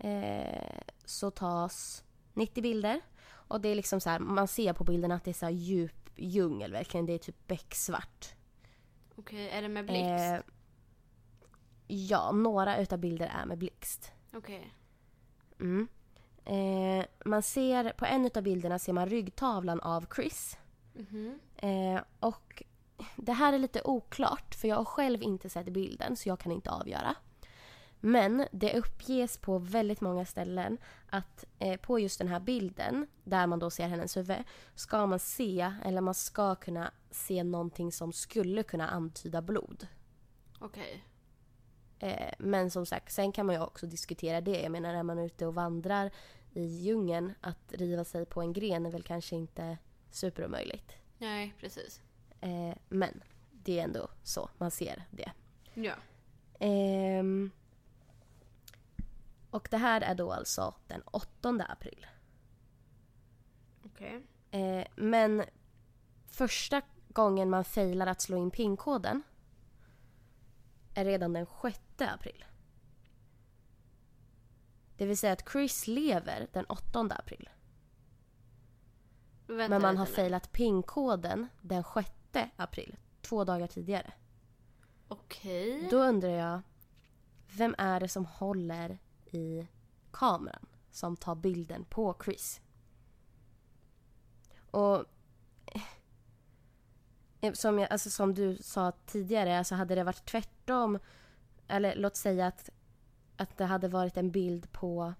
eh, 0.00 0.80
så 1.04 1.30
tas 1.30 2.04
90 2.34 2.62
bilder. 2.62 3.00
Och 3.48 3.60
det 3.60 3.68
är 3.68 3.74
liksom 3.74 4.00
så 4.00 4.10
här, 4.10 4.18
man 4.18 4.48
ser 4.48 4.72
på 4.72 4.84
bilderna 4.84 5.14
att 5.14 5.24
det 5.24 5.30
är 5.30 5.34
så 5.34 5.50
djup 5.50 6.10
djungel 6.16 6.72
verkligen. 6.72 7.06
Det 7.06 7.12
är 7.12 7.18
typ 7.18 7.46
becksvart. 7.46 8.34
Okej, 9.16 9.48
är 9.50 9.62
det 9.62 9.68
med 9.68 9.86
blixt? 9.86 10.08
Eh, 10.08 10.38
ja, 11.86 12.32
några 12.32 12.78
utav 12.78 12.98
bilder 12.98 13.26
är 13.26 13.46
med 13.46 13.58
blixt. 13.58 14.12
Okej. 14.32 14.74
Mm. 15.60 15.88
Eh, 16.44 17.04
man 17.24 17.42
ser, 17.42 17.92
på 17.92 18.04
en 18.04 18.26
utav 18.26 18.42
bilderna 18.42 18.78
ser 18.78 18.92
man 18.92 19.08
ryggtavlan 19.08 19.80
av 19.80 20.06
Chris. 20.16 20.58
Mhm. 20.94 21.38
Eh, 21.56 22.00
och 22.20 22.62
det 23.16 23.32
här 23.32 23.52
är 23.52 23.58
lite 23.58 23.82
oklart 23.84 24.54
för 24.54 24.68
jag 24.68 24.76
har 24.76 24.84
själv 24.84 25.22
inte 25.22 25.48
sett 25.48 25.68
bilden 25.68 26.16
så 26.16 26.28
jag 26.28 26.40
kan 26.40 26.52
inte 26.52 26.70
avgöra. 26.70 27.14
Men 28.00 28.46
det 28.52 28.78
uppges 28.78 29.38
på 29.38 29.58
väldigt 29.58 30.00
många 30.00 30.24
ställen 30.24 30.78
att 31.10 31.44
eh, 31.58 31.80
på 31.80 31.98
just 31.98 32.18
den 32.18 32.28
här 32.28 32.40
bilden 32.40 33.06
där 33.24 33.46
man 33.46 33.58
då 33.58 33.70
ser 33.70 33.88
hennes 33.88 34.16
huvud 34.16 34.36
ska 34.74 35.06
man 35.06 35.18
se, 35.18 35.72
eller 35.84 36.00
man 36.00 36.14
ska 36.14 36.54
kunna 36.54 36.92
se 37.10 37.44
någonting 37.44 37.92
som 37.92 38.12
skulle 38.12 38.62
kunna 38.62 38.88
antyda 38.88 39.42
blod. 39.42 39.86
Okej. 40.58 41.04
Eh, 41.98 42.34
men 42.38 42.70
som 42.70 42.86
sagt, 42.86 43.12
sen 43.12 43.32
kan 43.32 43.46
man 43.46 43.54
ju 43.54 43.60
också 43.60 43.86
diskutera 43.86 44.40
det. 44.40 44.60
Jag 44.60 44.72
menar, 44.72 44.94
är 44.94 45.02
man 45.02 45.18
ute 45.18 45.46
och 45.46 45.54
vandrar 45.54 46.10
i 46.52 46.64
djungeln, 46.64 47.32
att 47.40 47.72
riva 47.72 48.04
sig 48.04 48.26
på 48.26 48.40
en 48.40 48.52
gren 48.52 48.86
är 48.86 48.90
väl 48.90 49.02
kanske 49.02 49.36
inte 49.36 49.78
superomöjligt. 50.10 50.92
Nej, 51.18 51.54
precis. 51.60 52.02
Eh, 52.40 52.76
men 52.88 53.22
det 53.52 53.78
är 53.78 53.84
ändå 53.84 54.08
så 54.22 54.50
man 54.58 54.70
ser 54.70 55.04
det. 55.10 55.32
Ja. 55.74 55.94
Ehm, 56.58 57.50
och 59.56 59.68
det 59.70 59.76
här 59.76 60.00
är 60.00 60.14
då 60.14 60.32
alltså 60.32 60.74
den 60.86 61.02
8 61.02 61.66
april. 61.68 62.06
Okej. 63.84 64.26
Eh, 64.50 64.86
men 64.96 65.44
första 66.26 66.82
gången 67.08 67.50
man 67.50 67.64
failar 67.64 68.06
att 68.06 68.20
slå 68.20 68.36
in 68.36 68.50
pinkoden 68.50 69.22
är 70.94 71.04
redan 71.04 71.32
den 71.32 71.46
6 71.62 71.80
april. 71.98 72.44
Det 74.96 75.06
vill 75.06 75.18
säga 75.18 75.32
att 75.32 75.50
Chris 75.52 75.86
lever 75.86 76.48
den 76.52 76.64
8 76.64 77.00
april. 77.00 77.48
Vänta 79.46 79.68
Men 79.68 79.82
man 79.82 79.96
har 79.96 80.06
failat 80.06 80.52
pinkoden 80.52 81.48
den 81.60 81.84
6 81.94 82.10
april. 82.56 82.96
Två 83.20 83.44
dagar 83.44 83.66
tidigare. 83.66 84.12
Okej. 85.08 85.88
Då 85.90 85.96
undrar 85.96 86.30
jag, 86.30 86.60
vem 87.56 87.74
är 87.78 88.00
det 88.00 88.08
som 88.08 88.24
håller 88.24 88.98
i 89.34 89.66
kameran 90.10 90.66
som 90.90 91.16
tar 91.16 91.34
bilden 91.34 91.84
på 91.84 92.16
Chris? 92.24 92.60
Och 94.70 95.04
eh, 97.40 97.52
som, 97.52 97.78
jag, 97.78 97.92
alltså 97.92 98.10
som 98.10 98.34
du 98.34 98.56
sa 98.56 98.92
tidigare, 99.06 99.58
alltså 99.58 99.74
hade 99.74 99.94
det 99.94 100.04
varit 100.04 100.26
tvärtom, 100.26 100.98
eller 101.68 101.94
låt 101.96 102.16
säga 102.16 102.46
att, 102.46 102.70
att 103.36 103.56
det 103.56 103.64
hade 103.64 103.88
varit 103.88 104.16
en 104.16 104.30
bild 104.30 104.72
på 104.72 105.14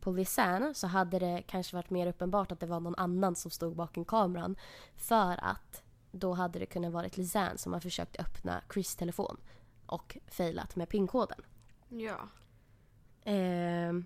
på 0.00 0.12
Lisanne 0.12 0.74
så 0.74 0.86
hade 0.86 1.18
det 1.18 1.42
kanske 1.46 1.76
varit 1.76 1.90
mer 1.90 2.06
uppenbart 2.06 2.52
att 2.52 2.60
det 2.60 2.66
var 2.66 2.80
någon 2.80 2.94
annan 2.94 3.36
som 3.36 3.50
stod 3.50 3.76
bakom 3.76 4.04
kameran. 4.04 4.56
För 4.96 5.44
att 5.44 5.82
då 6.12 6.32
hade 6.32 6.58
det 6.58 6.66
kunnat 6.66 6.92
varit 6.92 7.16
Lisanne 7.16 7.58
som 7.58 7.72
har 7.72 7.80
försökt 7.80 8.20
öppna 8.20 8.62
Chris 8.72 8.96
telefon 8.96 9.36
och 9.86 10.18
failat 10.26 10.76
med 10.76 10.88
pinkoden. 10.88 11.40
Ja. 11.88 12.28
Ehm, 13.30 14.04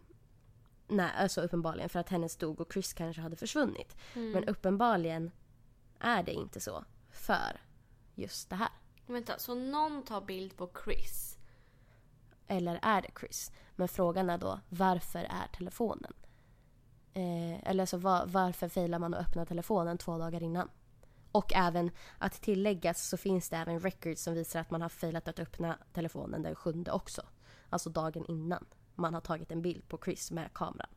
nej, 0.89 1.11
alltså 1.17 1.41
uppenbarligen 1.41 1.89
för 1.89 2.01
att 2.01 2.09
hennes 2.09 2.37
dog 2.37 2.61
och 2.61 2.73
Chris 2.73 2.93
kanske 2.93 3.23
hade 3.23 3.37
försvunnit. 3.37 3.97
Mm. 4.15 4.31
Men 4.31 4.45
uppenbarligen 4.45 5.31
är 5.99 6.23
det 6.23 6.33
inte 6.33 6.61
så 6.61 6.85
för 7.11 7.61
just 8.15 8.51
det 8.51 8.57
här. 8.57 8.69
Vänta, 9.07 9.39
så 9.39 9.55
någon 9.55 10.03
tar 10.03 10.21
bild 10.21 10.57
på 10.57 10.71
Chris? 10.85 11.39
Eller 12.47 12.79
är 12.83 13.03
det 13.03 13.11
Chris? 13.21 13.53
Men 13.77 13.89
frågan 13.89 14.31
är 14.31 14.39
då 14.39 14.61
varför 14.69 15.19
är 15.19 15.47
telefonen? 15.57 16.13
Eh, 17.15 17.69
eller 17.71 17.83
alltså 17.83 17.97
var, 17.97 18.27
varför 18.27 18.69
failar 18.69 18.99
man 18.99 19.15
att 19.15 19.21
öppna 19.21 19.47
telefonen 19.47 19.99
två 19.99 20.19
dagar 20.19 20.43
innan? 20.43 20.69
Och 21.33 21.53
även 21.55 21.91
att 22.19 22.43
tilläggas 22.43 23.09
så 23.09 23.17
finns 23.17 23.49
det 23.49 23.57
även 23.57 23.81
records 23.81 24.23
som 24.23 24.35
visar 24.35 24.61
att 24.61 24.71
man 24.71 24.83
har 24.83 24.89
failat 24.89 25.29
att 25.29 25.39
öppna 25.39 25.79
telefonen 25.93 26.43
den 26.43 26.55
sjunde 26.55 26.93
också. 26.93 27.23
Alltså 27.71 27.91
dagen 27.91 28.25
innan 28.29 28.67
man 28.95 29.15
har 29.15 29.21
tagit 29.21 29.53
en 29.53 29.63
bild 29.63 29.89
på 29.89 29.99
Chris 30.05 30.31
med 30.31 30.53
kameran. 30.53 30.91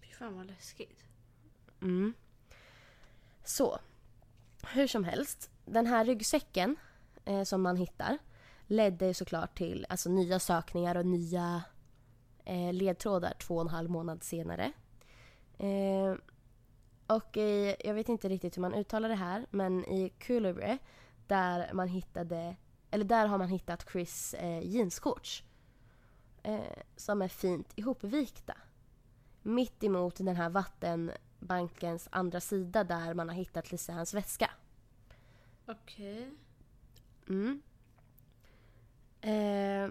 Fy 0.00 0.12
fan 0.12 0.36
vad 0.36 0.46
läskigt. 0.46 1.04
Mm. 1.82 2.14
Så, 3.44 3.78
hur 4.74 4.86
som 4.86 5.04
helst. 5.04 5.50
Den 5.64 5.86
här 5.86 6.04
ryggsäcken 6.04 6.76
eh, 7.24 7.42
som 7.42 7.62
man 7.62 7.76
hittar 7.76 8.18
ledde 8.66 9.14
såklart 9.14 9.58
till 9.58 9.86
alltså, 9.88 10.10
nya 10.10 10.38
sökningar 10.38 10.94
och 10.94 11.06
nya 11.06 11.62
eh, 12.44 12.72
ledtrådar 12.72 13.34
två 13.38 13.54
och 13.54 13.60
en 13.60 13.68
halv 13.68 13.90
månad 13.90 14.22
senare. 14.22 14.72
Eh, 15.58 16.14
och 17.06 17.36
i, 17.36 17.76
jag 17.84 17.94
vet 17.94 18.08
inte 18.08 18.28
riktigt 18.28 18.56
hur 18.56 18.62
man 18.62 18.74
uttalar 18.74 19.08
det 19.08 19.14
här, 19.14 19.46
men 19.50 19.84
i 19.84 20.12
Coolabry 20.26 20.78
där 21.26 21.70
man 21.72 21.88
hittade, 21.88 22.56
eller 22.90 23.04
där 23.04 23.26
har 23.26 23.38
man 23.38 23.48
hittat 23.48 23.86
Chris 23.92 24.34
eh, 24.34 24.66
jeansshorts. 24.66 25.42
Eh, 26.46 26.82
som 26.96 27.22
är 27.22 27.28
fint 27.28 27.72
ihopvikta. 27.76 28.54
Mitt 29.42 29.84
emot 29.84 30.16
den 30.16 30.36
här 30.36 30.50
vattenbankens 30.50 32.08
andra 32.12 32.40
sida 32.40 32.84
där 32.84 33.14
man 33.14 33.28
har 33.28 33.36
hittat 33.36 33.70
Lisannes 33.72 34.14
väska. 34.14 34.50
Okej. 35.66 36.30
Mm. 37.28 37.62
Eh, 39.20 39.90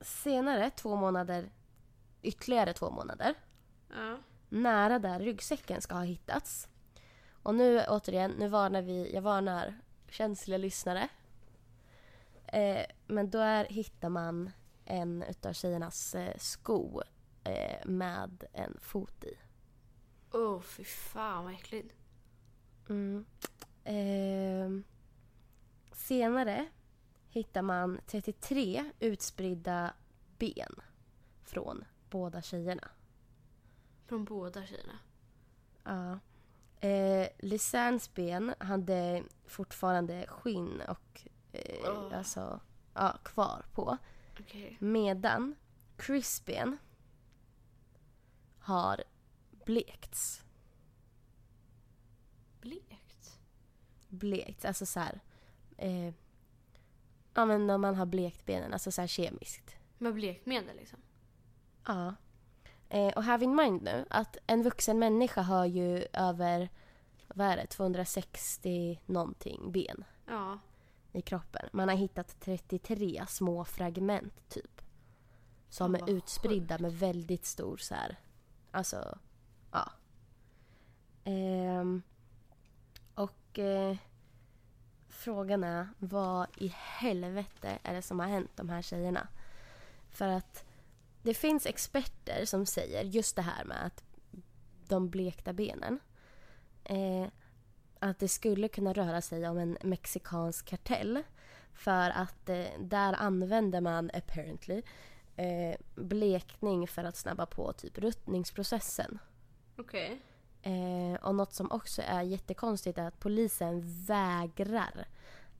senare, 0.00 0.70
två 0.70 0.96
månader, 0.96 1.50
ytterligare 2.22 2.72
två 2.72 2.90
månader, 2.90 3.34
Ja. 3.90 4.18
nära 4.48 4.98
där 4.98 5.20
ryggsäcken 5.20 5.80
ska 5.82 5.94
ha 5.94 6.02
hittats. 6.02 6.68
Och 7.42 7.54
nu 7.54 7.84
återigen, 7.88 8.30
nu 8.30 8.48
varnar 8.48 8.82
vi, 8.82 9.14
jag 9.14 9.22
varnar 9.22 9.80
känsliga 10.08 10.58
lyssnare. 10.58 11.08
Eh, 12.46 12.86
men 13.06 13.30
då 13.30 13.38
är, 13.38 13.64
hittar 13.64 14.08
man 14.08 14.50
en 14.84 15.22
utav 15.22 15.52
tjejernas 15.52 16.14
eh, 16.14 16.36
sko 16.38 17.02
eh, 17.44 17.86
med 17.86 18.44
en 18.52 18.78
fot 18.80 19.24
i. 19.24 19.38
Åh, 20.32 20.56
oh, 20.56 20.60
fy 20.60 20.84
fan 20.84 21.44
vad 21.44 21.52
äckligt. 21.52 21.94
Mm. 22.88 23.24
Eh, 23.84 24.84
senare 25.92 26.66
hittar 27.28 27.62
man 27.62 28.00
33 28.06 28.90
utspridda 29.00 29.94
ben 30.38 30.74
från 31.42 31.84
båda 32.10 32.42
tjejerna. 32.42 32.88
Från 34.06 34.24
båda 34.24 34.66
tjejerna. 34.66 34.98
Ja. 35.84 36.18
Eh, 36.88 37.28
Lisannes 37.38 38.14
ben 38.14 38.54
hade 38.58 39.22
fortfarande 39.46 40.26
skinn 40.28 40.80
och 40.88 41.28
eh, 41.54 41.90
Åh. 41.90 42.18
alltså, 42.18 42.60
ja, 42.94 43.18
kvar 43.22 43.64
på. 43.72 43.98
Okej. 44.40 44.76
Medan 44.80 45.54
Chris 46.06 46.44
ben 46.44 46.78
har 48.58 49.04
blekts. 49.64 50.42
Blekt. 52.60 53.38
Blekts, 54.08 54.64
alltså 54.64 54.86
så 54.86 55.00
här. 55.00 55.20
Eh, 55.76 56.14
ja 57.34 57.44
men 57.44 57.66
när 57.66 57.78
man 57.78 57.94
har 57.94 58.06
blekt 58.06 58.46
benen, 58.46 58.72
alltså 58.72 58.92
så 58.92 59.00
här 59.00 59.08
kemiskt. 59.08 59.76
Med 59.98 60.14
blekmedel 60.14 60.76
liksom. 60.76 60.98
Ja. 61.86 62.14
Eh, 62.88 63.12
och 63.12 63.24
have 63.24 63.44
in 63.44 63.56
mind 63.56 63.82
nu 63.82 64.06
att 64.10 64.36
en 64.46 64.62
vuxen 64.62 64.98
människa 64.98 65.42
har 65.42 65.64
ju 65.66 66.06
över, 66.12 66.68
vad 67.28 67.46
är 67.46 67.56
det, 67.56 67.66
260 67.66 69.00
någonting 69.06 69.72
ben 69.72 70.04
Ja. 70.26 70.58
I 71.14 71.22
kroppen. 71.22 71.68
Man 71.72 71.88
har 71.88 71.96
hittat 71.96 72.40
33 72.40 73.24
små 73.28 73.64
fragment 73.64 74.48
typ. 74.48 74.82
Som 75.68 75.94
är 75.94 76.10
utspridda 76.10 76.78
med 76.78 76.92
väldigt 76.92 77.44
stor 77.44 77.76
så 77.76 77.94
här, 77.94 78.16
alltså, 78.70 79.18
ja. 79.70 79.90
Ehm, 81.24 82.02
och 83.14 83.58
eh, 83.58 83.96
frågan 85.08 85.64
är 85.64 85.88
vad 85.98 86.46
i 86.56 86.68
helvete 86.76 87.78
är 87.82 87.94
det 87.94 88.02
som 88.02 88.20
har 88.20 88.26
hänt 88.26 88.50
de 88.56 88.68
här 88.68 88.82
tjejerna? 88.82 89.28
För 90.10 90.28
att 90.28 90.64
det 91.22 91.34
finns 91.34 91.66
experter 91.66 92.44
som 92.44 92.66
säger 92.66 93.04
just 93.04 93.36
det 93.36 93.42
här 93.42 93.64
med 93.64 93.86
att 93.86 94.04
de 94.88 95.10
blekta 95.10 95.52
benen. 95.52 96.00
Eh, 96.84 97.26
att 97.98 98.18
det 98.18 98.28
skulle 98.28 98.68
kunna 98.68 98.92
röra 98.92 99.20
sig 99.20 99.48
om 99.48 99.58
en 99.58 99.78
mexikansk 99.82 100.66
kartell. 100.66 101.22
För 101.72 102.10
att 102.10 102.48
eh, 102.48 102.64
där 102.78 103.12
använder 103.12 103.80
man 103.80 104.10
apparently 104.14 104.82
eh, 105.36 105.76
blekning 105.94 106.88
för 106.88 107.04
att 107.04 107.16
snabba 107.16 107.46
på 107.46 107.72
typ 107.72 107.98
ruttningsprocessen. 107.98 109.18
Okej. 109.76 110.20
Eh, 110.62 111.24
och 111.24 111.34
något 111.34 111.52
som 111.52 111.72
också 111.72 112.02
är 112.02 112.22
jättekonstigt 112.22 112.98
är 112.98 113.06
att 113.06 113.20
polisen 113.20 113.82
vägrar 114.04 115.06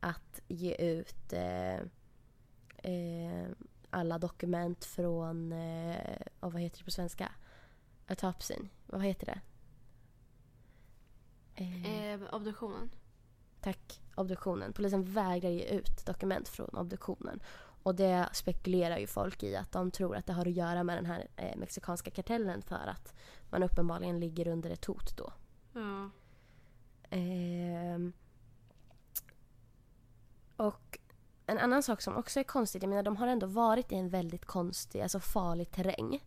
att 0.01 0.41
ge 0.49 0.75
ut 0.75 1.33
eh, 1.33 1.75
eh, 2.77 3.49
alla 3.91 4.19
dokument 4.19 4.85
från, 4.85 5.53
eh, 5.53 6.17
vad 6.41 6.61
heter 6.61 6.79
det 6.79 6.85
på 6.85 6.91
svenska? 6.91 7.33
Autopsin. 8.07 8.69
Vad 8.87 9.05
heter 9.05 9.27
det? 9.27 9.41
Eh, 11.55 12.13
Eh, 12.15 12.21
obduktionen. 12.35 12.91
Tack. 13.61 14.01
Obduktionen. 14.15 14.73
Polisen 14.73 15.05
vägrar 15.05 15.51
ge 15.51 15.65
ut 15.65 16.07
dokument 16.07 16.49
från 16.49 16.69
obduktionen. 16.69 17.41
Och 17.83 17.95
det 17.95 18.29
spekulerar 18.33 18.99
ju 18.99 19.07
folk 19.07 19.43
i 19.43 19.57
att 19.57 19.73
de 19.73 19.91
tror 19.91 20.17
att 20.17 20.27
det 20.27 20.33
har 20.33 20.47
att 20.47 20.53
göra 20.53 20.83
med 20.83 20.97
den 20.99 21.07
här 21.07 21.29
eh, 21.37 21.57
mexikanska 21.57 22.11
kartellen 22.11 22.63
för 22.63 22.87
att 22.87 23.15
man 23.51 23.63
uppenbarligen 23.63 24.21
ligger 24.21 24.49
under 24.49 24.71
ett 24.71 24.85
hot 24.85 25.17
då. 25.17 25.33
Ja. 25.73 26.11
Ehm. 27.11 28.13
och 30.57 30.99
en 31.47 31.59
annan 31.59 31.83
sak 31.83 32.03
som 32.03 32.17
också 32.17 32.41
är 32.41 32.45
konstigt, 32.45 32.83
jag 32.83 32.89
menar 32.89 33.03
de 33.03 33.17
har 33.17 33.27
ändå 33.27 33.47
varit 33.47 33.93
i 33.93 33.95
en 33.95 34.09
väldigt 34.09 34.45
konstig, 34.45 35.01
alltså 35.01 35.21
farlig 35.21 35.71
terräng. 35.71 36.25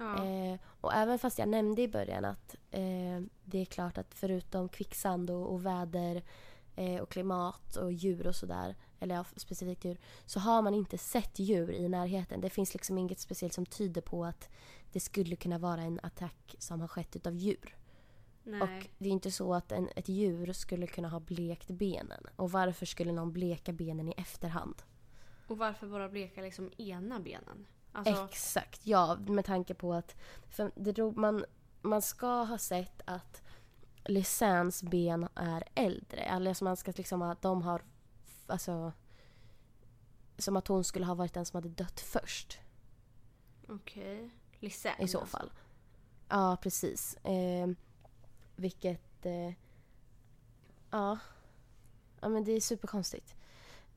Ja. 0.00 0.26
Eh, 0.26 0.58
och 0.80 0.94
även 0.94 1.18
fast 1.18 1.38
jag 1.38 1.48
nämnde 1.48 1.82
i 1.82 1.88
början 1.88 2.24
att 2.24 2.56
eh, 2.70 3.20
det 3.44 3.58
är 3.58 3.64
klart 3.64 3.98
att 3.98 4.14
förutom 4.14 4.68
kvicksand 4.68 5.30
och, 5.30 5.52
och 5.52 5.66
väder 5.66 6.22
eh, 6.76 7.00
och 7.00 7.10
klimat 7.10 7.76
och 7.76 7.92
djur 7.92 8.26
och 8.26 8.36
sådär, 8.36 8.76
eller 9.00 9.14
ja, 9.14 9.24
specifikt 9.36 9.84
djur, 9.84 9.98
så 10.26 10.40
har 10.40 10.62
man 10.62 10.74
inte 10.74 10.98
sett 10.98 11.38
djur 11.38 11.70
i 11.70 11.88
närheten. 11.88 12.40
Det 12.40 12.50
finns 12.50 12.74
liksom 12.74 12.98
inget 12.98 13.18
speciellt 13.18 13.52
som 13.52 13.66
tyder 13.66 14.00
på 14.00 14.24
att 14.24 14.48
det 14.92 15.00
skulle 15.00 15.36
kunna 15.36 15.58
vara 15.58 15.80
en 15.80 16.00
attack 16.02 16.54
som 16.58 16.80
har 16.80 16.88
skett 16.88 17.16
utav 17.16 17.34
djur. 17.34 17.76
Nej. 18.42 18.62
Och 18.62 18.86
det 18.98 19.08
är 19.08 19.12
inte 19.12 19.30
så 19.30 19.54
att 19.54 19.72
en, 19.72 19.88
ett 19.96 20.08
djur 20.08 20.52
skulle 20.52 20.86
kunna 20.86 21.08
ha 21.08 21.20
blekt 21.20 21.70
benen. 21.70 22.26
Och 22.36 22.50
varför 22.50 22.86
skulle 22.86 23.12
någon 23.12 23.32
bleka 23.32 23.72
benen 23.72 24.08
i 24.08 24.14
efterhand? 24.16 24.82
Och 25.46 25.58
varför 25.58 25.86
bara 25.86 26.08
bleka 26.08 26.42
liksom 26.42 26.70
ena 26.78 27.20
benen? 27.20 27.66
Alltså, 27.92 28.24
Exakt, 28.24 28.86
ja. 28.86 29.18
Med 29.26 29.44
tanke 29.44 29.74
på 29.74 29.94
att 29.94 30.16
för 30.48 30.72
det 30.74 30.92
drog, 30.92 31.16
man, 31.16 31.44
man 31.82 32.02
ska 32.02 32.26
ha 32.26 32.58
sett 32.58 33.02
att 33.04 33.42
Lysans 34.04 34.82
ben 34.82 35.28
är 35.34 35.64
äldre. 35.74 36.54
Som 36.54 36.64
man 36.64 36.76
ska 36.76 36.92
liksom 36.96 37.22
att 37.22 37.42
de 37.42 37.62
har... 37.62 37.82
Alltså... 38.46 38.92
Som 40.38 40.56
att 40.56 40.68
hon 40.68 40.84
skulle 40.84 41.06
ha 41.06 41.14
varit 41.14 41.34
den 41.34 41.46
som 41.46 41.56
hade 41.56 41.68
dött 41.68 42.00
först. 42.00 42.58
okej. 43.68 44.30
Lisän. 44.60 45.00
I 45.00 45.08
så 45.08 45.26
fall. 45.26 45.52
Ja, 46.28 46.56
precis. 46.62 47.16
Eh, 47.16 47.68
vilket... 48.56 49.26
Eh, 49.26 49.52
ja. 50.90 51.18
Ja, 52.20 52.28
men 52.28 52.44
det 52.44 52.52
är 52.52 52.60
superkonstigt. 52.60 53.36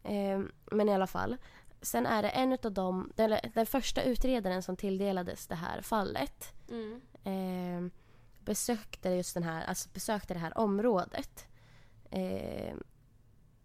Eh, 0.03 0.41
men 0.71 0.89
i 0.89 0.93
alla 0.93 1.07
fall. 1.07 1.37
Sen 1.83 2.05
är 2.05 2.21
det 2.21 2.29
en 2.29 2.57
av 2.63 2.71
dem, 2.71 3.11
den, 3.15 3.39
den 3.53 3.65
första 3.65 4.03
utredaren 4.03 4.63
som 4.63 4.75
tilldelades 4.77 5.47
det 5.47 5.55
här 5.55 5.81
fallet 5.81 6.53
Mm. 6.69 7.01
eh, 7.23 7.91
besökte 8.39 9.09
just 9.09 9.33
den 9.33 9.43
här, 9.43 9.65
alltså 9.65 9.89
besökte 9.93 10.33
det 10.33 10.39
här 10.39 10.57
området. 10.57 11.47
Eh, 12.11 12.75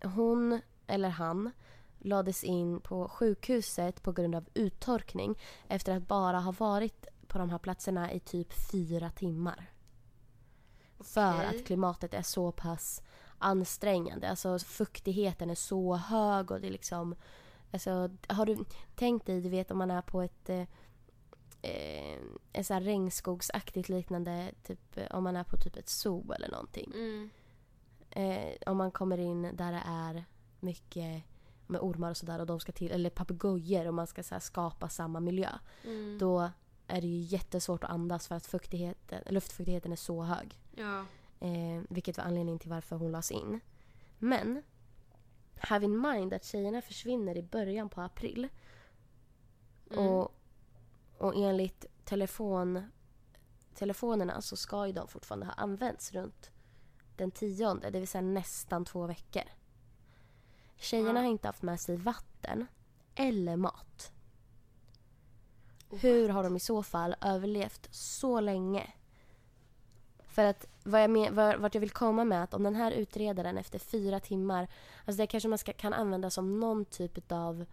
hon, 0.02 0.60
eller 0.86 1.08
han, 1.08 1.50
lades 1.98 2.44
in 2.44 2.80
på 2.80 3.08
sjukhuset 3.08 4.02
på 4.02 4.12
grund 4.12 4.34
av 4.34 4.48
uttorkning 4.54 5.38
efter 5.68 5.96
att 5.96 6.08
bara 6.08 6.38
ha 6.40 6.52
varit 6.52 7.06
på 7.26 7.38
de 7.38 7.50
här 7.50 7.58
platserna 7.58 8.12
i 8.12 8.20
typ 8.20 8.52
fyra 8.70 9.10
timmar. 9.10 9.70
För 11.00 11.34
Okej. 11.34 11.46
att 11.46 11.66
klimatet 11.66 12.14
är 12.14 12.22
så 12.22 12.52
pass 12.52 13.02
ansträngande. 13.38 14.30
Alltså 14.30 14.58
fuktigheten 14.58 15.50
är 15.50 15.54
så 15.54 15.96
hög 15.96 16.50
och 16.50 16.60
det 16.60 16.66
är 16.66 16.70
liksom... 16.70 17.14
Alltså, 17.70 18.10
har 18.28 18.46
du 18.46 18.64
tänkt 18.94 19.26
dig, 19.26 19.40
du 19.40 19.48
vet 19.48 19.70
om 19.70 19.78
man 19.78 19.90
är 19.90 20.02
på 20.02 20.22
ett... 20.22 20.48
Eh, 20.48 20.66
eh, 21.62 22.18
ett 22.52 22.66
så 22.66 22.74
här 22.74 22.80
regnskogsaktigt 22.80 23.88
liknande, 23.88 24.52
typ 24.62 24.96
eh, 24.96 25.16
om 25.16 25.24
man 25.24 25.36
är 25.36 25.44
på 25.44 25.56
typ 25.56 25.76
ett 25.76 25.88
zoo 25.88 26.32
eller 26.32 26.50
någonting. 26.50 26.92
Mm. 26.94 27.30
Eh, 28.10 28.54
om 28.66 28.76
man 28.76 28.90
kommer 28.90 29.18
in 29.18 29.42
där 29.42 29.72
det 29.72 29.82
är 29.86 30.24
mycket 30.60 31.22
med 31.66 31.80
ormar 31.80 32.10
och 32.10 32.16
sådär 32.16 32.38
och 32.38 32.46
de 32.46 32.60
ska 32.60 32.72
till, 32.72 32.90
eller 32.90 33.10
papegojor 33.10 33.88
och 33.88 33.94
man 33.94 34.06
ska 34.06 34.22
så 34.22 34.40
skapa 34.40 34.88
samma 34.88 35.20
miljö. 35.20 35.50
Mm. 35.84 36.18
Då 36.18 36.50
är 36.86 37.00
det 37.00 37.06
ju 37.06 37.18
jättesvårt 37.18 37.84
att 37.84 37.90
andas 37.90 38.28
för 38.28 38.34
att 38.34 38.46
fuktigheten, 38.46 39.22
luftfuktigheten 39.26 39.92
är 39.92 39.96
så 39.96 40.22
hög. 40.22 40.58
Ja. 40.74 41.04
Eh, 41.40 41.82
vilket 41.88 42.18
var 42.18 42.24
anledningen 42.24 42.58
till 42.58 42.70
varför 42.70 42.96
hon 42.96 43.12
lades 43.12 43.30
in. 43.30 43.60
Men 44.18 44.62
have 45.60 45.84
in 45.84 46.00
mind 46.00 46.34
att 46.34 46.44
tjejerna 46.44 46.82
försvinner 46.82 47.36
i 47.36 47.42
början 47.42 47.88
på 47.88 48.00
april. 48.00 48.48
Mm. 49.90 50.04
Och, 50.06 50.34
och 51.18 51.34
enligt 51.36 51.86
telefon, 52.04 52.90
telefonerna 53.74 54.40
så 54.42 54.56
ska 54.56 54.86
ju 54.86 54.92
de 54.92 55.08
fortfarande 55.08 55.46
ha 55.46 55.52
använts 55.52 56.12
runt 56.12 56.50
den 57.16 57.30
tionde, 57.30 57.90
det 57.90 57.98
vill 57.98 58.08
säga 58.08 58.22
nästan 58.22 58.84
två 58.84 59.06
veckor. 59.06 59.42
Tjejerna 60.76 61.20
Ja. 61.20 61.24
har 61.24 61.30
inte 61.30 61.48
haft 61.48 61.62
med 61.62 61.80
sig 61.80 61.96
vatten 61.96 62.66
eller 63.14 63.56
mat. 63.56 64.12
Oh, 65.90 65.98
Hur 65.98 66.28
har 66.28 66.42
de 66.42 66.56
i 66.56 66.60
så 66.60 66.82
fall 66.82 67.16
överlevt 67.20 67.88
så 67.90 68.40
länge? 68.40 68.92
För 70.18 70.44
att 70.44 70.66
vad 70.88 71.02
jag 71.02 71.10
men, 71.10 71.34
vad, 71.34 71.56
vart 71.60 71.74
jag 71.74 71.80
vill 71.80 71.90
komma 71.90 72.24
med 72.24 72.42
att 72.42 72.54
om 72.54 72.62
den 72.62 72.74
här 72.74 72.90
utredaren 72.92 73.58
efter 73.58 73.78
fyra 73.78 74.20
timmar, 74.20 74.68
alltså 75.04 75.22
det 75.22 75.26
kanske 75.26 75.48
man 75.48 75.58
ska, 75.58 75.72
kan 75.72 75.92
använda 75.92 76.30
som 76.30 76.60
någon 76.60 76.84
typ 76.84 77.32
av 77.32 77.64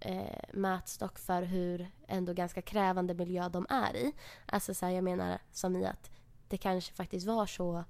eh, 0.00 0.40
mätstock 0.52 1.18
för 1.18 1.42
hur 1.42 1.90
ändå 2.06 2.32
ganska 2.32 2.62
krävande 2.62 3.14
miljö 3.14 3.48
de 3.48 3.66
är 3.68 3.96
i. 3.96 4.12
Alltså 4.46 4.74
så 4.74 4.86
här, 4.86 4.92
jag 4.92 5.04
menar 5.04 5.38
som 5.52 5.76
i 5.76 5.86
att 5.86 6.10
det 6.48 6.56
kanske 6.56 6.92
faktiskt 6.94 7.26
var 7.26 7.46
så 7.46 7.84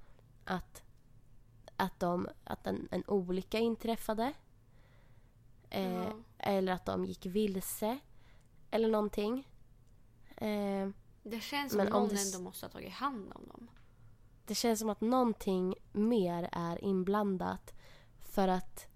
att, 0.45 0.83
att, 1.75 1.99
de, 1.99 2.27
att 2.43 2.67
en, 2.67 2.87
en 2.91 3.03
olycka 3.07 3.59
inträffade. 3.59 4.33
Eh, 5.69 5.93
Ja. 5.93 6.13
Eller 6.37 6.73
att 6.73 6.85
de 6.85 7.05
gick 7.05 7.25
vilse. 7.25 7.97
Eller 8.71 8.87
någonting. 8.89 9.47
Eh, 10.37 10.89
Det 11.23 11.39
känns 11.39 11.73
som 11.73 11.85
någon 11.85 12.07
det 12.09 12.21
ändå 12.21 12.39
måste 12.39 12.65
ha 12.65 12.71
tagit 12.71 12.93
hand 12.93 13.31
om 13.35 13.47
dem. 13.47 13.67
Det 14.45 14.55
känns 14.55 14.79
som 14.79 14.89
att 14.89 15.01
någonting 15.01 15.75
mer 15.91 16.49
är 16.51 16.83
inblandat 16.83 17.73
för 18.19 18.47
att, 18.47 18.87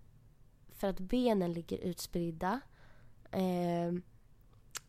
för 0.69 0.87
att 0.87 0.99
benen 0.99 1.53
ligger 1.53 1.77
utspridda. 1.77 2.59
Eh, 3.31 3.93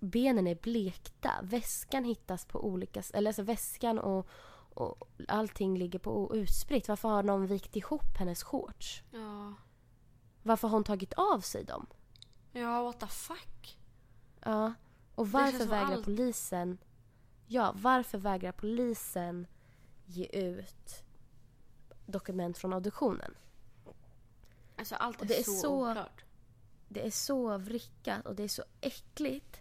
benen 0.00 0.46
är 0.46 0.54
blekta. 0.54 1.30
Väskan 1.42 2.04
hittas 2.04 2.44
på 2.44 2.64
olika... 2.64 3.02
Eller 3.14 3.28
alltså 3.28 3.42
väskan 3.42 3.98
och, 3.98 4.28
och 4.74 5.08
allting 5.28 5.78
ligger 5.78 5.98
på 5.98 6.30
utspritt. 6.34 6.88
Varför 6.88 7.08
har 7.08 7.22
någon 7.22 7.46
vikt 7.46 7.76
ihop 7.76 8.16
hennes 8.18 8.42
shorts? 8.42 9.02
Ja. 9.10 9.54
Varför 10.42 10.68
har 10.68 10.76
hon 10.76 10.84
tagit 10.84 11.12
av 11.12 11.40
sig 11.40 11.64
dem? 11.64 11.86
Ja, 12.52 12.82
what 12.82 13.00
the 13.00 13.06
fuck? 13.06 13.78
Ja. 14.44 14.74
Och 15.14 15.30
varför 15.30 15.66
vägrar 15.66 15.92
allt- 15.92 16.04
polisen... 16.04 16.78
Ja, 17.46 17.72
varför 17.76 18.18
vägrar 18.18 18.52
polisen 18.52 19.46
ge 20.08 20.24
ut 20.26 21.04
dokument 22.06 22.58
från 22.58 22.72
auditionen? 22.72 23.34
Alltså 24.76 24.94
allt 24.94 25.22
är, 25.22 25.26
det 25.26 25.38
är 25.38 25.42
så, 25.42 25.52
så- 25.52 25.90
oklart. 25.90 26.24
Det 26.88 27.06
är 27.06 27.10
så 27.10 27.58
vrickat 27.58 28.26
och 28.26 28.34
det 28.34 28.42
är 28.42 28.48
så 28.48 28.62
äckligt 28.80 29.60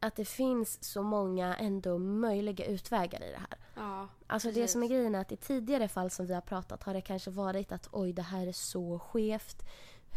att 0.00 0.16
det 0.16 0.24
finns 0.24 0.84
så 0.84 1.02
många 1.02 1.56
ändå 1.56 1.98
möjliga 1.98 2.64
utvägar 2.66 3.22
i 3.22 3.30
det 3.30 3.38
här. 3.38 3.58
Ja, 3.74 4.08
Alltså 4.26 4.48
det 4.48 4.54
precis. 4.54 4.72
som 4.72 4.82
är 4.82 4.88
grejen 4.88 5.14
är 5.14 5.20
att 5.20 5.32
i 5.32 5.36
tidigare 5.36 5.88
fall 5.88 6.10
som 6.10 6.26
vi 6.26 6.34
har 6.34 6.40
pratat 6.40 6.82
har 6.82 6.94
det 6.94 7.00
kanske 7.00 7.30
varit 7.30 7.72
att 7.72 7.88
oj 7.92 8.12
det 8.12 8.22
här 8.22 8.46
är 8.46 8.52
så 8.52 8.98
skevt. 8.98 9.62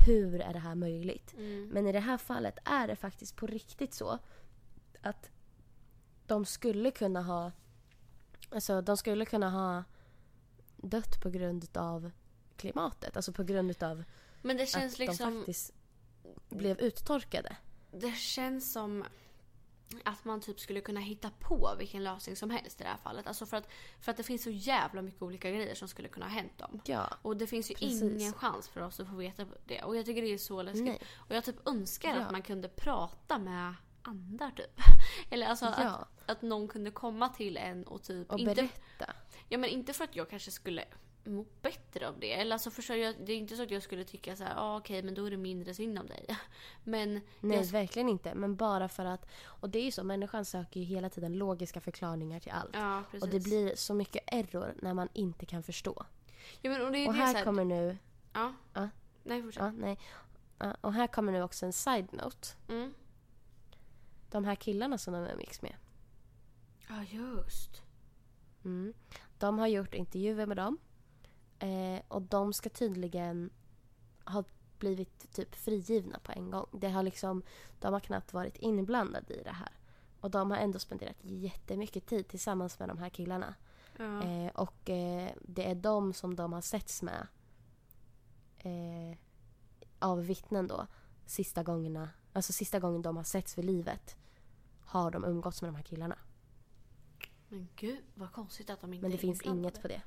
Hur 0.08 0.42
är 0.42 0.54
det 0.54 0.60
här 0.60 0.76
möjligt? 0.76 1.34
Mm. 1.34 1.70
Men 1.70 1.88
i 1.88 1.92
det 1.92 2.00
här 2.00 2.18
fallet 2.18 2.58
är 2.66 2.88
det 2.88 2.96
faktiskt 2.96 3.36
på 3.36 3.48
riktigt 3.48 3.94
så 3.94 4.20
att 5.02 5.30
de 6.26 6.46
skulle 6.46 6.92
kunna 6.92 7.22
ha 7.22 7.52
alltså 8.52 8.82
de 8.82 8.98
skulle 8.98 9.26
kunna 9.26 9.50
ha 9.50 9.84
dött 10.78 11.22
på 11.22 11.30
grund 11.30 11.78
av 11.78 12.12
klimatet. 12.58 13.16
Alltså 13.16 13.32
på 13.34 13.44
grund 13.44 13.84
av 13.84 14.04
Men 14.42 14.58
det 14.58 14.66
känns 14.66 14.94
att 14.94 15.00
liksom... 15.00 15.30
de 15.34 15.38
faktiskt 15.40 15.74
blev 16.50 16.80
uttorkade. 16.80 17.58
Det 17.92 18.16
känns 18.16 18.74
som 18.74 19.06
att 20.04 20.26
man 20.26 20.42
typ 20.42 20.60
skulle 20.60 20.82
kunna 20.82 21.00
hitta 21.00 21.32
på 21.40 21.76
vilken 21.78 22.04
lösning 22.04 22.36
som 22.36 22.50
helst 22.50 22.82
i 22.82 22.84
det 22.84 22.90
här 22.90 22.98
fallet. 22.98 23.28
Alltså 23.28 23.46
för 23.46 23.58
att, 23.58 23.68
för 24.02 24.12
att 24.12 24.18
det 24.18 24.24
finns 24.24 24.44
så 24.44 24.50
jävla 24.50 25.02
mycket 25.02 25.22
olika 25.22 25.52
grejer 25.52 25.76
som 25.76 25.88
skulle 25.88 26.08
kunna 26.08 26.26
ha 26.26 26.32
hänt 26.34 26.58
dem. 26.58 26.82
Ja. 26.86 27.14
Och 27.22 27.38
det 27.38 27.48
finns 27.48 27.72
ju 27.72 27.76
Precis. 27.76 28.02
ingen 28.02 28.34
chans 28.34 28.68
för 28.70 28.82
oss 28.82 29.00
att 29.00 29.08
få 29.08 29.16
veta 29.16 29.46
det. 29.66 29.84
Och 29.84 29.96
jag 29.98 30.06
tycker 30.06 30.22
det 30.22 30.34
är 30.34 30.38
så 30.38 30.62
läskigt. 30.62 30.86
Nej. 30.86 31.02
Och 31.16 31.36
jag 31.36 31.44
typ 31.44 31.68
önskar 31.68 32.10
Ja. 32.10 32.22
att 32.22 32.32
man 32.32 32.42
kunde 32.42 32.70
prata 32.70 33.38
med 33.38 33.74
andar 34.08 34.52
typ. 34.52 34.80
Eller 35.30 35.48
alltså 35.48 35.66
Ja. 35.66 35.72
att, 35.72 36.08
att 36.26 36.42
någon 36.42 36.68
kunde 36.68 36.92
komma 36.92 37.30
till 37.30 37.58
en 37.58 37.84
och 37.84 38.04
typ... 38.04 38.32
Och 38.32 38.40
inte, 38.40 38.56
berätta. 38.56 39.14
ja 39.50 39.58
men 39.58 39.70
inte 39.70 39.94
för 39.94 40.04
att 40.04 40.16
jag 40.16 40.30
kanske 40.30 40.52
skulle 40.52 40.86
må 41.24 41.46
bättre 41.62 42.08
av 42.08 42.20
det. 42.20 42.34
Eller 42.34 42.56
alltså 42.56 42.72
förstår 42.72 42.96
jag, 42.96 43.16
det 43.26 43.34
är 43.34 43.38
inte 43.38 43.56
så 43.56 43.64
att 43.64 43.72
jag 43.72 43.84
skulle 43.84 44.04
tycka 44.04 44.36
så 44.36 44.44
här, 44.44 44.54
ah, 44.58 44.78
okej 44.78 45.04
men 45.04 45.14
då 45.14 45.26
är 45.26 45.32
det 45.32 45.38
mindre 45.38 45.74
synd 45.74 46.00
om 46.00 46.06
dig. 46.06 46.26
Men 46.84 47.22
Nej, 47.40 47.58
jag, 47.58 47.66
verkligen 47.66 48.10
inte. 48.10 48.36
Men 48.36 48.56
bara 48.56 48.90
för 48.90 49.06
att... 49.06 49.30
Och 49.46 49.70
det 49.70 49.80
är 49.80 49.84
ju 49.84 49.92
så, 49.92 50.04
människan 50.04 50.46
söker 50.46 50.80
ju 50.80 50.86
hela 50.86 51.10
tiden 51.10 51.34
logiska 51.34 51.82
förklaringar 51.82 52.40
till 52.40 52.52
allt. 52.52 52.70
ja 52.74 53.04
och 53.22 53.30
det 53.30 53.40
blir 53.40 53.76
så 53.76 53.94
mycket 53.94 54.24
error 54.28 54.74
när 54.82 54.94
man 54.94 55.10
inte 55.14 55.46
kan 55.46 55.64
förstå. 55.64 56.06
ja, 56.62 56.70
men, 56.70 56.82
och 56.82 56.88
Och 56.88 57.14
här 57.14 57.32
så 57.32 57.38
här, 57.38 57.44
kommer 57.44 57.66
nu... 57.66 57.98
Ja. 58.34 58.54
Ja. 58.74 58.90
Nej 59.24 59.44
fortsätt. 59.44 59.64
Ja, 59.64 59.72
nej. 59.72 60.00
Och 60.82 60.94
här 60.94 61.08
kommer 61.08 61.32
nu 61.32 61.42
också 61.44 61.66
en 61.66 61.74
side-note. 61.74 62.48
Mm. 62.70 62.94
De 64.30 64.46
här 64.46 64.56
killarna 64.56 64.98
som 64.98 65.14
de 65.14 65.38
mix 65.38 65.62
med. 65.62 65.76
Ja 66.90 67.04
just. 67.04 67.82
Mm. 68.66 68.94
De 69.38 69.60
har 69.60 69.68
gjort 69.68 69.94
intervjuer 69.94 70.46
med 70.46 70.58
dem. 70.58 70.78
Eh, 71.60 72.02
och 72.08 72.22
de 72.22 72.54
ska 72.54 72.70
tydligen 72.70 73.50
ha 74.26 74.44
blivit 74.80 75.34
typ 75.34 75.56
frigivna 75.56 76.20
på 76.20 76.32
en 76.32 76.52
gång. 76.52 76.68
Det 76.72 76.90
har 76.90 77.04
liksom, 77.04 77.44
de 77.80 77.94
har 77.94 78.00
knappt 78.00 78.34
varit 78.34 78.58
inblandade 78.58 79.34
i 79.34 79.44
det 79.44 79.52
här. 79.52 79.72
Och 80.20 80.32
de 80.32 80.52
har 80.52 80.58
ändå 80.58 80.80
spenderat 80.80 81.18
jättemycket 81.22 82.06
tid 82.06 82.28
tillsammans 82.28 82.80
med 82.80 82.90
de 82.90 82.98
här 82.98 83.10
killarna. 83.10 83.56
Ja. 83.98 84.24
Eh, 84.24 84.52
och 84.56 84.90
eh, 84.90 85.30
det 85.42 85.70
är 85.70 85.76
de 85.76 86.14
som 86.14 86.36
de 86.36 86.54
har 86.54 86.62
setts 86.62 87.02
med 87.02 87.28
eh, 88.58 89.18
av 90.00 90.26
vittnen 90.26 90.68
då. 90.68 90.88
Sista 91.26 91.64
gångerna, 91.64 92.10
alltså 92.38 92.54
sista 92.54 92.80
gången 92.80 93.02
de 93.02 93.18
har 93.18 93.24
setts 93.24 93.58
vid 93.58 93.66
livet 93.66 94.16
har 94.82 95.12
de 95.12 95.24
umgåtts 95.26 95.62
med 95.62 95.70
de 95.70 95.76
här 95.76 95.84
killarna. 95.84 96.18
Men 97.50 97.68
gud 97.76 98.00
vad 98.16 98.32
konstigt 98.32 98.70
att 98.70 98.82
de 98.82 98.94
inte 98.94 99.02
Men 99.02 99.12
det 99.12 99.18
är 99.18 99.20
finns 99.20 99.42
inblandade. 99.42 99.62
inget 99.70 99.82
på 99.82 99.88
det. 99.88 100.02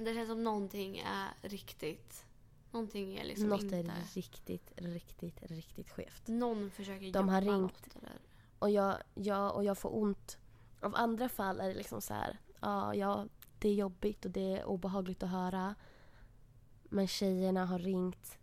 Det 0.00 0.14
känns 0.14 0.28
som 0.28 0.44
någonting 0.44 0.98
är 0.98 1.28
riktigt... 1.48 2.24
Någonting 2.70 3.16
är 3.16 3.24
liksom 3.24 3.48
Något 3.48 3.62
inte... 3.62 3.76
är 3.76 4.04
riktigt, 4.14 4.72
riktigt, 4.76 5.42
riktigt 5.42 5.90
skevt. 5.90 6.28
Någon 6.28 6.70
försöker 6.70 7.12
De 7.12 7.28
har 7.28 7.42
gömma 7.42 7.56
ringt. 7.56 7.72
något, 7.86 7.96
eller? 8.02 8.18
Och 8.58 8.70
jag, 8.70 8.96
jag, 9.14 9.54
och 9.54 9.64
jag 9.64 9.78
får 9.78 9.96
ont. 9.96 10.38
Av 10.80 10.94
andra 10.94 11.28
fall 11.28 11.60
är 11.60 11.68
det 11.68 11.74
liksom 11.74 12.00
så 12.00 12.14
här, 12.14 12.38
ja, 12.60 12.94
ja, 12.94 13.26
det 13.58 13.68
är 13.68 13.74
jobbigt 13.74 14.24
och 14.24 14.30
det 14.30 14.56
är 14.56 14.64
obehagligt 14.64 15.22
att 15.22 15.30
höra. 15.30 15.74
Men 16.82 17.08
tjejerna 17.08 17.66
har 17.66 17.78
ringt 17.78 18.38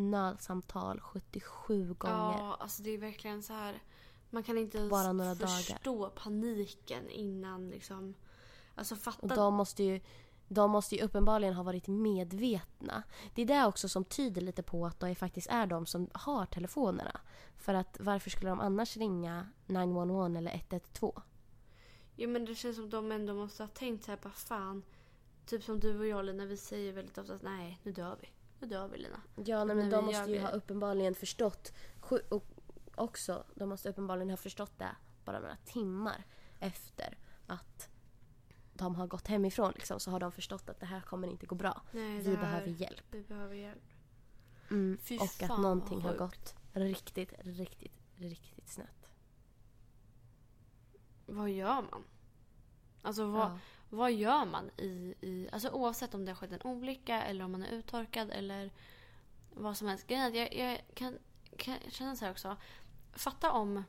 nödsamtal 0.00 1.00
77 1.00 1.94
gånger. 1.94 2.14
Ja, 2.14 2.56
alltså 2.60 2.82
det 2.82 2.90
är 2.90 2.98
verkligen 2.98 3.42
så 3.42 3.52
här... 3.52 3.82
Man 4.30 4.42
kan 4.42 4.58
inte 4.58 4.78
ens 4.78 4.90
bara 4.90 5.12
några 5.12 5.34
förstå 5.34 6.10
paniken 6.10 7.10
innan 7.10 7.70
liksom... 7.70 8.14
Alltså 8.74 8.96
fatta... 8.96 9.22
Och 9.22 9.28
de 9.28 9.54
måste 9.54 9.82
ju 9.82 10.00
de 10.52 10.70
måste 10.70 10.96
ju 10.96 11.02
uppenbarligen 11.02 11.54
ha 11.54 11.62
varit 11.62 11.88
medvetna. 11.88 13.02
Det 13.34 13.42
är 13.42 13.46
det 13.46 13.66
också 13.66 13.88
som 13.88 14.04
tyder 14.04 14.40
lite 14.40 14.62
på 14.62 14.86
att 14.86 15.00
det 15.00 15.14
faktiskt 15.14 15.50
är 15.50 15.66
de 15.66 15.86
som 15.86 16.10
har 16.12 16.46
telefonerna. 16.46 17.20
För 17.56 17.74
att 17.74 17.96
varför 18.00 18.30
skulle 18.30 18.50
de 18.50 18.60
annars 18.60 18.96
ringa 18.96 19.46
911 19.66 20.38
eller 20.38 20.54
112? 20.54 21.20
Ja 22.16 22.28
men 22.28 22.44
det 22.44 22.54
känns 22.54 22.76
som 22.76 22.90
de 22.90 23.12
ändå 23.12 23.34
måste 23.34 23.62
ha 23.62 23.68
tänkt 23.68 24.04
så 24.04 24.10
här, 24.10 24.18
bara 24.22 24.32
fan. 24.32 24.82
Typ 25.46 25.64
som 25.64 25.80
du 25.80 25.98
och 25.98 26.06
jag 26.06 26.24
Lina, 26.24 26.44
vi 26.44 26.56
säger 26.56 26.92
väldigt 26.92 27.18
ofta 27.18 27.34
att 27.34 27.42
nej, 27.42 27.80
nu 27.82 27.92
dör 27.92 28.18
vi. 28.20 28.28
Nu 28.60 28.68
dör 28.68 28.88
vi 28.88 28.98
Lina. 28.98 29.20
Ja, 29.44 29.64
nej, 29.64 29.76
men 29.76 29.90
de 29.90 30.04
måste 30.04 30.30
ju 30.30 30.40
ha 30.40 30.48
uppenbarligen 30.50 31.14
förstått 31.14 31.72
och 32.28 32.44
också, 32.94 33.44
de 33.54 33.68
måste 33.68 33.88
uppenbarligen 33.88 34.30
ha 34.30 34.36
förstått 34.36 34.78
det 34.78 34.96
bara 35.24 35.40
några 35.40 35.56
timmar 35.56 36.24
efter 36.58 37.18
att 37.46 37.88
de 38.72 38.94
har 38.94 39.06
gått 39.06 39.26
hemifrån 39.26 39.72
liksom, 39.74 40.00
så 40.00 40.10
har 40.10 40.20
de 40.20 40.32
förstått 40.32 40.68
att 40.68 40.80
det 40.80 40.86
här 40.86 41.00
kommer 41.00 41.28
inte 41.28 41.46
gå 41.46 41.54
bra. 41.54 41.82
Nej, 41.92 42.18
Vi 42.20 42.30
här- 42.34 42.42
behöver 42.42 42.66
hjälp. 42.66 43.04
Vi 43.10 43.22
behöver 43.22 43.54
hjälp. 43.54 43.82
Mm. 44.70 44.98
Och 45.20 45.42
att 45.50 45.58
någonting 45.60 46.00
har 46.02 46.16
gått 46.16 46.54
riktigt, 46.72 47.32
riktigt, 47.38 47.92
riktigt 48.16 48.68
snett. 48.68 49.08
Vad 51.26 51.50
gör 51.50 51.74
man? 51.90 52.04
Alltså 53.02 53.26
vad, 53.26 53.50
Ja. 53.50 53.58
Vad 53.90 54.12
gör 54.12 54.44
man 54.44 54.70
i, 54.76 55.14
i... 55.20 55.48
Alltså 55.52 55.68
oavsett 55.68 56.14
om 56.14 56.24
det 56.24 56.30
har 56.30 56.36
skett 56.36 56.52
en 56.52 56.70
olycka 56.70 57.22
eller 57.22 57.44
om 57.44 57.52
man 57.52 57.62
är 57.62 57.70
uttorkad 57.72 58.30
eller 58.30 58.70
vad 59.54 59.76
som 59.76 59.88
helst. 59.88 60.06
Grejen 60.06 60.34
jag, 60.34 60.54
jag 60.54 60.80
kan, 60.94 61.18
kan 61.56 61.76
känna 61.88 62.16
så 62.16 62.24
här 62.24 62.32
också. 62.32 62.56
Fatta 63.12 63.52
om... 63.52 63.84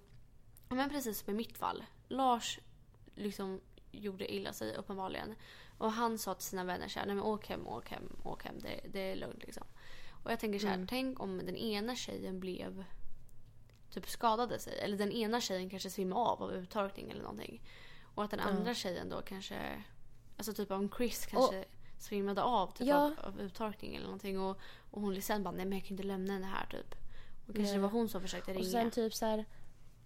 Men 0.70 0.90
precis 0.90 1.20
som 1.20 1.34
i 1.34 1.38
mitt 1.38 1.58
fall. 1.58 1.84
Lars 2.08 2.60
liksom 3.16 3.62
gjorde 3.92 4.34
illa 4.34 4.54
sig 4.54 4.76
uppenbarligen. 4.76 5.36
Och 5.78 5.92
han 5.92 6.18
sa 6.18 6.34
till 6.34 6.48
sina 6.48 6.64
vänner 6.64 6.88
så 6.88 7.00
här, 7.00 7.06
nej 7.06 7.16
men 7.16 7.24
åk 7.24 7.48
hem, 7.48 7.68
åk 7.68 7.90
hem, 7.90 8.20
åk 8.24 8.44
hem. 8.44 8.60
Det, 8.60 8.82
det 8.94 9.00
är 9.12 9.16
lugnt 9.16 9.44
liksom. 9.44 9.64
Och 10.24 10.32
jag 10.32 10.40
tänker 10.40 10.60
så 10.60 10.68
här, 10.68 10.74
Mm. 10.74 10.88
tänk 10.88 11.20
om 11.20 11.38
den 11.38 11.56
ena 11.58 11.96
tjejen 11.96 12.40
blev 12.40 12.86
typ 13.90 14.10
skadade 14.10 14.60
sig. 14.60 14.80
Eller 14.80 14.98
den 14.98 15.12
ena 15.12 15.42
tjejen 15.42 15.70
kanske 15.70 15.90
svimmade 15.90 16.22
av 16.22 16.44
av 16.44 16.54
uttorkning 16.54 17.10
eller 17.12 17.22
någonting. 17.22 17.62
Och 18.16 18.24
att 18.24 18.32
den 18.32 18.40
andra 18.40 18.74
tjejen 18.74 19.10
då 19.10 19.22
kanske, 19.22 19.84
alltså 20.38 20.54
typ 20.54 20.72
om 20.72 20.90
Chris 20.98 21.26
kanske 21.26 21.66
svimmade 22.00 22.42
av 22.44 22.68
typ 22.68 22.88
Ja. 22.88 22.98
av, 23.06 23.14
av 23.20 23.42
uttorkning 23.42 23.96
eller 23.96 24.06
någonting. 24.06 24.40
Och, 24.40 24.58
och 24.92 25.02
hon 25.02 25.22
sen 25.22 25.44
bara, 25.44 25.52
nej 25.52 25.66
men 25.66 25.78
jag 25.78 25.88
kan 25.88 25.92
inte 25.94 26.04
lämna 26.04 26.34
henne 26.34 26.46
här 26.46 26.66
typ. 26.72 26.96
Och 27.48 27.56
kanske 27.56 27.62
Nej. 27.64 27.74
det 27.74 27.80
var 27.80 27.90
hon 27.90 28.10
som 28.10 28.22
försökte 28.22 28.52
Och 28.52 28.58
ringa. 28.58 28.70
sen 28.72 28.92
typ 28.92 29.14
så 29.14 29.26
här, 29.26 29.46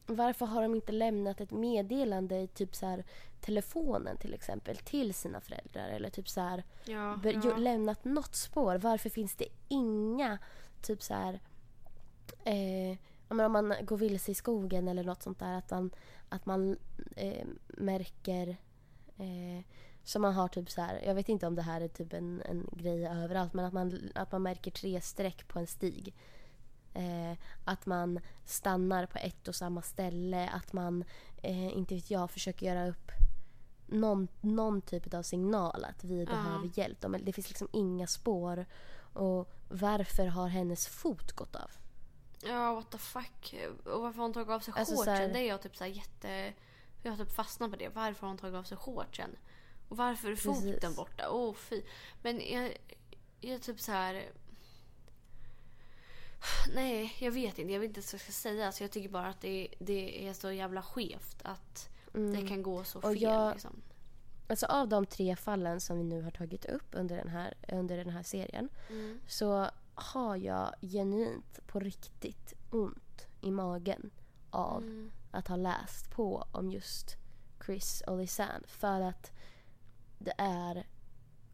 varför 0.05 0.45
har 0.45 0.61
de 0.61 0.75
inte 0.75 0.91
lämnat 0.91 1.41
ett 1.41 1.51
meddelande 1.51 2.39
i 2.39 2.47
typ 2.47 2.75
så 2.75 2.85
här, 2.85 3.03
telefonen 3.41 4.17
till 4.17 4.33
exempel 4.33 4.77
till 4.77 5.13
sina 5.13 5.41
föräldrar 5.41 5.89
eller 5.89 6.09
typ 6.09 6.29
så 6.29 6.41
här, 6.41 6.63
Ja, 6.85 7.19
ber- 7.23 7.41
ja. 7.45 7.57
lämnat 7.57 8.05
något 8.05 8.35
spår. 8.35 8.75
Varför 8.75 9.09
finns 9.09 9.35
det 9.35 9.47
inga 9.67 10.37
typ 10.81 11.03
så 11.03 11.13
här 11.13 11.39
eh, 12.43 12.97
om 13.28 13.38
man 13.51 13.73
går 13.82 13.97
vilse 13.97 14.32
i 14.32 14.36
skogen 14.36 14.88
eller 14.88 15.03
något 15.03 15.23
sånt 15.23 15.39
där 15.39 15.53
att 15.57 15.71
man, 15.71 15.91
att 16.30 16.45
man 16.45 16.78
eh, 17.15 17.47
märker 17.67 18.47
eh, 19.17 19.65
som 20.03 20.21
man 20.21 20.34
har 20.34 20.47
typ 20.47 20.71
så 20.71 20.82
här, 20.82 21.01
jag 21.05 21.15
vet 21.15 21.30
inte 21.30 21.47
om 21.47 21.55
det 21.55 21.61
här 21.61 21.82
är 21.82 21.88
typ 21.88 22.13
en, 22.13 22.41
en 22.41 22.69
grej 22.71 23.07
överallt 23.07 23.53
men 23.53 23.65
att 23.65 23.73
man, 23.73 23.99
att 24.15 24.32
man 24.32 24.41
märker 24.43 24.71
tre 24.71 25.01
streck 25.01 25.47
på 25.47 25.59
en 25.59 25.67
stig. 25.67 26.13
Eh, 26.93 27.38
att 27.65 27.86
man 27.86 28.19
stannar 28.45 29.05
på 29.05 29.17
ett 29.17 29.47
och 29.47 29.55
samma 29.55 29.82
ställe, 29.82 30.49
att 30.49 30.73
man, 30.73 31.03
eh, 31.43 31.78
inte 31.78 31.95
vet 31.95 32.11
jag, 32.11 32.32
försöker 32.32 32.65
göra 32.65 32.88
upp 32.89 33.11
någon, 33.88 34.28
någon 34.41 34.82
typ 34.82 35.13
av 35.13 35.23
signal 35.23 35.86
att 35.86 36.03
vi 36.03 36.19
Ja. 36.19 36.26
behöver 36.26 36.69
hjälp. 36.80 37.01
De, 37.01 37.17
det 37.23 37.34
finns 37.34 37.49
liksom 37.49 37.67
inga 37.73 38.07
spår. 38.07 38.65
Och 39.13 39.49
varför 39.69 40.26
har 40.28 40.47
hennes 40.47 40.88
fot 40.88 41.32
gått 41.32 41.55
av? 41.55 41.71
Ja, 42.43 42.73
what 42.73 42.91
the 42.91 42.97
fuck. 42.97 43.55
Och 43.86 44.01
varför 44.01 44.17
har 44.17 44.23
hon 44.23 44.33
tagit 44.33 44.49
av 44.49 44.59
sig 44.59 44.73
Alltså, 44.77 44.95
shortsen? 44.95 45.15
här- 45.15 45.27
Det 45.27 45.39
är 45.39 45.47
jag 45.47 45.61
typ 45.61 45.75
så 45.77 45.83
här 45.83 45.91
jätte... 45.91 46.53
Jag 47.03 47.11
har 47.11 47.17
typ 47.25 47.36
fastnat 47.36 47.71
på 47.71 47.77
det. 47.77 47.89
Varför 47.89 48.21
har 48.21 48.27
hon 48.27 48.38
tagit 48.38 48.55
av 48.55 48.63
sig 48.63 48.77
shortsen? 48.77 49.36
Och 49.89 49.97
varför 49.97 50.31
är 50.31 50.36
foten 50.36 50.71
Precis. 50.81 50.95
borta? 50.95 51.29
Åh 51.29 51.53
fy. 51.53 51.81
Men 52.21 52.41
jag, 52.51 52.77
jag 53.41 53.53
är 53.55 53.59
typ 53.59 53.79
så 53.79 53.91
här... 53.91 54.23
Nej, 56.75 57.15
jag 57.19 57.31
vet 57.31 57.59
inte. 57.59 57.73
Jag 57.73 57.79
vet 57.79 57.88
inte 57.88 57.99
vad 57.99 58.13
jag 58.13 58.21
ska 58.21 58.31
säga. 58.31 58.65
Alltså, 58.65 58.83
jag 58.83 58.91
tycker 58.91 59.09
bara 59.09 59.27
att 59.27 59.41
det, 59.41 59.67
det 59.79 60.27
är 60.27 60.33
så 60.33 60.51
jävla 60.51 60.81
skevt 60.81 61.38
att 61.43 61.89
det 62.11 62.47
kan 62.47 62.63
gå 62.63 62.83
så 62.83 62.99
Mm. 62.99 63.09
Och 63.09 63.13
fel. 63.13 63.21
jag- 63.21 63.53
Liksom. 63.53 63.81
Alltså 64.47 64.65
av 64.65 64.88
de 64.88 65.05
tre 65.05 65.36
fallen 65.36 65.81
som 65.81 65.97
vi 65.97 66.03
nu 66.03 66.21
har 66.21 66.31
tagit 66.31 66.65
upp 66.65 66.88
under 66.91 67.17
den 67.17 67.27
här, 67.29 67.53
under 67.67 67.97
den 67.97 68.09
här 68.09 68.23
serien 68.23 68.69
Mm. 68.89 69.19
så 69.27 69.69
har 69.95 70.35
jag 70.35 70.73
genuint 70.81 71.59
på 71.67 71.79
riktigt 71.79 72.53
ont 72.69 73.27
i 73.41 73.51
magen 73.51 74.11
av 74.49 74.83
Mm. 74.83 75.11
att 75.31 75.47
ha 75.47 75.55
läst 75.55 76.11
på 76.11 76.47
om 76.51 76.71
just 76.71 77.15
Chris 77.65 78.03
och 78.07 78.17
Lisanne. 78.17 78.67
För 78.67 79.01
att 79.01 79.31
det 80.19 80.33
är 80.37 80.87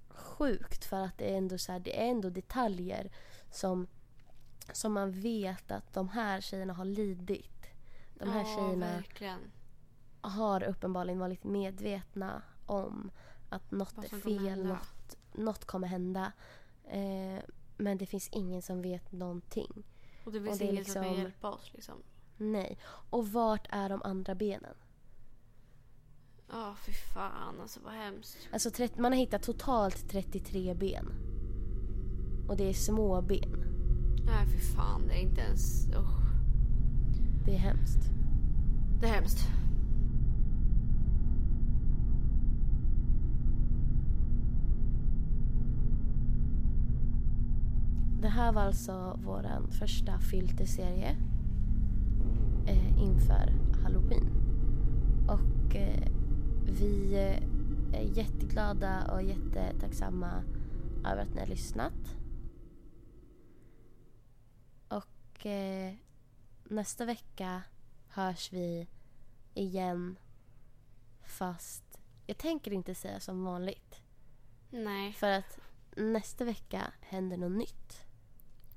sjukt. 0.10 0.86
För 0.86 1.06
att 1.06 1.18
det 1.18 1.34
är 1.34 1.38
ändå, 1.38 1.58
så 1.58 1.72
här, 1.72 1.80
det 1.80 2.00
är 2.06 2.10
ändå 2.12 2.30
detaljer 2.30 3.12
som, 3.52 3.88
som 4.74 4.94
man 4.94 5.12
vet 5.12 5.72
att 5.72 5.94
de 5.94 6.10
här 6.10 6.42
tjejerna 6.42 6.74
har 6.74 6.86
lidit. 6.86 7.68
De 8.20 8.30
här 8.30 8.40
ja, 8.40 8.56
tjejerna 8.56 8.86
verkligen. 8.96 9.40
har 10.22 10.64
uppenbarligen 10.64 11.20
varit 11.20 11.44
medvetna 11.44 12.42
om 12.66 13.12
att 13.50 13.72
något 13.72 13.98
är 14.04 14.20
fel, 14.22 14.66
något, 14.66 15.18
något 15.34 15.66
kommer 15.66 15.88
hända. 15.88 16.32
Eh, 16.84 17.40
men 17.82 17.98
det 17.98 18.06
finns 18.06 18.30
ingen 18.32 18.62
som 18.62 18.82
vet 18.82 19.12
någonting. 19.12 19.84
Och 20.26 20.32
det 20.32 20.42
finns 20.42 20.52
och 20.54 20.58
det 20.58 20.66
är 20.66 20.72
ingen 20.72 20.86
som 20.86 20.94
kan 20.94 21.04
liksom- 21.04 21.24
hjälpa 21.24 21.50
oss. 21.50 21.72
Liksom. 21.74 21.96
Nej. 22.38 22.78
Och 23.10 23.28
vart 23.28 23.68
är 23.70 23.90
de 23.90 24.02
andra 24.02 24.36
benen? 24.36 24.76
Ja, 26.52 26.76
fy 26.86 26.92
fan 26.92 27.62
alltså 27.62 27.80
vad 27.84 27.94
hemskt. 27.94 28.38
Alltså 28.54 28.70
man 28.96 29.12
har 29.12 29.20
hittat 29.20 29.44
totalt 29.44 30.10
33 30.10 30.74
ben. 30.74 31.14
Och 32.50 32.58
det 32.58 32.70
är 32.70 32.74
små 32.74 33.22
ben. 33.22 33.64
Nej, 34.26 34.48
fy 34.48 34.60
fan. 34.60 35.08
Det 35.08 35.14
är 35.14 35.22
inte 35.22 35.42
ens... 35.42 35.88
usch. 35.88 36.22
Det 37.46 37.52
är 37.56 37.60
hemskt. 37.60 38.10
Det 39.02 39.08
är 39.08 39.14
hemskt. 39.14 39.40
Det 48.22 48.30
här 48.30 48.52
var 48.52 48.62
alltså 48.62 49.20
vår 49.24 49.72
första 49.72 50.20
filterserie 50.20 51.18
eh, 52.68 53.02
inför 53.02 53.54
halloween. 53.84 54.28
Och 55.28 55.76
eh, 55.76 56.08
vi 56.66 57.14
eh, 57.14 58.00
är 58.00 58.18
jätteglada 58.18 59.12
och 59.14 59.24
jättetacksamma 59.24 60.44
över 61.06 61.22
att 61.22 61.34
ni 61.34 61.40
har 61.40 61.48
lyssnat. 61.48 62.16
Och 64.88 65.46
eh, 65.46 65.94
nästa 66.64 67.06
vecka 67.06 67.62
hörs 68.08 68.54
vi 68.54 68.88
igen 69.54 70.16
fast 71.24 72.00
jag 72.26 72.38
tänker 72.38 72.74
inte 72.74 72.96
säga 72.96 73.20
som 73.20 73.44
vanligt. 73.44 74.02
Nej, 74.70 75.14
För 75.14 75.32
att 75.32 75.60
nästa 75.96 76.46
vecka 76.46 76.94
händer 77.02 77.38
något 77.38 77.58
nytt. 77.58 78.11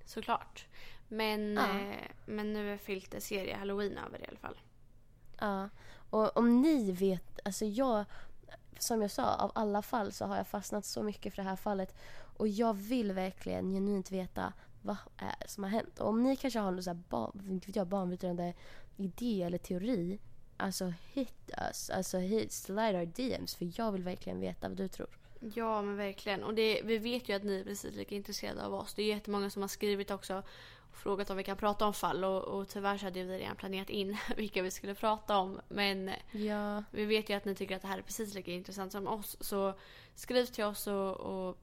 Såklart. 0.04 0.66
Men, 1.08 1.54
Ja. 1.54 1.78
eh, 1.80 2.08
men 2.26 2.52
nu 2.52 2.72
är 2.72 2.76
filter 2.76 3.20
serie 3.20 3.56
halloween 3.56 3.98
över 3.98 4.20
i 4.22 4.26
alla 4.28 4.38
fall. 4.38 4.58
Ja. 5.40 5.68
Och 6.10 6.36
om 6.36 6.62
ni 6.62 6.92
vet, 6.92 7.40
alltså 7.44 7.64
jag, 7.64 8.04
som 8.78 9.02
jag 9.02 9.10
sa, 9.10 9.34
av 9.34 9.52
alla 9.54 9.82
fall 9.82 10.12
så 10.12 10.24
har 10.24 10.36
jag 10.36 10.46
fastnat 10.48 10.84
så 10.84 11.02
mycket 11.02 11.34
för 11.34 11.42
det 11.42 11.48
här 11.48 11.56
fallet. 11.56 11.94
Och 12.36 12.48
jag 12.48 12.74
vill 12.74 13.12
verkligen 13.12 13.70
genuint 13.70 14.10
veta 14.10 14.52
vad 14.82 14.96
är 15.16 15.46
som 15.46 15.64
har 15.64 15.70
hänt. 15.70 16.00
Och 16.00 16.08
om 16.08 16.22
ni 16.22 16.36
kanske 16.36 16.58
har 16.58 16.70
någon 16.70 16.82
så 16.82 16.90
här 16.90 17.66
vet 17.66 17.76
jag, 17.76 17.86
banbrytande 17.86 18.54
idé 18.96 19.42
eller 19.42 19.58
teori, 19.58 20.18
alltså 20.56 20.92
hit 21.12 21.50
us. 21.70 21.90
Alltså 21.90 22.18
hit, 22.18 22.52
slide 22.52 22.98
our 22.98 23.06
DMs. 23.06 23.54
För 23.54 23.70
jag 23.80 23.92
vill 23.92 24.02
verkligen 24.02 24.40
veta 24.40 24.68
vad 24.68 24.76
du 24.76 24.88
tror. 24.88 25.18
Ja, 25.54 25.82
men 25.82 25.96
verkligen. 25.96 26.44
Och 26.44 26.54
det, 26.54 26.80
vi 26.84 26.98
vet 26.98 27.28
ju 27.28 27.32
att 27.36 27.42
ni 27.44 27.60
är 27.60 27.64
precis 27.64 27.94
lika 27.94 28.14
intresserade 28.14 28.64
av 28.66 28.74
oss. 28.74 28.94
Det 28.94 29.02
är 29.02 29.06
jättemånga 29.06 29.50
som 29.50 29.62
har 29.62 29.68
skrivit 29.68 30.10
också 30.10 30.42
och 30.90 30.96
frågat 30.96 31.30
om 31.30 31.36
vi 31.36 31.44
kan 31.44 31.56
prata 31.56 31.86
om 31.86 31.94
fall. 31.94 32.24
Och, 32.24 32.42
och 32.42 32.68
tyvärr 32.68 32.98
så 32.98 33.04
hade 33.06 33.24
vi 33.24 33.38
redan 33.38 33.56
planerat 33.56 33.90
in 33.90 34.16
vilka 34.36 34.62
vi 34.62 34.70
skulle 34.70 34.94
prata 34.94 35.38
om. 35.38 35.60
Men 35.68 36.10
Ja. 36.32 36.84
vi 36.90 37.04
vet 37.04 37.30
ju 37.30 37.34
att 37.34 37.44
ni 37.44 37.54
tycker 37.54 37.76
att 37.76 37.82
det 37.82 37.88
här 37.88 37.98
är 37.98 38.02
precis 38.02 38.34
lika 38.34 38.50
intressant 38.52 38.92
som 38.92 39.06
oss. 39.08 39.36
Så 39.40 39.74
skriv 40.14 40.44
till 40.46 40.64
oss 40.64 40.86
och, 40.86 41.16
och 41.20 41.58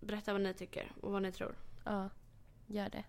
berätta 0.00 0.32
vad 0.32 0.40
ni 0.42 0.54
tycker 0.54 0.92
och 1.00 1.12
vad 1.12 1.22
ni 1.22 1.32
tror. 1.32 1.54
Ja, 1.84 2.08
gör 2.66 2.88
det. 2.90 3.04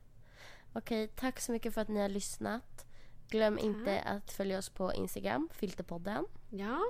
Okej, 0.73 1.07
tack 1.07 1.39
så 1.39 1.51
mycket 1.51 1.73
för 1.73 1.81
att 1.81 1.87
ni 1.87 2.01
har 2.01 2.09
lyssnat. 2.09 2.85
Glöm 3.29 3.59
inte 3.59 3.99
att 4.01 4.31
följa 4.31 4.57
oss 4.57 4.69
på 4.69 4.93
Instagram, 4.93 5.49
Filterpodden. 5.53 6.25
Ja, 6.49 6.81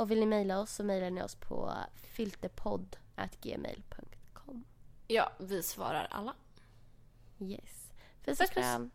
Och 0.00 0.10
vill 0.10 0.20
ni 0.20 0.26
mejla 0.26 0.60
oss 0.60 0.74
så 0.74 0.84
mejlar 0.84 1.10
ni 1.10 1.22
oss 1.22 1.34
på 1.34 1.74
filterpodd.gmail.com. 1.94 4.64
ja 5.06 5.32
vi 5.38 5.62
svarar 5.62 6.08
alla. 6.10 6.34
Yes. 7.38 7.92
Puss 8.24 8.40
och 8.40 8.50
kram. 8.50 8.90